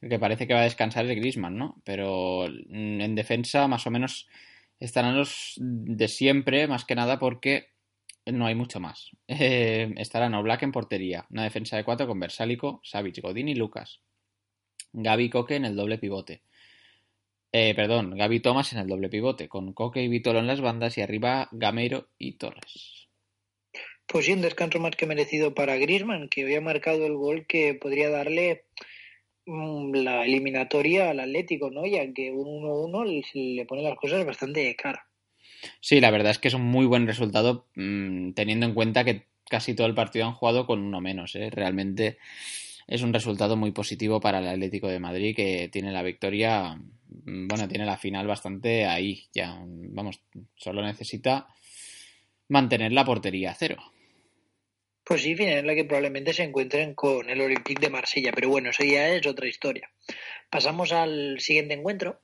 El 0.00 0.10
que 0.10 0.18
parece 0.18 0.46
que 0.46 0.54
va 0.54 0.60
a 0.60 0.64
descansar 0.64 1.06
es 1.06 1.16
Grisman, 1.16 1.56
¿no? 1.56 1.80
Pero 1.84 2.46
mm, 2.48 3.00
en 3.00 3.14
defensa 3.14 3.66
más 3.66 3.86
o 3.86 3.90
menos 3.90 4.28
estarán 4.78 5.16
los 5.16 5.54
de 5.56 6.08
siempre, 6.08 6.66
más 6.68 6.84
que 6.84 6.94
nada 6.94 7.18
porque 7.18 7.70
no 8.26 8.46
hay 8.46 8.54
mucho 8.54 8.80
más. 8.80 9.10
Eh, 9.28 9.92
estarán 9.96 10.34
Oblak 10.34 10.62
en 10.62 10.72
portería, 10.72 11.26
una 11.30 11.44
defensa 11.44 11.76
de 11.76 11.84
cuatro 11.84 12.06
con 12.06 12.20
Versálico, 12.20 12.80
Savic, 12.84 13.20
Godín 13.22 13.48
y 13.48 13.54
Lucas. 13.54 14.00
Gaby 14.92 15.30
Coque 15.30 15.56
en 15.56 15.64
el 15.64 15.76
doble 15.76 15.98
pivote. 15.98 16.42
Eh, 17.52 17.74
perdón, 17.74 18.16
Gaby 18.16 18.40
Thomas 18.40 18.72
en 18.72 18.80
el 18.80 18.86
doble 18.86 19.08
pivote, 19.08 19.48
con 19.48 19.72
Coque 19.72 20.02
y 20.02 20.08
Vitolo 20.08 20.40
en 20.40 20.46
las 20.46 20.60
bandas 20.60 20.98
y 20.98 21.02
arriba 21.02 21.48
Gameiro 21.52 22.08
y 22.18 22.32
Torres. 22.32 23.05
Pues 24.08 24.26
sí, 24.26 24.32
un 24.32 24.40
descanso 24.40 24.78
más 24.78 24.94
que 24.96 25.06
merecido 25.06 25.54
para 25.54 25.76
Griezmann, 25.76 26.28
que 26.28 26.42
había 26.42 26.60
marcado 26.60 27.06
el 27.06 27.14
gol 27.14 27.46
que 27.46 27.74
podría 27.74 28.08
darle 28.08 28.64
mm, 29.46 29.94
la 29.94 30.24
eliminatoria 30.24 31.10
al 31.10 31.20
Atlético, 31.20 31.70
¿no? 31.70 31.84
Ya 31.86 32.12
que 32.12 32.30
un 32.30 32.46
1-1 32.46 33.24
le 33.34 33.66
pone 33.66 33.82
las 33.82 33.96
cosas 33.96 34.24
bastante 34.24 34.74
cara. 34.76 35.06
Sí, 35.80 36.00
la 36.00 36.10
verdad 36.10 36.30
es 36.30 36.38
que 36.38 36.48
es 36.48 36.54
un 36.54 36.64
muy 36.64 36.86
buen 36.86 37.06
resultado 37.06 37.66
mmm, 37.74 38.32
teniendo 38.32 38.66
en 38.66 38.74
cuenta 38.74 39.04
que 39.04 39.26
casi 39.48 39.74
todo 39.74 39.86
el 39.86 39.94
partido 39.94 40.26
han 40.26 40.34
jugado 40.34 40.66
con 40.66 40.80
uno 40.80 41.00
menos. 41.00 41.34
¿eh? 41.34 41.50
Realmente 41.50 42.18
es 42.86 43.02
un 43.02 43.12
resultado 43.12 43.56
muy 43.56 43.72
positivo 43.72 44.20
para 44.20 44.38
el 44.38 44.48
Atlético 44.48 44.88
de 44.88 45.00
Madrid 45.00 45.34
que 45.34 45.68
tiene 45.72 45.92
la 45.92 46.02
victoria, 46.02 46.80
bueno, 47.08 47.68
tiene 47.68 47.86
la 47.86 47.96
final 47.96 48.26
bastante 48.26 48.86
ahí. 48.86 49.26
Ya, 49.32 49.60
vamos, 49.60 50.20
solo 50.54 50.82
necesita 50.82 51.48
mantener 52.48 52.92
la 52.92 53.04
portería 53.04 53.50
a 53.50 53.54
cero. 53.54 53.76
Pues 55.08 55.22
sí, 55.22 55.36
en 55.38 55.68
la 55.68 55.76
que 55.76 55.84
probablemente 55.84 56.34
se 56.34 56.42
encuentren 56.42 56.92
con 56.94 57.30
el 57.30 57.40
Olympique 57.40 57.80
de 57.80 57.90
Marsella, 57.90 58.32
pero 58.34 58.48
bueno, 58.48 58.70
eso 58.70 58.82
ya 58.82 59.10
es 59.10 59.24
otra 59.24 59.46
historia. 59.46 59.88
Pasamos 60.50 60.90
al 60.90 61.38
siguiente 61.38 61.74
encuentro, 61.74 62.20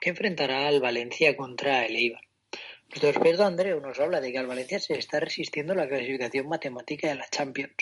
que 0.00 0.08
enfrentará 0.08 0.68
al 0.68 0.80
Valencia 0.80 1.36
contra 1.36 1.84
el 1.84 1.94
Eibar. 1.94 2.22
Nuestro 2.88 3.10
experto 3.10 3.44
Andreu 3.44 3.78
nos 3.82 4.00
habla 4.00 4.22
de 4.22 4.32
que 4.32 4.38
al 4.38 4.46
Valencia 4.46 4.80
se 4.80 4.94
está 4.94 5.20
resistiendo 5.20 5.74
la 5.74 5.86
clasificación 5.86 6.48
matemática 6.48 7.08
de 7.08 7.16
la 7.16 7.28
Champions, 7.28 7.74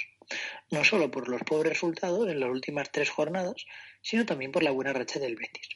no 0.72 0.82
solo 0.82 1.08
por 1.12 1.28
los 1.28 1.42
pobres 1.42 1.74
resultados 1.74 2.28
en 2.28 2.40
las 2.40 2.50
últimas 2.50 2.90
tres 2.90 3.10
jornadas, 3.10 3.64
sino 4.02 4.26
también 4.26 4.50
por 4.50 4.64
la 4.64 4.72
buena 4.72 4.92
racha 4.92 5.20
del 5.20 5.36
Betis. 5.36 5.68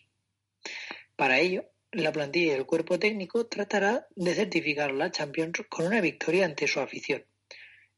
Para 1.14 1.38
ello, 1.38 1.66
la 1.92 2.10
plantilla 2.10 2.54
y 2.54 2.56
el 2.56 2.66
cuerpo 2.66 2.98
técnico 2.98 3.46
tratará 3.46 4.08
de 4.16 4.34
certificar 4.34 4.90
la 4.90 5.12
Champions 5.12 5.62
con 5.68 5.86
una 5.86 6.00
victoria 6.00 6.46
ante 6.46 6.66
su 6.66 6.80
afición. 6.80 7.24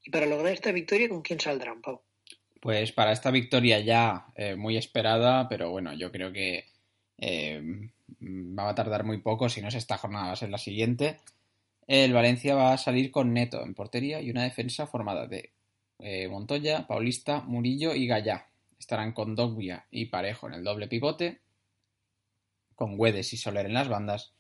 Y 0.07 0.11
para 0.11 0.27
lograr 0.27 0.53
esta 0.53 0.71
victoria, 0.71 1.09
¿con 1.09 1.21
quién 1.21 1.41
saldrán, 1.41 1.83
Pau? 1.83 2.01
Pues 2.61 2.93
para 2.93 3.11
esta 3.11 3.33
victoria 3.33 3.81
ya 3.81 4.29
eh, 4.37 4.55
muy 4.55 4.77
esperada, 4.77 5.49
pero 5.49 5.71
bueno, 5.71 5.93
yo 5.95 6.13
creo 6.13 6.33
que 6.33 6.65
eh, 7.19 7.91
va 8.23 8.69
a 8.69 8.75
tardar 8.75 9.03
muy 9.03 9.19
poco, 9.19 9.49
si 9.49 9.61
no 9.61 9.67
es 9.67 9.75
esta 9.75 9.99
jornada, 9.99 10.29
va 10.29 10.33
a 10.33 10.37
ser 10.37 10.51
la 10.51 10.59
siguiente. 10.59 11.19
El 11.89 12.13
Valencia 12.13 12.55
va 12.55 12.73
a 12.73 12.79
salir 12.79 13.11
con 13.11 13.33
Neto 13.33 13.65
en 13.65 13.75
portería 13.75 14.21
y 14.21 14.31
una 14.31 14.45
defensa 14.45 14.87
formada 14.87 15.27
de 15.27 15.51
eh, 15.99 16.29
Montoya, 16.29 16.87
Paulista, 16.87 17.41
Murillo 17.41 17.93
y 17.93 18.07
Gallá. 18.07 18.47
Estarán 18.79 19.13
con 19.13 19.35
Dogbia 19.35 19.87
y 19.91 20.07
Parejo 20.07 20.47
en 20.47 20.55
el 20.55 20.63
doble 20.63 20.87
pivote, 20.87 21.41
con 22.77 22.97
Güedes 22.97 23.33
y 23.33 23.39
Soler 23.39 23.67
en 23.67 23.75
las 23.75 23.89
bandas, 23.89 24.33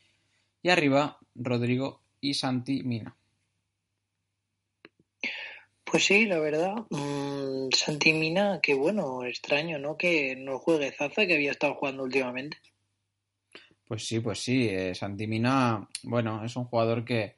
y 0.62 0.68
arriba 0.68 1.18
Rodrigo 1.34 2.02
y 2.20 2.34
Santi 2.34 2.84
Mina. 2.84 3.16
Pues 5.88 6.04
sí, 6.04 6.26
la 6.26 6.40
verdad. 6.40 6.74
Mmm, 6.90 7.68
Santi 7.72 8.12
Mina, 8.12 8.58
que 8.60 8.74
bueno, 8.74 9.24
extraño, 9.24 9.78
¿no? 9.78 9.96
Que 9.96 10.34
no 10.34 10.58
juegue 10.58 10.90
Zaza, 10.90 11.26
que 11.26 11.34
había 11.34 11.52
estado 11.52 11.74
jugando 11.76 12.02
últimamente. 12.02 12.58
Pues 13.86 14.04
sí, 14.04 14.18
pues 14.18 14.40
sí. 14.40 14.68
Eh, 14.68 14.94
Santi 14.96 15.28
Mina, 15.28 15.88
bueno, 16.02 16.44
es 16.44 16.56
un 16.56 16.64
jugador 16.64 17.04
que 17.04 17.36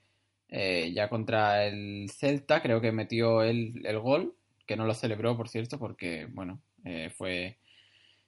eh, 0.48 0.90
ya 0.94 1.11
contra 1.11 1.66
el 1.66 2.11
Celta 2.11 2.62
creo 2.62 2.80
que 2.80 2.90
metió 2.90 3.42
el, 3.42 3.84
el, 3.84 3.98
gol, 3.98 4.34
que 4.66 4.76
no 4.76 4.87
lo 4.87 4.94
celebró, 4.94 5.37
por 5.37 5.50
cierto, 5.50 5.78
porque, 5.78 6.26
bueno, 6.26 6.62
eh, 6.84 7.11
fue 7.11 7.58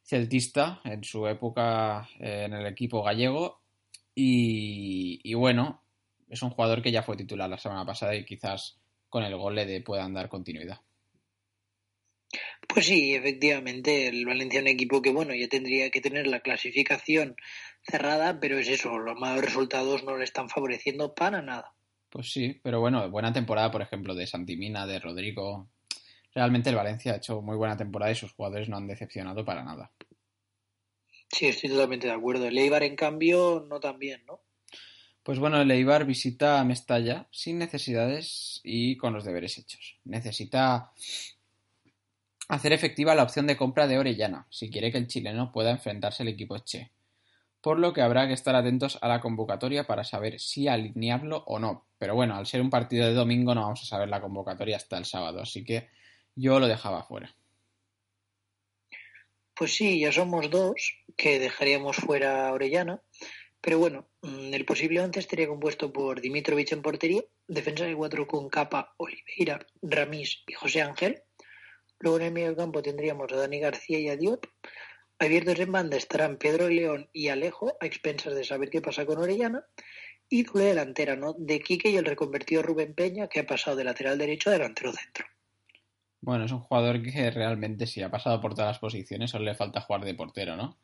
celtista 0.02 0.82
en 0.84 1.02
su 1.02 1.26
época 1.26 2.08
eh, 2.18 2.44
en 2.44 2.52
el 2.52 2.66
equipo 2.66 3.02
gallego. 3.02 3.62
Y 4.14 5.32
bueno, 5.32 5.80
es 6.28 6.42
un 6.42 6.50
jugador 6.50 6.82
que 6.82 6.92
ya 6.92 7.02
fue 7.02 7.16
titular 7.16 7.48
la 7.48 7.56
semana 7.56 7.86
pasada 7.86 8.14
y 8.14 8.26
quizás 8.26 8.79
con 9.10 9.24
el 9.24 9.36
gol 9.36 9.56
le 9.56 9.80
puedan 9.82 10.14
dar 10.14 10.30
continuidad. 10.30 10.80
Pues 12.66 12.86
sí, 12.86 13.14
efectivamente, 13.14 14.06
el 14.06 14.24
Valencia 14.24 14.58
es 14.58 14.62
un 14.62 14.68
equipo 14.68 15.02
que, 15.02 15.10
bueno, 15.10 15.34
ya 15.34 15.48
tendría 15.48 15.90
que 15.90 16.00
tener 16.00 16.28
la 16.28 16.40
clasificación 16.40 17.34
cerrada, 17.82 18.38
pero 18.38 18.58
es 18.58 18.68
eso, 18.68 18.96
los 18.98 19.18
malos 19.18 19.44
resultados 19.44 20.04
no 20.04 20.16
le 20.16 20.24
están 20.24 20.48
favoreciendo 20.48 21.14
para 21.14 21.42
nada. 21.42 21.72
Pues 22.08 22.32
sí, 22.32 22.60
pero 22.62 22.80
bueno, 22.80 23.08
buena 23.10 23.32
temporada, 23.32 23.70
por 23.70 23.82
ejemplo, 23.82 24.14
de 24.14 24.26
Santimina, 24.26 24.86
de 24.86 25.00
Rodrigo. 25.00 25.68
Realmente 26.32 26.70
el 26.70 26.76
Valencia 26.76 27.12
ha 27.12 27.16
hecho 27.16 27.42
muy 27.42 27.56
buena 27.56 27.76
temporada 27.76 28.12
y 28.12 28.16
sus 28.16 28.32
jugadores 28.32 28.68
no 28.68 28.76
han 28.76 28.86
decepcionado 28.86 29.44
para 29.44 29.64
nada. 29.64 29.90
Sí, 31.28 31.46
estoy 31.46 31.70
totalmente 31.70 32.06
de 32.06 32.12
acuerdo. 32.12 32.46
El 32.46 32.58
Eibar, 32.58 32.82
en 32.82 32.96
cambio, 32.96 33.66
no 33.68 33.80
tan 33.80 33.98
bien, 33.98 34.24
¿no? 34.26 34.40
Pues 35.22 35.38
bueno, 35.38 35.60
el 35.60 36.04
visita 36.06 36.60
a 36.60 36.64
Mestalla 36.64 37.28
sin 37.30 37.58
necesidades 37.58 38.60
y 38.64 38.96
con 38.96 39.12
los 39.12 39.24
deberes 39.24 39.58
hechos. 39.58 39.98
Necesita 40.04 40.92
hacer 42.48 42.72
efectiva 42.72 43.14
la 43.14 43.22
opción 43.22 43.46
de 43.46 43.56
compra 43.56 43.86
de 43.86 43.98
Orellana, 43.98 44.46
si 44.50 44.70
quiere 44.70 44.90
que 44.90 44.98
el 44.98 45.06
chileno 45.06 45.52
pueda 45.52 45.70
enfrentarse 45.70 46.22
al 46.22 46.30
equipo 46.30 46.58
Che. 46.58 46.90
Por 47.60 47.78
lo 47.78 47.92
que 47.92 48.00
habrá 48.00 48.26
que 48.26 48.32
estar 48.32 48.56
atentos 48.56 48.98
a 49.02 49.08
la 49.08 49.20
convocatoria 49.20 49.86
para 49.86 50.04
saber 50.04 50.40
si 50.40 50.66
alinearlo 50.66 51.44
o 51.46 51.58
no. 51.58 51.86
Pero 51.98 52.14
bueno, 52.14 52.34
al 52.36 52.46
ser 52.46 52.62
un 52.62 52.70
partido 52.70 53.06
de 53.06 53.12
domingo 53.12 53.54
no 53.54 53.60
vamos 53.60 53.82
a 53.82 53.86
saber 53.86 54.08
la 54.08 54.22
convocatoria 54.22 54.76
hasta 54.76 54.96
el 54.96 55.04
sábado, 55.04 55.42
así 55.42 55.62
que 55.62 55.88
yo 56.34 56.58
lo 56.58 56.66
dejaba 56.66 57.02
fuera. 57.02 57.36
Pues 59.54 59.74
sí, 59.74 60.00
ya 60.00 60.10
somos 60.10 60.48
dos 60.48 60.94
que 61.18 61.38
dejaríamos 61.38 61.96
fuera 61.96 62.48
a 62.48 62.52
Orellana. 62.52 63.02
Pero 63.60 63.78
bueno, 63.78 64.08
mm, 64.22 64.54
el 64.54 64.64
posible 64.64 65.00
once 65.00 65.20
estaría 65.20 65.46
compuesto 65.46 65.92
por 65.92 66.20
Dimitrovich 66.20 66.72
en 66.72 66.82
portería, 66.82 67.22
defensa 67.46 67.84
de 67.84 67.94
cuatro 67.94 68.26
con 68.26 68.48
Capa, 68.48 68.94
Oliveira, 68.96 69.66
Ramis 69.82 70.42
y 70.46 70.54
José 70.54 70.82
Ángel. 70.82 71.22
Luego 71.98 72.18
en 72.18 72.26
el 72.26 72.32
medio 72.32 72.56
campo 72.56 72.82
tendríamos 72.82 73.30
a 73.32 73.36
Dani 73.36 73.60
García 73.60 73.98
y 73.98 74.08
a 74.08 74.16
Diop. 74.16 74.46
Abiertos 75.18 75.60
en 75.60 75.70
banda 75.70 75.98
estarán 75.98 76.38
Pedro 76.38 76.68
León 76.68 77.10
y 77.12 77.28
Alejo, 77.28 77.76
a 77.78 77.86
expensas 77.86 78.34
de 78.34 78.44
saber 78.44 78.70
qué 78.70 78.80
pasa 78.80 79.04
con 79.04 79.18
Orellana. 79.18 79.64
Y 80.30 80.44
doble 80.44 80.64
delantera, 80.64 81.16
¿no? 81.16 81.34
De 81.36 81.60
Quique 81.60 81.90
y 81.90 81.96
el 81.96 82.04
reconvertido 82.06 82.62
Rubén 82.62 82.94
Peña, 82.94 83.28
que 83.28 83.40
ha 83.40 83.46
pasado 83.46 83.76
de 83.76 83.84
lateral 83.84 84.16
derecho 84.16 84.48
a 84.48 84.54
delantero 84.54 84.92
centro. 84.92 85.26
Bueno, 86.22 86.44
es 86.44 86.52
un 86.52 86.60
jugador 86.60 87.02
que 87.02 87.30
realmente 87.30 87.86
sí 87.86 88.00
ha 88.00 88.10
pasado 88.10 88.40
por 88.40 88.54
todas 88.54 88.68
las 88.68 88.78
posiciones, 88.78 89.30
solo 89.30 89.44
le 89.44 89.54
falta 89.54 89.80
jugar 89.80 90.04
de 90.04 90.14
portero, 90.14 90.56
¿no? 90.56 90.78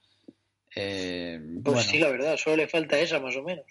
Eh, 0.75 1.41
pues 1.63 1.75
bueno. 1.75 1.81
sí, 1.81 1.99
la 1.99 2.11
verdad, 2.11 2.37
solo 2.37 2.57
le 2.57 2.69
falta 2.69 2.99
esa 2.99 3.21
más 3.21 3.37
o 3.37 3.43
menos. 3.43 3.65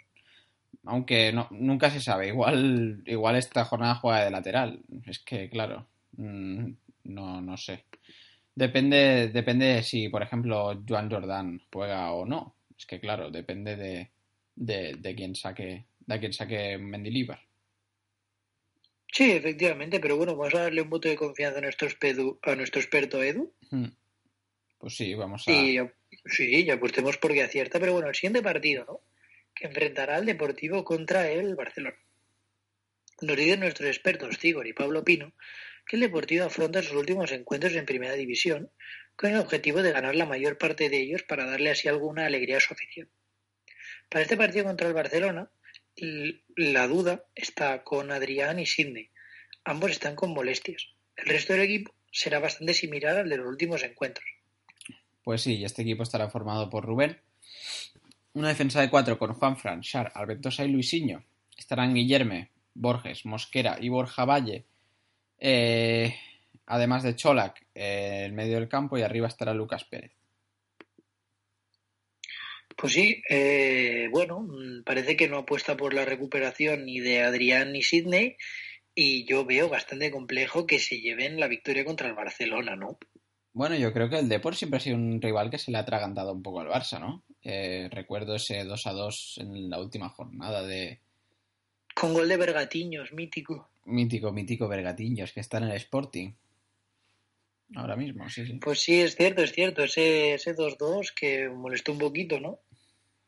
Aunque 0.86 1.34
no, 1.34 1.48
nunca 1.52 1.90
se 1.90 2.00
sabe, 2.00 2.28
igual, 2.28 3.04
igual 3.06 3.36
esta 3.36 3.66
jornada 3.66 3.96
juega 3.96 4.24
de 4.24 4.32
lateral. 4.32 4.82
Es 5.06 5.20
que, 5.20 5.50
claro, 5.50 5.88
mmm, 6.18 6.72
no, 7.06 7.42
no 7.42 7.58
sé. 7.58 7.86
Depende, 8.54 9.30
depende 9.30 9.66
de 9.66 9.84
si, 9.84 10.10
por 10.10 10.22
ejemplo, 10.24 10.82
Joan 10.88 11.10
Jordan 11.10 11.62
juega 11.72 12.12
o 12.14 12.26
no. 12.26 12.56
Es 12.78 12.86
que, 12.86 13.00
claro, 13.00 13.32
depende 13.32 13.76
de, 13.76 14.12
de, 14.56 14.96
de 14.98 15.16
quién 15.16 15.36
saque, 15.36 15.86
de 16.00 16.20
quién 16.20 16.34
saque 16.34 16.78
Mendilibar. 16.78 17.40
Sí, 19.12 19.32
efectivamente, 19.32 20.00
pero 20.00 20.18
bueno, 20.18 20.36
vamos 20.36 20.54
a 20.56 20.64
darle 20.64 20.82
un 20.82 20.90
voto 20.90 21.08
de 21.08 21.16
confianza 21.16 21.60
a 21.60 21.62
nuestro, 21.62 21.88
a 22.44 22.56
nuestro 22.56 22.82
experto 22.82 23.24
Edu. 23.24 23.54
Hmm. 23.72 23.88
Pues 24.78 24.98
sí, 24.98 25.16
vamos 25.16 25.48
a. 25.48 25.52
Y, 25.52 25.78
sí, 26.26 26.64
ya 26.64 26.76
apostemos 26.76 27.18
porque 27.18 27.44
acierta, 27.44 27.80
pero 27.80 27.94
bueno, 27.94 28.10
el 28.10 28.16
siguiente 28.16 28.42
partido, 28.42 28.86
¿no? 28.86 29.02
Que 29.54 29.68
enfrentará 29.68 30.16
al 30.16 30.26
Deportivo 30.26 30.84
contra 30.84 31.30
el 31.30 31.56
Barcelona. 31.56 31.98
Nos 33.22 33.38
dicen 33.38 33.62
nuestros 33.62 33.88
expertos 33.88 34.38
Tigor 34.40 34.68
y 34.68 34.74
Pablo 34.74 35.04
Pino 35.04 35.34
que 35.88 35.96
el 35.96 36.02
Deportivo 36.02 36.46
afronta 36.46 36.82
sus 36.82 36.94
últimos 36.94 37.32
encuentros 37.32 37.74
en 37.76 37.86
Primera 37.86 38.14
División 38.14 38.72
con 39.16 39.32
el 39.32 39.40
objetivo 39.40 39.82
de 39.82 39.92
ganar 39.92 40.16
la 40.16 40.26
mayor 40.26 40.58
parte 40.58 40.90
de 40.90 40.98
ellos 40.98 41.24
para 41.24 41.46
darle 41.46 41.70
así 41.70 41.88
alguna 41.88 42.26
alegría 42.26 42.58
a 42.58 42.60
su 42.60 42.74
afición. 42.74 43.10
Para 44.10 44.24
este 44.24 44.36
partido 44.36 44.66
contra 44.66 44.88
el 44.88 44.94
Barcelona, 44.94 45.50
la 46.56 46.88
duda 46.88 47.26
está 47.36 47.84
con 47.84 48.12
Adrián 48.12 48.60
y 48.60 48.66
Sidney. 48.66 49.12
Ambos 49.64 49.92
están 49.92 50.16
con 50.16 50.32
molestias. 50.32 50.90
El 51.16 51.28
resto 51.28 51.54
del 51.54 51.64
equipo 51.64 51.96
será 52.12 52.40
bastante 52.40 52.74
similar 52.74 53.18
al 53.18 53.30
de 53.30 53.38
los 53.38 53.48
últimos 53.48 53.84
encuentros. 53.84 54.26
Pues 55.26 55.42
sí, 55.42 55.66
este 55.66 55.82
equipo 55.82 56.04
estará 56.04 56.30
formado 56.30 56.70
por 56.70 56.86
Rubén, 56.86 57.20
Una 58.34 58.50
defensa 58.50 58.80
de 58.80 58.92
cuatro 58.92 59.18
con 59.18 59.34
Juanfran, 59.34 59.82
Char, 59.82 60.12
Albentosa 60.14 60.64
y 60.64 60.68
Luisinho. 60.68 61.24
Estarán 61.58 61.96
Guillerme, 61.96 62.52
Borges, 62.76 63.26
Mosquera 63.26 63.80
y 63.82 63.90
Borja 63.90 64.24
Valle. 64.24 64.66
Eh, 65.40 66.16
además 66.68 67.02
de 67.02 67.16
Cholac 67.16 67.66
eh, 67.74 68.26
en 68.28 68.36
medio 68.36 68.60
del 68.60 68.70
campo 68.70 69.00
y 69.00 69.02
arriba 69.02 69.28
estará 69.28 69.56
Lucas 69.56 69.84
Pérez. 69.86 70.12
Pues 72.78 72.94
sí, 72.94 73.24
eh, 73.28 74.08
bueno, 74.12 74.42
mm, 74.42 74.84
parece 74.84 75.18
que 75.18 75.28
no 75.28 75.40
apuesta 75.40 75.76
por 75.76 75.96
la 75.96 76.06
recuperación 76.06 76.86
ni 76.86 77.00
de 77.00 77.24
Adrián 77.24 77.72
ni 77.72 77.82
Sidney 77.82 78.38
y 78.94 79.26
yo 79.26 79.44
veo 79.44 79.70
bastante 79.70 80.12
complejo 80.12 80.68
que 80.68 80.78
se 80.78 81.00
lleven 81.00 81.40
la 81.40 81.48
victoria 81.48 81.84
contra 81.84 82.08
el 82.08 82.14
Barcelona, 82.14 82.76
¿no? 82.76 83.00
Bueno, 83.56 83.78
yo 83.78 83.94
creo 83.94 84.10
que 84.10 84.20
el 84.20 84.28
Depor 84.28 84.54
siempre 84.54 84.78
ha 84.78 84.82
sido 84.82 84.98
un 84.98 85.22
rival 85.22 85.50
que 85.50 85.58
se 85.58 85.72
le 85.72 85.78
ha 85.78 85.82
atragantado 85.82 86.34
un 86.34 86.44
poco 86.44 86.60
al 86.60 86.68
Barça, 86.68 87.00
¿no? 87.00 87.24
Eh, 87.42 87.88
recuerdo 87.90 88.36
ese 88.36 88.66
2 88.66 88.86
a 88.86 88.92
2 88.92 89.38
en 89.38 89.70
la 89.70 89.80
última 89.80 90.10
jornada 90.10 90.62
de... 90.62 91.00
Con 91.96 92.14
gol 92.14 92.28
de 92.28 92.36
Bergatiños, 92.36 93.14
mítico. 93.14 93.70
Mítico, 93.86 94.34
mítico 94.34 94.68
Bergatiños, 94.68 95.32
que 95.32 95.40
está 95.40 95.60
en 95.60 95.64
el 95.64 95.72
Sporting. 95.78 96.34
Ahora 97.76 97.96
mismo, 97.96 98.28
sí, 98.28 98.46
sí. 98.46 98.60
Pues 98.62 98.82
sí, 98.82 99.00
es 99.00 99.16
cierto, 99.16 99.42
es 99.42 99.54
cierto. 99.54 99.86
Ese, 99.86 100.34
ese 100.34 100.54
2-2 100.54 101.14
que 101.16 101.48
molestó 101.48 101.94
un 101.94 102.00
poquito, 102.00 102.42
¿no? 102.42 102.60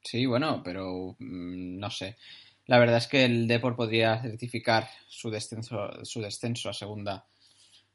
Sí, 0.04 0.26
bueno, 0.26 0.62
pero 0.62 1.16
mm, 1.20 1.80
no 1.80 1.90
sé. 1.90 2.18
La 2.66 2.80
verdad 2.80 2.98
es 2.98 3.08
que 3.08 3.24
el 3.24 3.48
Depor 3.48 3.78
podría 3.78 4.22
certificar 4.22 4.90
su 5.08 5.30
descenso, 5.30 6.04
su 6.04 6.20
descenso 6.20 6.70
a 6.70 6.74
segunda 6.74 7.26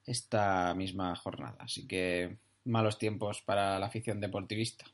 esta 0.06 0.74
misma 0.74 1.14
jornada. 1.16 1.56
Así 1.60 1.86
que 1.86 2.36
malos 2.64 2.98
tiempos 2.98 3.42
para 3.42 3.78
la 3.78 3.86
afición 3.86 4.20
deportivista. 4.20 4.84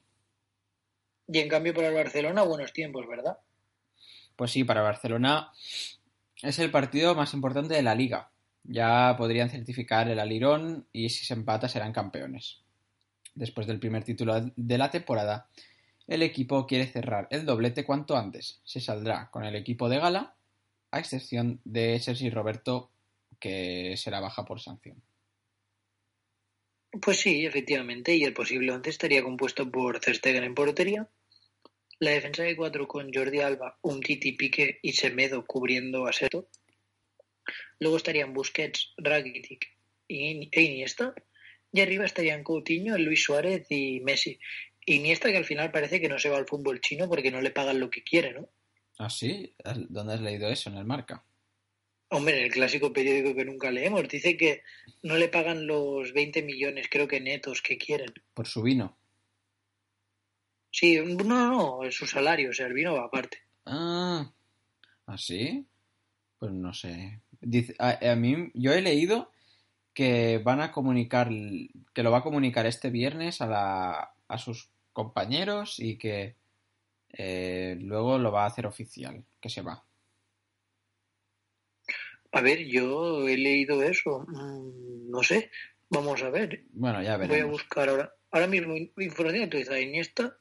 Y 1.26 1.38
en 1.38 1.48
cambio 1.48 1.74
para 1.74 1.88
el 1.88 1.94
Barcelona, 1.94 2.42
buenos 2.42 2.72
tiempos, 2.72 3.06
¿verdad? 3.06 3.38
Pues 4.36 4.50
sí, 4.50 4.64
para 4.64 4.82
Barcelona 4.82 5.52
es 6.42 6.58
el 6.58 6.70
partido 6.70 7.14
más 7.14 7.34
importante 7.34 7.74
de 7.74 7.82
la 7.82 7.94
liga. 7.94 8.30
Ya 8.64 9.14
podrían 9.16 9.50
certificar 9.50 10.08
el 10.08 10.20
alirón 10.20 10.86
y 10.92 11.08
si 11.10 11.24
se 11.24 11.34
empata 11.34 11.68
serán 11.68 11.92
campeones. 11.92 12.62
Después 13.34 13.66
del 13.66 13.78
primer 13.78 14.04
título 14.04 14.40
de 14.56 14.78
la 14.78 14.90
temporada, 14.90 15.48
el 16.06 16.22
equipo 16.22 16.66
quiere 16.66 16.86
cerrar 16.86 17.28
el 17.30 17.44
doblete 17.44 17.84
cuanto 17.84 18.16
antes. 18.16 18.60
Se 18.64 18.80
saldrá 18.80 19.30
con 19.30 19.44
el 19.44 19.54
equipo 19.54 19.88
de 19.88 19.98
gala, 19.98 20.34
a 20.90 20.98
excepción 20.98 21.60
de 21.64 22.00
Sergi 22.00 22.30
Roberto, 22.30 22.90
que 23.38 23.96
será 23.96 24.20
baja 24.20 24.44
por 24.44 24.60
sanción. 24.60 25.02
Pues 27.02 27.20
sí, 27.20 27.44
efectivamente, 27.44 28.14
y 28.14 28.24
el 28.24 28.32
posible 28.32 28.72
once 28.72 28.90
estaría 28.90 29.22
compuesto 29.22 29.70
por 29.70 30.00
Ter 30.00 30.16
Stegen 30.16 30.44
en 30.44 30.54
portería, 30.54 31.08
la 32.00 32.12
defensa 32.12 32.44
de 32.44 32.56
cuatro 32.56 32.86
con 32.86 33.12
Jordi 33.12 33.40
Alba, 33.40 33.76
Umtiti, 33.82 34.32
Pique 34.32 34.78
y 34.82 34.92
Semedo 34.92 35.44
cubriendo 35.44 36.06
a 36.06 36.12
Seto. 36.12 36.48
Luego 37.80 37.96
estarían 37.96 38.32
Busquets, 38.32 38.94
Rakitic 38.96 39.76
y 40.06 40.48
e 40.52 40.62
Iniesta. 40.62 41.12
Y 41.72 41.80
arriba 41.80 42.04
estarían 42.04 42.44
Coutinho, 42.44 42.96
Luis 42.96 43.24
Suárez 43.24 43.66
y 43.70 44.00
Messi. 44.00 44.38
Iniesta 44.86 45.30
que 45.30 45.36
al 45.38 45.44
final 45.44 45.72
parece 45.72 46.00
que 46.00 46.08
no 46.08 46.18
se 46.18 46.30
va 46.30 46.38
al 46.38 46.46
fútbol 46.46 46.80
chino 46.80 47.08
porque 47.08 47.30
no 47.30 47.40
le 47.40 47.50
pagan 47.50 47.80
lo 47.80 47.90
que 47.90 48.04
quiere, 48.04 48.32
¿no? 48.32 48.48
¿Ah, 48.98 49.10
sí? 49.10 49.54
¿Dónde 49.88 50.14
has 50.14 50.20
leído 50.20 50.48
eso? 50.48 50.70
¿En 50.70 50.76
el 50.76 50.84
marca? 50.84 51.24
Hombre, 52.10 52.44
el 52.44 52.50
clásico 52.50 52.92
periódico 52.92 53.34
que 53.34 53.44
nunca 53.44 53.70
leemos. 53.70 54.08
Dice 54.08 54.36
que 54.36 54.62
no 55.02 55.16
le 55.16 55.28
pagan 55.28 55.66
los 55.66 56.12
20 56.12 56.42
millones, 56.42 56.88
creo 56.90 57.06
que 57.06 57.20
netos, 57.20 57.60
que 57.60 57.76
quieren. 57.76 58.12
Por 58.34 58.46
su 58.46 58.62
vino. 58.62 58.96
Sí, 60.70 60.96
no, 60.96 61.24
no, 61.24 61.50
no, 61.50 61.84
es 61.84 61.94
su 61.94 62.06
salario, 62.06 62.50
o 62.50 62.52
sea, 62.52 62.66
el 62.66 62.72
vino 62.72 62.94
va 62.94 63.04
aparte. 63.04 63.38
Ah, 63.66 64.30
¿así? 65.06 65.66
Pues 66.38 66.52
no 66.52 66.72
sé. 66.72 67.20
Dice, 67.40 67.74
a, 67.78 67.98
a, 68.10 68.16
mí, 68.16 68.50
yo 68.54 68.72
he 68.72 68.80
leído 68.80 69.30
que 69.92 70.38
van 70.38 70.60
a 70.60 70.70
comunicar, 70.70 71.30
que 71.92 72.02
lo 72.02 72.10
va 72.10 72.18
a 72.18 72.22
comunicar 72.22 72.66
este 72.66 72.90
viernes 72.90 73.40
a, 73.40 73.46
la, 73.46 74.14
a 74.28 74.38
sus 74.38 74.70
compañeros 74.92 75.80
y 75.80 75.98
que 75.98 76.36
eh, 77.10 77.76
luego 77.80 78.18
lo 78.18 78.30
va 78.30 78.44
a 78.44 78.46
hacer 78.46 78.66
oficial, 78.66 79.24
que 79.40 79.50
se 79.50 79.62
va. 79.62 79.84
A 82.32 82.40
ver, 82.40 82.64
yo 82.66 83.26
he 83.26 83.36
leído 83.36 83.82
eso, 83.82 84.24
mm, 84.28 85.10
no 85.10 85.22
sé, 85.22 85.50
vamos 85.88 86.22
a 86.22 86.30
ver. 86.30 86.64
Bueno, 86.70 87.02
ya 87.02 87.16
veremos. 87.16 87.36
Voy 87.36 87.40
a 87.40 87.50
buscar 87.50 87.88
ahora, 87.88 88.14
ahora 88.30 88.46
mismo 88.46 88.76
información 88.76 89.44
actualizada 89.44 89.80
Iniesta 89.80 90.36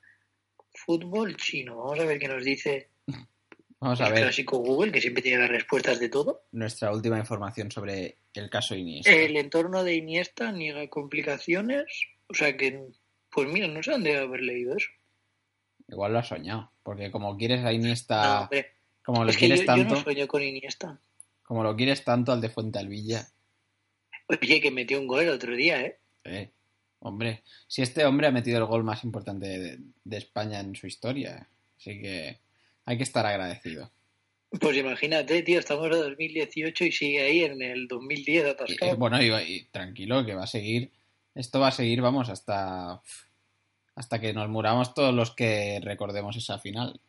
fútbol 0.86 1.36
chino. 1.38 1.78
Vamos 1.78 2.00
a 2.00 2.06
ver 2.06 2.20
qué 2.20 2.28
nos 2.28 2.44
dice 2.44 2.90
Vamos 3.80 4.02
a 4.02 4.08
el 4.08 4.14
ver 4.14 4.24
clásico 4.24 4.58
Google, 4.58 4.92
que 4.92 5.02
siempre 5.02 5.22
tiene 5.22 5.40
las 5.40 5.50
respuestas 5.50 6.00
de 6.00 6.10
todo. 6.10 6.44
nuestra 6.52 6.92
última 6.92 7.20
información 7.20 7.72
sobre 7.72 8.18
el 8.34 8.50
caso 8.50 8.76
Iniesta. 8.76 9.12
El 9.12 9.38
entorno 9.38 9.84
de 9.84 9.96
Iniesta 9.96 10.52
niega 10.52 10.88
complicaciones. 10.88 11.86
O 12.28 12.34
sea 12.34 12.58
que, 12.58 12.88
pues 13.30 13.48
mira, 13.48 13.68
no 13.68 13.84
sé 13.84 13.92
dónde 13.92 14.18
haber 14.18 14.42
leído 14.42 14.76
eso. 14.76 14.90
Igual 15.88 16.14
lo 16.14 16.20
has 16.20 16.28
soñado, 16.28 16.72
porque 16.84 17.12
como 17.12 17.38
quieres 17.38 17.64
a 17.64 17.72
Iniesta, 17.72 18.50
como 19.04 19.24
lo 19.24 19.30
es 19.30 19.38
que 19.38 19.48
yo, 19.48 19.56
quieres 19.56 19.62
yo 19.62 19.66
tanto, 19.66 19.96
no 19.96 20.02
sueño 20.02 20.28
con 20.28 20.44
Iniesta. 20.44 21.00
Como 21.48 21.64
lo 21.64 21.76
quieres 21.78 22.04
tanto 22.04 22.34
al 22.34 22.42
de 22.42 22.50
Fuente 22.50 22.78
Alvilla, 22.78 23.26
Oye, 24.30 24.60
que 24.60 24.72
metió 24.72 25.00
un 25.00 25.08
gol 25.08 25.24
el 25.24 25.30
otro 25.30 25.56
día, 25.56 25.82
¿eh? 25.82 26.00
eh, 26.26 26.52
hombre, 27.00 27.44
si 27.68 27.82
este 27.82 28.06
hombre 28.06 28.28
ha 28.28 28.32
metido 28.32 28.58
el 28.58 28.66
gol 28.66 28.84
más 28.84 29.06
importante 29.06 29.48
de, 29.48 29.80
de 30.04 30.18
España 30.18 30.60
en 30.60 30.76
su 30.76 30.86
historia, 30.86 31.48
así 31.78 32.02
que 32.02 32.38
hay 32.84 32.98
que 32.98 33.04
estar 33.04 33.26
agradecido. 33.26 33.90
Pues 34.60 34.76
imagínate, 34.76 35.42
tío, 35.44 35.60
estamos 35.60 35.86
en 35.86 35.92
2018 35.92 36.84
y 36.86 36.92
sigue 36.92 37.22
ahí 37.22 37.44
en 37.44 37.62
el 37.62 37.88
2010 37.88 38.46
Y- 38.46 38.50
atascado. 38.50 38.92
y, 38.94 38.96
bueno, 38.98 39.22
y, 39.22 39.28
y 39.34 39.64
tranquilo, 39.72 40.26
que 40.26 40.36
va 40.36 40.44
a 40.44 40.48
seguir, 40.48 40.92
esto 41.36 41.60
va 41.62 41.70
a 41.70 41.72
seguir, 41.72 42.02
vamos, 42.02 42.28
hasta, 42.30 43.02
hasta 43.96 44.20
que 44.20 44.34
nos 44.34 44.50
muramos 44.50 44.94
todos 44.94 45.14
los 45.14 45.32
que 45.32 45.80
recordemos 45.82 46.36
esa 46.36 46.60
final. 46.60 47.00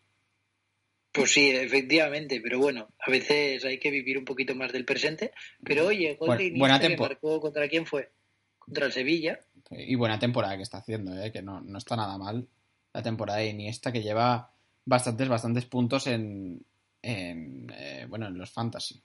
Pues 1.18 1.32
sí, 1.32 1.50
efectivamente, 1.50 2.40
pero 2.40 2.58
bueno, 2.58 2.88
a 2.98 3.10
veces 3.10 3.64
hay 3.64 3.78
que 3.78 3.90
vivir 3.90 4.18
un 4.18 4.24
poquito 4.24 4.54
más 4.54 4.72
del 4.72 4.84
presente. 4.84 5.32
Pero 5.64 5.86
oye, 5.86 6.16
Iniesta 6.20 6.56
buena 6.58 6.80
tempo- 6.80 7.02
marcó 7.04 7.40
contra 7.40 7.68
quién 7.68 7.86
fue? 7.86 8.10
Contra 8.58 8.86
el 8.86 8.92
Sevilla. 8.92 9.40
Y 9.70 9.94
buena 9.96 10.18
temporada 10.18 10.56
que 10.56 10.62
está 10.62 10.78
haciendo, 10.78 11.12
¿eh? 11.20 11.30
que 11.32 11.42
no, 11.42 11.60
no 11.60 11.78
está 11.78 11.94
nada 11.96 12.16
mal 12.18 12.46
la 12.92 13.02
temporada 13.02 13.38
de 13.40 13.48
Iniesta, 13.48 13.92
que 13.92 14.02
lleva 14.02 14.50
bastantes, 14.84 15.28
bastantes 15.28 15.66
puntos 15.66 16.06
en, 16.06 16.64
en 17.02 17.70
eh, 17.76 18.06
bueno, 18.08 18.26
en 18.28 18.38
los 18.38 18.50
fantasy. 18.50 19.02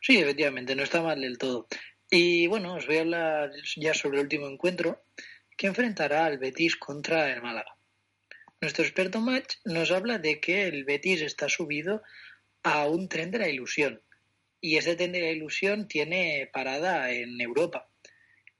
Sí, 0.00 0.18
efectivamente, 0.18 0.74
no 0.74 0.82
está 0.82 1.02
mal 1.02 1.20
del 1.20 1.38
todo. 1.38 1.66
Y 2.10 2.46
bueno, 2.46 2.74
os 2.74 2.86
voy 2.86 2.96
a 2.98 3.00
hablar 3.00 3.52
ya 3.76 3.94
sobre 3.94 4.18
el 4.18 4.24
último 4.24 4.46
encuentro 4.48 5.02
que 5.56 5.66
enfrentará 5.68 6.26
al 6.26 6.38
Betis 6.38 6.76
contra 6.76 7.32
el 7.32 7.40
Málaga. 7.42 7.76
Nuestro 8.62 8.84
experto 8.84 9.20
match 9.20 9.56
nos 9.64 9.90
habla 9.90 10.18
de 10.18 10.38
que 10.38 10.68
el 10.68 10.84
Betis 10.84 11.20
está 11.20 11.48
subido 11.48 12.00
a 12.62 12.86
un 12.86 13.08
tren 13.08 13.32
de 13.32 13.40
la 13.40 13.48
ilusión. 13.48 14.00
Y 14.60 14.76
ese 14.76 14.94
tren 14.94 15.10
de 15.10 15.20
la 15.20 15.32
ilusión 15.32 15.88
tiene 15.88 16.48
parada 16.52 17.10
en 17.10 17.40
Europa. 17.40 17.90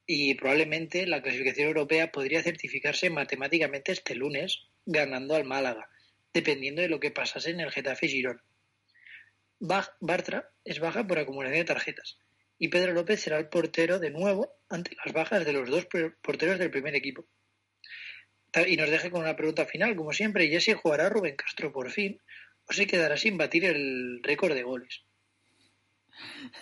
Y 0.05 0.35
probablemente 0.35 1.07
la 1.07 1.23
clasificación 1.23 1.69
europea 1.69 2.11
podría 2.11 2.43
certificarse 2.43 3.11
matemáticamente 3.11 3.93
este 3.93 4.17
lunes, 4.17 4.65
ganando 4.85 5.37
al 5.37 5.45
Málaga, 5.45 5.89
dependiendo 6.35 6.83
de 6.83 6.89
lo 6.89 6.99
que 6.99 7.13
pasase 7.13 7.51
en 7.51 7.61
el 7.61 7.71
Getafe 7.71 8.09
Girón. 8.09 8.43
Bartra 10.01 10.51
es 10.65 10.81
baja 10.81 11.07
por 11.07 11.21
acumulación 11.21 11.61
de 11.61 11.65
tarjetas 11.65 12.19
y 12.59 12.67
Pedro 12.67 12.93
López 12.93 13.21
será 13.21 13.39
el 13.39 13.49
portero 13.49 14.01
de 14.01 14.11
nuevo 14.11 14.53
ante 14.69 14.97
las 15.05 15.15
bajas 15.15 15.45
de 15.45 15.53
los 15.53 15.71
dos 15.71 15.87
por- 15.87 16.17
porteros 16.17 16.59
del 16.59 16.73
primer 16.73 16.97
equipo. 16.97 17.25
Y 18.69 18.77
nos 18.77 18.91
deja 18.91 19.11
con 19.11 19.23
una 19.23 19.37
pregunta 19.37 19.65
final, 19.65 19.97
como 19.97 20.13
siempre, 20.13 20.45
¿y 20.45 20.61
si 20.61 20.73
jugará 20.75 21.09
Rubén 21.09 21.37
Castro 21.37 21.73
por 21.73 21.91
fin 21.91 22.21
o 22.69 22.73
se 22.73 22.87
quedará 22.87 23.17
sin 23.17 23.39
batir 23.39 23.65
el 23.65 24.21
récord 24.23 24.55
de 24.55 24.63
goles? 24.63 25.03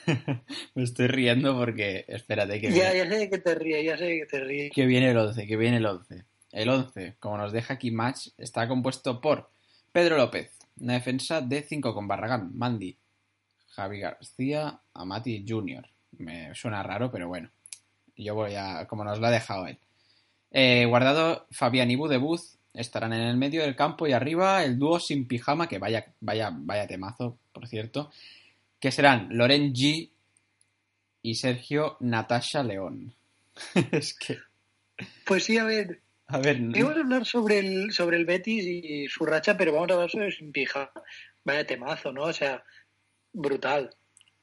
Me 0.75 0.83
estoy 0.85 1.09
riendo 1.09 1.57
porque, 1.57 2.05
espérate, 2.09 2.61
que 2.61 2.71
Ya, 2.73 2.93
viene, 2.93 3.11
ya 3.11 3.19
sé 3.19 3.31
que 3.31 3.39
te 3.39 3.55
ríes, 3.55 3.85
ya 3.85 3.99
sé 3.99 4.19
que 4.21 4.27
te 4.27 4.41
ríes. 4.41 4.73
que 4.73 4.87
viene 4.87 5.11
el 5.11 5.17
11, 5.17 5.47
que 5.47 5.57
viene 5.57 5.79
el 5.79 5.87
11. 5.87 6.25
El 6.53 6.69
11, 6.69 7.17
como 7.19 7.37
nos 7.37 7.53
deja 7.53 7.75
aquí 7.75 7.91
Match, 7.91 8.29
está 8.39 8.67
compuesto 8.69 9.21
por 9.21 9.51
Pedro 9.93 10.17
López, 10.17 10.51
una 10.81 10.95
defensa 10.95 11.41
de 11.41 11.63
5 11.63 11.95
con 11.95 12.09
Barragán, 12.09 12.57
Mandy, 12.57 12.97
Javi 13.71 14.01
García, 14.01 14.81
Amati 14.95 15.45
Jr. 15.47 15.89
Me 16.19 16.55
suena 16.55 16.83
raro, 16.83 17.11
pero 17.11 17.29
bueno. 17.29 17.51
Yo 18.17 18.35
voy 18.35 18.55
a, 18.55 18.87
como 18.87 19.05
nos 19.05 19.19
lo 19.19 19.27
ha 19.27 19.31
dejado 19.31 19.67
él. 19.67 19.79
Eh, 20.53 20.85
guardado 20.87 21.47
Fabián 21.51 21.91
y 21.91 21.97
Budebuz 21.97 22.59
estarán 22.75 23.13
en 23.13 23.23
el 23.23 23.37
medio 23.37 23.63
del 23.63 23.77
campo 23.77 24.07
y 24.07 24.13
arriba 24.13 24.65
el 24.65 24.79
dúo 24.79 25.01
sin 25.01 25.27
pijama, 25.27 25.69
que 25.69 25.79
vaya, 25.79 26.13
vaya, 26.21 26.51
vaya 26.53 26.87
temazo, 26.87 27.37
por 27.53 27.67
cierto, 27.69 28.11
que 28.79 28.91
serán 28.93 29.29
Loren 29.31 29.73
G 29.73 30.11
y 31.23 31.35
Sergio 31.35 31.97
Natasha 32.01 32.63
León. 32.63 33.15
es 33.93 34.15
que, 34.15 34.39
Pues 35.25 35.45
sí, 35.45 35.59
a 35.59 35.65
ver, 35.65 36.01
A 36.27 36.39
ver, 36.39 36.61
Vamos 36.61 36.97
a 36.97 37.01
hablar 37.01 37.27
sobre 37.27 37.59
el, 37.59 37.93
sobre 37.93 38.17
el 38.17 38.25
Betis 38.25 38.65
y 38.65 39.09
su 39.09 39.27
racha, 39.27 39.57
pero 39.57 39.73
vamos 39.73 39.91
a 39.91 39.95
hablar 39.95 40.11
sobre 40.11 40.33
Sin 40.33 40.53
Pijama. 40.53 40.91
Vaya 41.45 41.67
temazo, 41.67 42.13
¿no? 42.13 42.23
O 42.23 42.33
sea, 42.33 42.63
brutal. 43.33 43.91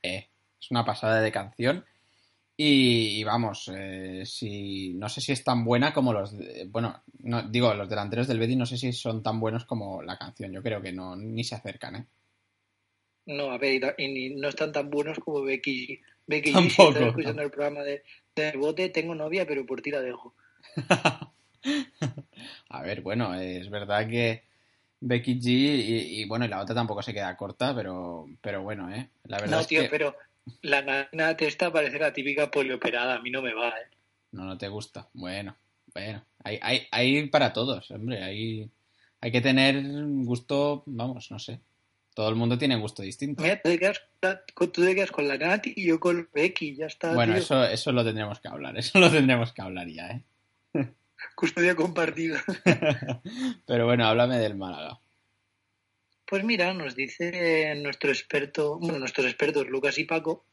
eh, 0.03 0.28
es 0.60 0.72
una 0.72 0.84
pasada 0.84 1.22
de 1.22 1.32
canción. 1.32 1.86
Y, 2.60 3.20
y 3.20 3.24
vamos, 3.24 3.72
eh, 3.74 4.24
si, 4.26 4.93
no 4.95 5.08
sé 5.10 5.22
si 5.22 5.32
es 5.32 5.43
tan 5.43 5.64
buena 5.64 5.93
como 5.93 6.12
los. 6.14 6.36
de- 6.38 6.66
bueno, 6.70 7.03
no, 7.20 7.43
digo, 7.49 7.74
los 7.76 7.88
delanteros 7.89 8.28
del 8.28 8.39
Betis 8.39 8.58
no 8.58 8.66
sé 8.66 8.78
si 8.78 8.91
son 8.93 9.22
tan 9.24 9.39
buenos 9.39 9.66
como 9.66 10.01
la 10.01 10.18
canción. 10.18 10.51
Yo 10.51 10.64
creo 10.64 10.82
que 10.82 10.91
no, 10.93 11.16
ni 11.16 11.43
se 11.43 11.55
acercan, 11.55 11.95
¿eh? 11.97 12.08
No, 13.28 13.51
a 13.51 13.60
ver, 13.60 13.93
y 13.99 14.36
no 14.36 14.47
están 14.49 14.72
tan 14.72 14.89
buenos 14.89 15.20
como 15.20 15.43
Becky 15.43 15.86
G. 15.86 16.01
Becky 16.26 16.55
G, 16.58 16.70
si 16.72 16.82
Tampoco, 16.82 16.86
estás 16.86 17.03
escuchando 17.03 17.43
el 17.43 17.51
programa 17.51 17.84
de, 17.84 18.03
de 18.36 18.58
bote, 18.58 18.89
tengo 18.89 19.14
novia, 19.14 19.45
pero 19.45 19.68
por 19.68 19.82
ti 19.84 19.91
la 19.91 20.01
dejo. 20.01 20.34
A 22.70 22.82
ver, 22.82 23.01
bueno, 23.01 23.34
es 23.36 23.70
verdad 23.70 24.08
que 24.08 24.43
Becky 25.01 25.39
G 25.39 25.47
y, 25.49 26.22
y, 26.22 26.26
bueno, 26.28 26.45
y 26.45 26.47
la 26.49 26.62
otra 26.62 26.76
tampoco 26.76 27.01
se 27.01 27.14
queda 27.14 27.36
corta, 27.38 27.76
pero, 27.76 28.28
pero 28.41 28.64
bueno, 28.64 28.93
¿eh? 28.93 29.10
La 29.26 29.39
verdad 29.39 29.60
No, 29.60 29.60
es 29.60 29.68
tío, 29.68 29.88
que 29.88 29.89
pero 29.89 30.16
la 30.62 30.82
nana 30.82 31.38
testa 31.38 31.72
parece 31.72 32.00
la 32.00 32.14
típica 32.14 32.50
polioperada, 32.52 33.16
a 33.16 33.22
mí 33.22 33.30
no 33.32 33.41
me 33.41 33.54
va, 33.54 33.70
¿eh? 33.70 33.88
no, 34.32 34.43
no 34.45 34.58
te 34.58 34.68
gusta. 34.68 35.08
Bueno, 35.14 35.56
bueno, 35.93 36.24
hay, 36.43 36.60
hay, 36.62 36.88
hay 36.91 37.28
para 37.28 37.54
todos, 37.54 37.89
hombre, 37.91 38.24
hay, 38.24 38.70
hay 39.22 39.32
que 39.32 39.41
tener 39.41 39.82
gusto, 40.26 40.84
vamos, 40.86 41.32
no 41.32 41.39
sé. 41.39 41.62
Todo 42.14 42.30
el 42.30 42.36
mundo 42.36 42.58
tiene 42.58 42.76
gusto 42.78 43.04
distinto. 43.04 43.43
Mira, 43.43 43.62
tú 43.62 43.70
te 43.70 43.78
quedas, 43.80 44.02
con- 44.56 44.72
tú 44.72 44.84
te 44.84 44.95
quedas 44.95 45.12
con 45.12 45.28
la 45.28 45.38
Nati 45.38 45.74
y 45.76 45.86
yo 45.88 46.00
con 46.00 46.28
Becky, 46.34 46.76
ya 46.76 46.88
está, 46.88 47.14
Bueno, 47.14 47.34
tío. 47.34 47.41
eso, 47.43 47.64
eso 47.64 47.91
lo 47.91 48.04
tendremos 48.04 48.39
que 48.39 48.48
hablar, 48.48 48.76
eso 48.78 49.00
lo 49.00 49.12
tendremos 49.12 49.54
que 49.54 49.62
hablar 49.62 49.88
ya, 49.88 50.08
¿eh? 50.10 50.24
Custodia 51.36 51.76
compartida. 51.76 52.43
Pero 53.66 53.86
bueno, 53.86 54.06
háblame 54.08 54.38
del 54.39 54.56
Málaga. 54.56 55.00
Pues 56.30 56.43
mira, 56.43 56.73
nos 56.73 56.93
dice 56.93 57.73
nuestro 57.75 58.09
experto, 58.09 58.78
bueno, 58.80 58.99
nuestros 58.99 59.28
expertos 59.28 59.69
Lucas 59.69 59.97
y 59.97 60.03
Paco, 60.03 60.45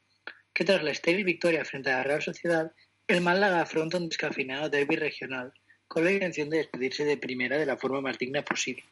que 0.53 0.63
tras 0.63 0.81
la 0.81 0.91
estéril 0.91 1.25
victoria 1.25 1.65
frente 1.65 1.89
a 1.91 1.97
la 1.97 2.03
Real 2.03 2.21
Sociedad, 2.21 2.71
el 3.09 3.19
Málaga 3.19 3.59
afronta 3.59 3.97
un 3.97 4.07
descafeinado 4.07 4.69
derby 4.69 4.95
regional 4.95 5.51
con 5.85 6.05
la 6.05 6.13
intención 6.13 6.49
de 6.49 6.59
despedirse 6.59 7.03
de 7.03 7.17
primera 7.17 7.57
de 7.57 7.65
la 7.65 7.75
forma 7.75 7.99
más 7.99 8.17
digna 8.17 8.41
posible. 8.41 8.85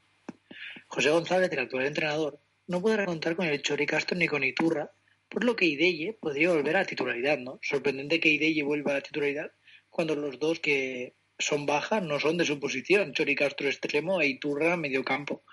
José 0.88 1.09
González, 1.09 1.49
el 1.53 1.59
actual 1.59 1.86
entrenador, 1.86 2.41
no 2.67 2.81
podrá 2.81 3.05
contar 3.05 3.38
con 3.38 3.47
el 3.47 3.61
Chori 3.61 3.86
Castro 3.86 4.17
ni 4.17 4.27
con 4.27 4.43
Iturra, 4.43 4.91
por 5.29 5.45
lo 5.45 5.55
que 5.55 5.63
Ideye 5.63 6.17
podría 6.19 6.49
volver 6.49 6.75
a 6.75 6.79
la 6.79 6.86
titularidad, 6.86 7.38
¿no? 7.38 7.59
Sorprendente 7.61 8.19
que 8.19 8.27
Ideye 8.27 8.61
vuelva 8.61 8.91
a 8.91 8.95
la 8.95 9.01
titularidad 9.01 9.53
cuando 9.89 10.17
los 10.17 10.38
dos 10.38 10.59
que 10.59 11.13
son 11.39 11.65
bajas 11.65 12.03
no 12.03 12.19
son 12.19 12.36
de 12.38 12.43
su 12.43 12.59
posición, 12.59 13.13
Chori 13.13 13.36
Castro 13.36 13.69
extremo 13.69 14.19
e 14.19 14.27
Iturra 14.27 14.75
medio 14.75 15.05
campo. 15.05 15.43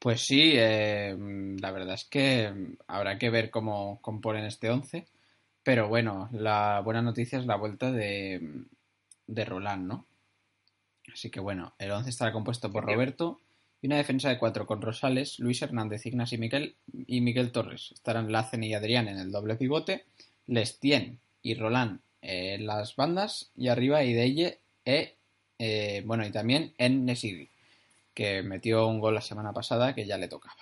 Pues 0.00 0.22
sí, 0.22 0.52
eh, 0.54 1.14
la 1.60 1.70
verdad 1.72 1.94
es 1.94 2.06
que 2.06 2.50
habrá 2.86 3.18
que 3.18 3.28
ver 3.28 3.50
cómo 3.50 4.00
componen 4.00 4.46
este 4.46 4.70
11. 4.70 5.06
Pero 5.62 5.88
bueno, 5.88 6.30
la 6.32 6.80
buena 6.82 7.02
noticia 7.02 7.38
es 7.38 7.44
la 7.44 7.56
vuelta 7.56 7.92
de, 7.92 8.64
de 9.26 9.44
Roland, 9.44 9.86
¿no? 9.86 10.06
Así 11.12 11.30
que 11.30 11.38
bueno, 11.40 11.74
el 11.78 11.90
11 11.90 12.08
estará 12.08 12.32
compuesto 12.32 12.72
por 12.72 12.86
Roberto 12.86 13.40
y 13.82 13.88
una 13.88 13.98
defensa 13.98 14.30
de 14.30 14.38
cuatro 14.38 14.66
con 14.66 14.80
Rosales, 14.80 15.38
Luis 15.38 15.60
Hernández, 15.60 16.06
Ignas 16.06 16.32
y 16.32 16.38
Miquel, 16.38 16.76
y 17.06 17.20
Miguel 17.20 17.52
Torres. 17.52 17.90
Estarán 17.92 18.32
Lacen 18.32 18.64
y 18.64 18.72
Adrián 18.72 19.06
en 19.06 19.18
el 19.18 19.30
doble 19.30 19.56
pivote, 19.56 20.06
Lestien 20.46 21.20
y 21.42 21.54
Roland 21.56 22.00
en 22.22 22.66
las 22.66 22.96
bandas 22.96 23.50
y 23.54 23.68
arriba 23.68 24.02
Ideye 24.02 24.60
e, 24.86 25.16
eh, 25.58 26.02
bueno, 26.06 26.26
y 26.26 26.30
también 26.30 26.72
en 26.78 27.04
Nesiri 27.04 27.50
que 28.14 28.42
metió 28.42 28.86
un 28.86 29.00
gol 29.00 29.14
la 29.14 29.20
semana 29.20 29.52
pasada 29.52 29.94
que 29.94 30.06
ya 30.06 30.18
le 30.18 30.28
tocaba. 30.28 30.56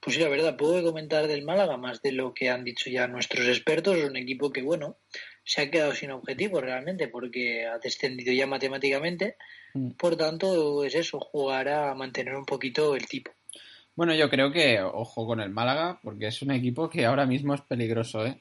Pues 0.00 0.14
sí, 0.16 0.22
la 0.22 0.28
verdad, 0.28 0.56
puedo 0.56 0.84
comentar 0.84 1.26
del 1.26 1.44
Málaga 1.44 1.76
más 1.76 2.00
de 2.00 2.12
lo 2.12 2.32
que 2.32 2.48
han 2.48 2.62
dicho 2.62 2.88
ya 2.90 3.08
nuestros 3.08 3.46
expertos. 3.48 3.96
Es 3.96 4.08
un 4.08 4.16
equipo 4.16 4.52
que, 4.52 4.62
bueno, 4.62 4.98
se 5.42 5.62
ha 5.62 5.70
quedado 5.70 5.94
sin 5.94 6.12
objetivos 6.12 6.62
realmente 6.62 7.08
porque 7.08 7.66
ha 7.66 7.78
descendido 7.78 8.32
ya 8.32 8.46
matemáticamente. 8.46 9.36
Mm. 9.74 9.90
Por 9.92 10.16
tanto, 10.16 10.84
es 10.84 10.94
eso, 10.94 11.18
jugar 11.18 11.68
a 11.68 11.94
mantener 11.94 12.36
un 12.36 12.44
poquito 12.44 12.94
el 12.94 13.06
tipo. 13.06 13.32
Bueno, 13.96 14.14
yo 14.14 14.28
creo 14.28 14.52
que 14.52 14.80
ojo 14.80 15.26
con 15.26 15.40
el 15.40 15.50
Málaga 15.50 15.98
porque 16.02 16.28
es 16.28 16.42
un 16.42 16.52
equipo 16.52 16.88
que 16.88 17.06
ahora 17.06 17.26
mismo 17.26 17.54
es 17.54 17.62
peligroso, 17.62 18.26
¿eh? 18.26 18.38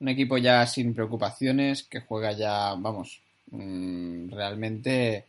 Un 0.00 0.08
equipo 0.08 0.38
ya 0.38 0.66
sin 0.66 0.94
preocupaciones, 0.94 1.84
que 1.84 2.00
juega 2.00 2.32
ya, 2.32 2.74
vamos, 2.74 3.22
mmm, 3.50 4.28
realmente, 4.30 5.24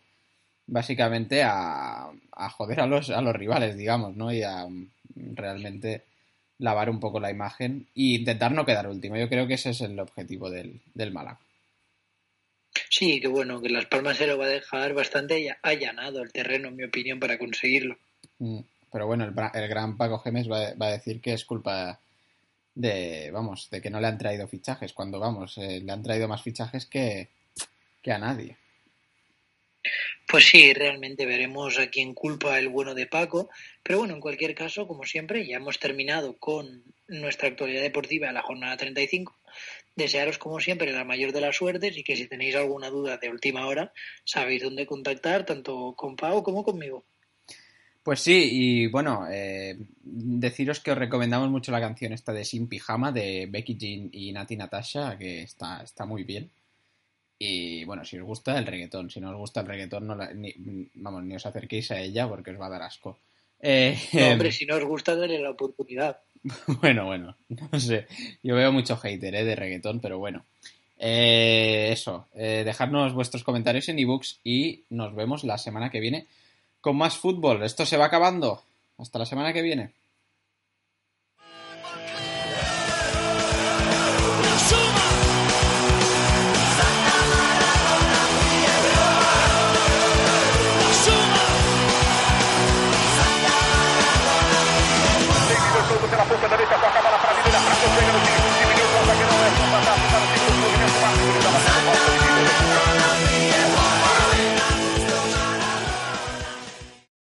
básicamente 0.68 1.44
a, 1.44 2.10
a 2.32 2.50
joder 2.50 2.82
a 2.82 2.88
los, 2.88 3.10
a 3.10 3.22
los 3.22 3.36
rivales, 3.36 3.76
digamos, 3.76 4.16
¿no? 4.16 4.32
Y 4.32 4.44
a 4.44 4.68
realmente 5.16 6.04
lavar 6.60 6.90
un 6.90 7.00
poco 7.00 7.20
la 7.20 7.32
imagen 7.32 7.88
e 7.96 8.16
intentar 8.16 8.52
no 8.52 8.66
quedar 8.66 8.88
último. 8.88 9.16
Yo 9.18 9.30
creo 9.30 9.48
que 9.48 9.56
ese 9.56 9.72
es 9.72 9.82
el 9.82 10.00
objetivo 10.00 10.50
del, 10.50 10.82
del 10.94 11.12
Málaga. 11.12 11.40
Sí, 12.90 13.20
que 13.20 13.28
bueno, 13.28 13.62
que 13.62 13.70
Las 13.70 13.86
Palmas 13.86 14.18
se 14.18 14.28
lo 14.28 14.38
va 14.38 14.46
a 14.46 14.50
dejar 14.50 14.94
bastante 14.94 15.56
allanado 15.62 16.22
el 16.22 16.32
terreno, 16.32 16.70
en 16.70 16.76
mi 16.76 16.84
opinión, 16.84 17.20
para 17.20 17.38
conseguirlo. 17.38 17.98
Mm, 18.40 18.60
Pero 18.92 19.08
bueno, 19.08 19.26
el, 19.26 19.34
el 19.54 19.68
gran 19.68 19.98
Paco 19.98 20.20
Gemes 20.20 20.50
va, 20.50 20.74
va, 20.76 20.88
a 20.88 20.92
decir 20.92 21.20
que 21.22 21.34
es 21.34 21.46
culpa 21.46 22.00
de, 22.76 23.30
vamos, 23.32 23.70
de 23.70 23.82
que 23.82 23.90
no 23.90 24.00
le 24.00 24.08
han 24.08 24.18
traído 24.18 24.48
fichajes, 24.48 24.94
cuando, 24.94 25.20
vamos, 25.20 25.58
eh, 25.58 25.82
le 25.84 25.92
han 25.92 26.04
traído 26.04 26.28
más 26.28 26.44
fichajes 26.44 26.86
que, 26.86 27.30
que 28.02 28.12
a 28.12 28.20
nadie. 28.20 28.58
Pues 30.28 30.50
sí, 30.50 30.74
realmente 30.74 31.26
veremos 31.26 31.80
a 31.80 31.88
quién 31.88 32.14
culpa 32.14 32.60
el 32.60 32.68
bueno 32.68 32.94
de 32.94 33.08
Paco. 33.08 33.50
Pero 33.82 34.00
bueno, 34.00 34.14
en 34.14 34.20
cualquier 34.20 34.54
caso, 34.56 34.86
como 34.86 35.06
siempre, 35.06 35.48
ya 35.48 35.56
hemos 35.56 35.80
terminado 35.80 36.38
con 36.38 36.84
nuestra 37.08 37.48
actualidad 37.48 37.82
deportiva 37.82 38.28
de 38.28 38.34
la 38.34 38.42
jornada 38.42 38.76
35. 38.76 39.34
Desearos, 39.96 40.38
como 40.38 40.60
siempre, 40.60 40.92
la 40.92 41.06
mayor 41.06 41.32
de 41.32 41.42
las 41.42 41.56
suertes 41.56 41.98
y 41.98 42.04
que 42.04 42.18
si 42.18 42.28
tenéis 42.28 42.56
alguna 42.56 42.90
duda 42.90 43.18
de 43.18 43.30
última 43.30 43.66
hora, 43.68 43.94
sabéis 44.26 44.64
dónde 44.64 44.86
contactar, 44.86 45.46
tanto 45.46 45.94
con 45.96 46.18
Pau 46.18 46.44
como 46.44 46.64
conmigo. 46.64 47.06
Pues 48.04 48.20
sí, 48.20 48.50
y 48.52 48.88
bueno, 48.88 49.28
eh, 49.32 49.78
deciros 50.04 50.82
que 50.82 50.92
os 50.92 50.98
recomendamos 50.98 51.50
mucho 51.50 51.72
la 51.72 51.80
canción 51.82 52.12
esta 52.14 52.34
de 52.34 52.46
Sin 52.46 52.68
Pijama 52.68 53.14
de 53.14 53.48
Becky 53.50 53.78
Jean 53.78 54.10
y 54.12 54.32
Nati 54.34 54.58
Natasha, 54.58 55.18
que 55.18 55.42
está, 55.42 55.82
está 55.84 56.06
muy 56.06 56.24
bien. 56.24 56.50
Y 57.40 57.86
bueno, 57.86 58.04
si 58.04 58.18
os 58.18 58.26
gusta 58.26 58.58
el 58.58 58.66
reggaetón, 58.66 59.10
si 59.10 59.20
no 59.20 59.30
os 59.30 59.38
gusta 59.38 59.62
el 59.62 59.68
reggaetón, 59.68 60.08
no 60.08 60.16
la, 60.16 60.34
ni, 60.34 60.54
vamos, 60.96 61.24
ni 61.24 61.36
os 61.36 61.46
acerquéis 61.46 61.92
a 61.92 62.00
ella 62.00 62.28
porque 62.28 62.52
os 62.52 62.60
va 62.60 62.68
a 62.68 62.70
dar 62.70 62.82
asco. 62.82 63.20
Eh, 63.60 63.98
no, 64.14 64.28
hombre, 64.32 64.52
si 64.52 64.66
no 64.66 64.76
os 64.76 64.84
gusta, 64.84 65.16
denle 65.16 65.40
la 65.40 65.52
oportunidad. 65.52 66.20
bueno, 66.82 67.06
bueno, 67.06 67.36
no 67.50 67.80
sé. 67.80 68.08
Yo 68.44 68.56
veo 68.56 68.72
mucho 68.72 68.98
hater 68.98 69.36
¿eh? 69.36 69.46
de 69.46 69.56
reggaetón, 69.56 70.00
pero 70.00 70.18
bueno. 70.18 70.46
Eh, 71.00 71.90
eso, 71.92 72.28
eh, 72.34 72.64
dejadnos 72.66 73.14
vuestros 73.14 73.44
comentarios 73.44 73.88
en 73.90 74.00
ebooks 74.00 74.40
y 74.44 74.84
nos 74.90 75.14
vemos 75.14 75.44
la 75.44 75.60
semana 75.60 75.92
que 75.92 76.00
viene 76.00 76.26
con 76.82 76.98
más 76.98 77.18
fútbol. 77.18 77.64
Esto 77.64 77.86
se 77.86 77.98
va 77.98 78.06
acabando. 78.06 78.64
Hasta 78.98 79.20
la 79.20 79.26
semana 79.26 79.54
que 79.54 79.62
viene. 79.62 79.92